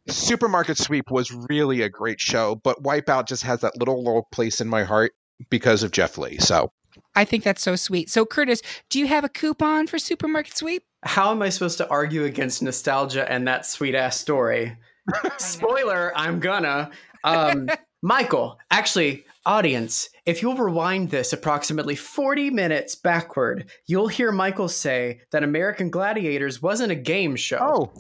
Supermarket 0.09 0.79
Sweep 0.79 1.11
was 1.11 1.33
really 1.49 1.83
a 1.83 1.89
great 1.89 2.21
show, 2.21 2.57
but 2.57 2.83
Wipeout 2.83 3.27
just 3.29 3.43
has 3.45 3.61
that 3.61 3.77
little 3.79 4.03
little 4.03 4.27
place 4.33 4.61
in 4.61 4.69
my 4.69 4.85
heart 4.85 5.13
because 5.51 5.83
of 5.83 5.91
Jeff 5.93 6.19
Lee. 6.19 6.39
So 6.39 6.73
I 7.15 7.25
think 7.25 7.45
that's 7.45 7.63
so 7.63 7.77
sweet. 7.77 8.11
So, 8.11 8.25
Curtis, 8.25 8.63
do 8.89 8.99
you 8.99 9.07
have 9.07 9.25
a 9.25 9.29
coupon 9.29 9.87
for 9.87 9.99
Supermarket 9.99 10.57
Sweep? 10.57 10.85
How 11.05 11.31
am 11.31 11.43
I 11.43 11.49
supposed 11.49 11.79
to 11.79 11.89
argue 11.89 12.25
against 12.25 12.63
nostalgia 12.63 13.31
and 13.31 13.47
that 13.49 13.67
sweet 13.67 13.95
ass 13.95 14.19
story? 14.19 14.77
Spoiler, 15.39 16.13
I'm 16.17 16.41
gonna. 16.41 16.91
Um, 17.25 17.69
Michael, 18.03 18.59
actually, 18.71 19.25
audience, 19.47 20.09
if 20.27 20.43
you'll 20.43 20.57
rewind 20.57 21.11
this 21.11 21.33
approximately 21.33 21.95
40 21.95 22.51
minutes 22.51 22.95
backward, 22.95 23.71
you'll 23.87 24.09
hear 24.09 24.33
Michael 24.33 24.69
say 24.69 25.21
that 25.31 25.45
American 25.45 25.91
Gladiators 25.91 26.61
wasn't 26.61 26.91
a 26.91 26.97
game 26.97 27.37
show 27.37 27.93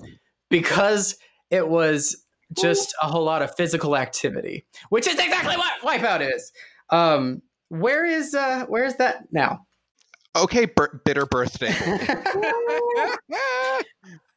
because 0.50 1.16
it 1.50 1.68
was 1.68 2.24
just 2.56 2.94
a 3.00 3.06
whole 3.06 3.24
lot 3.24 3.42
of 3.42 3.54
physical 3.56 3.96
activity, 3.96 4.66
which 4.90 5.06
is 5.06 5.18
exactly 5.18 5.56
what 5.56 5.80
Wipeout 5.82 6.34
is. 6.34 6.52
Um, 6.90 7.42
where 7.72 8.04
is 8.04 8.34
uh, 8.34 8.66
where 8.66 8.84
is 8.84 8.96
that 8.96 9.24
now? 9.32 9.66
okay, 10.34 10.64
bir- 10.64 11.00
bitter 11.04 11.26
birthday. 11.26 11.68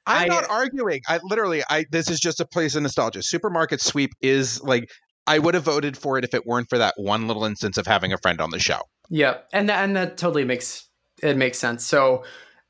I'm 0.07 0.23
I- 0.23 0.27
not 0.27 0.49
arguing. 0.49 1.01
I 1.07 1.19
literally, 1.23 1.63
I 1.69 1.85
this 1.91 2.09
is 2.09 2.19
just 2.19 2.39
a 2.39 2.45
place 2.45 2.75
of 2.75 2.83
nostalgia. 2.83 3.23
Supermarket 3.23 3.81
Sweep 3.81 4.11
is 4.21 4.61
like 4.63 4.89
I 5.27 5.39
would 5.39 5.53
have 5.53 5.63
voted 5.63 5.97
for 5.97 6.17
it 6.17 6.23
if 6.23 6.33
it 6.33 6.45
weren't 6.45 6.69
for 6.69 6.77
that 6.77 6.93
one 6.97 7.27
little 7.27 7.43
instance 7.45 7.77
of 7.77 7.87
having 7.87 8.13
a 8.13 8.17
friend 8.17 8.39
on 8.39 8.51
the 8.51 8.59
show. 8.59 8.79
Yep, 9.09 9.49
and 9.53 9.69
that 9.69 9.83
and 9.83 9.95
that 9.95 10.17
totally 10.17 10.45
makes 10.45 10.87
it 11.23 11.37
makes 11.37 11.57
sense. 11.57 11.85
So, 11.85 12.23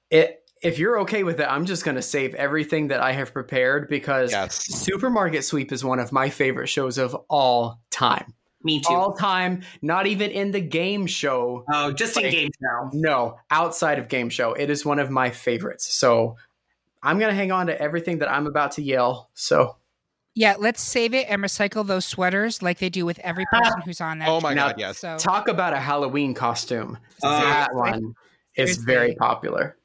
it 0.10 0.42
if 0.62 0.80
you're 0.80 1.00
okay 1.02 1.24
with 1.24 1.40
it, 1.40 1.48
I'm 1.50 1.66
just 1.66 1.84
going 1.84 1.96
to 1.96 2.02
save 2.02 2.34
everything 2.36 2.88
that 2.88 3.00
I 3.00 3.12
have 3.12 3.34
prepared 3.34 3.88
because 3.90 4.32
Yes. 4.32 4.66
Supermarket 4.66 5.44
Sweep 5.44 5.72
is 5.72 5.84
one 5.84 6.00
of 6.00 6.12
my 6.12 6.30
favorite 6.30 6.68
shows 6.68 6.98
of 6.98 7.16
all 7.30 7.82
time. 7.92 8.34
Me 8.66 8.82
too. 8.82 8.94
All 8.94 9.14
time, 9.14 9.62
not 9.82 10.08
even 10.08 10.32
in 10.32 10.52
the 10.52 10.60
game 10.60 11.06
show. 11.06 11.64
oh, 11.72 11.92
just 11.94 12.18
in 12.18 12.24
Like- 12.24 12.32
game 12.32 12.50
show. 12.62 12.90
No, 12.94 13.38
outside 13.52 14.00
of 14.00 14.10
game 14.10 14.30
show, 14.30 14.54
it 14.54 14.70
is 14.70 14.84
one 14.86 15.00
of 15.00 15.10
my 15.10 15.30
favorites. 15.30 15.94
So, 15.96 16.36
I'm 17.04 17.20
going 17.20 17.30
to 17.30 17.36
hang 17.36 17.52
on 17.52 17.68
to 17.68 17.80
everything 17.80 18.18
that 18.20 18.30
I'm 18.32 18.48
about 18.48 18.72
to 18.74 18.82
yell. 18.82 19.30
So, 19.36 19.78
Yeah, 20.34 20.56
let's 20.58 20.82
save 20.82 21.14
it 21.14 21.28
and 21.30 21.42
recycle 21.44 21.86
those 21.88 22.04
sweaters 22.06 22.62
like 22.64 22.80
they 22.80 22.90
do 22.90 23.06
with 23.06 23.20
every 23.20 23.46
person 23.52 23.82
who's 23.86 24.02
on 24.02 24.20
that. 24.20 24.28
Oh 24.28 24.42
my 24.42 24.54
Now- 24.54 24.68
god, 24.70 24.76
yes. 24.80 24.98
So, 24.98 25.16
talk 25.18 25.48
about 25.48 25.74
a 25.74 25.80
Halloween 25.80 26.34
costume. 26.34 26.98
Uh, 27.24 27.40
that 27.42 27.74
one 27.76 28.16
is 28.56 28.78
very 28.78 29.14
popular. 29.16 29.78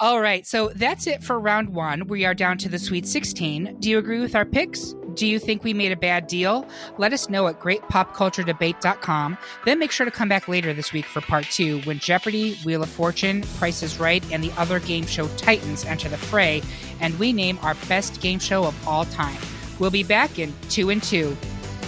All 0.00 0.20
right, 0.20 0.46
so 0.46 0.68
that's 0.74 1.06
it 1.06 1.22
for 1.22 1.38
round 1.38 1.70
one. 1.70 2.06
We 2.08 2.24
are 2.24 2.34
down 2.34 2.58
to 2.58 2.68
the 2.68 2.78
Sweet 2.78 3.06
16. 3.06 3.76
Do 3.80 3.88
you 3.88 3.98
agree 3.98 4.20
with 4.20 4.34
our 4.34 4.44
picks? 4.44 4.94
Do 5.14 5.26
you 5.26 5.38
think 5.38 5.62
we 5.62 5.72
made 5.72 5.92
a 5.92 5.96
bad 5.96 6.26
deal? 6.26 6.66
Let 6.98 7.12
us 7.12 7.28
know 7.28 7.46
at 7.46 7.60
greatpopculturedebate.com. 7.60 9.38
Then 9.64 9.78
make 9.78 9.92
sure 9.92 10.04
to 10.04 10.10
come 10.10 10.28
back 10.28 10.48
later 10.48 10.74
this 10.74 10.92
week 10.92 11.04
for 11.04 11.20
part 11.20 11.44
two 11.44 11.80
when 11.82 12.00
Jeopardy, 12.00 12.56
Wheel 12.64 12.82
of 12.82 12.88
Fortune, 12.88 13.42
Price 13.58 13.82
is 13.82 14.00
Right, 14.00 14.24
and 14.32 14.42
the 14.42 14.52
other 14.58 14.80
game 14.80 15.06
show 15.06 15.28
titans 15.36 15.84
enter 15.84 16.08
the 16.08 16.18
fray, 16.18 16.62
and 17.00 17.16
we 17.18 17.32
name 17.32 17.58
our 17.62 17.74
best 17.88 18.20
game 18.20 18.40
show 18.40 18.64
of 18.64 18.88
all 18.88 19.04
time. 19.06 19.38
We'll 19.78 19.90
be 19.90 20.04
back 20.04 20.38
in 20.38 20.52
two 20.68 20.90
and 20.90 21.02
two. 21.02 21.36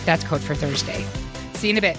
That's 0.04 0.22
code 0.24 0.40
for 0.40 0.54
Thursday. 0.54 1.04
See 1.54 1.68
you 1.68 1.72
in 1.72 1.78
a 1.78 1.80
bit. 1.80 1.98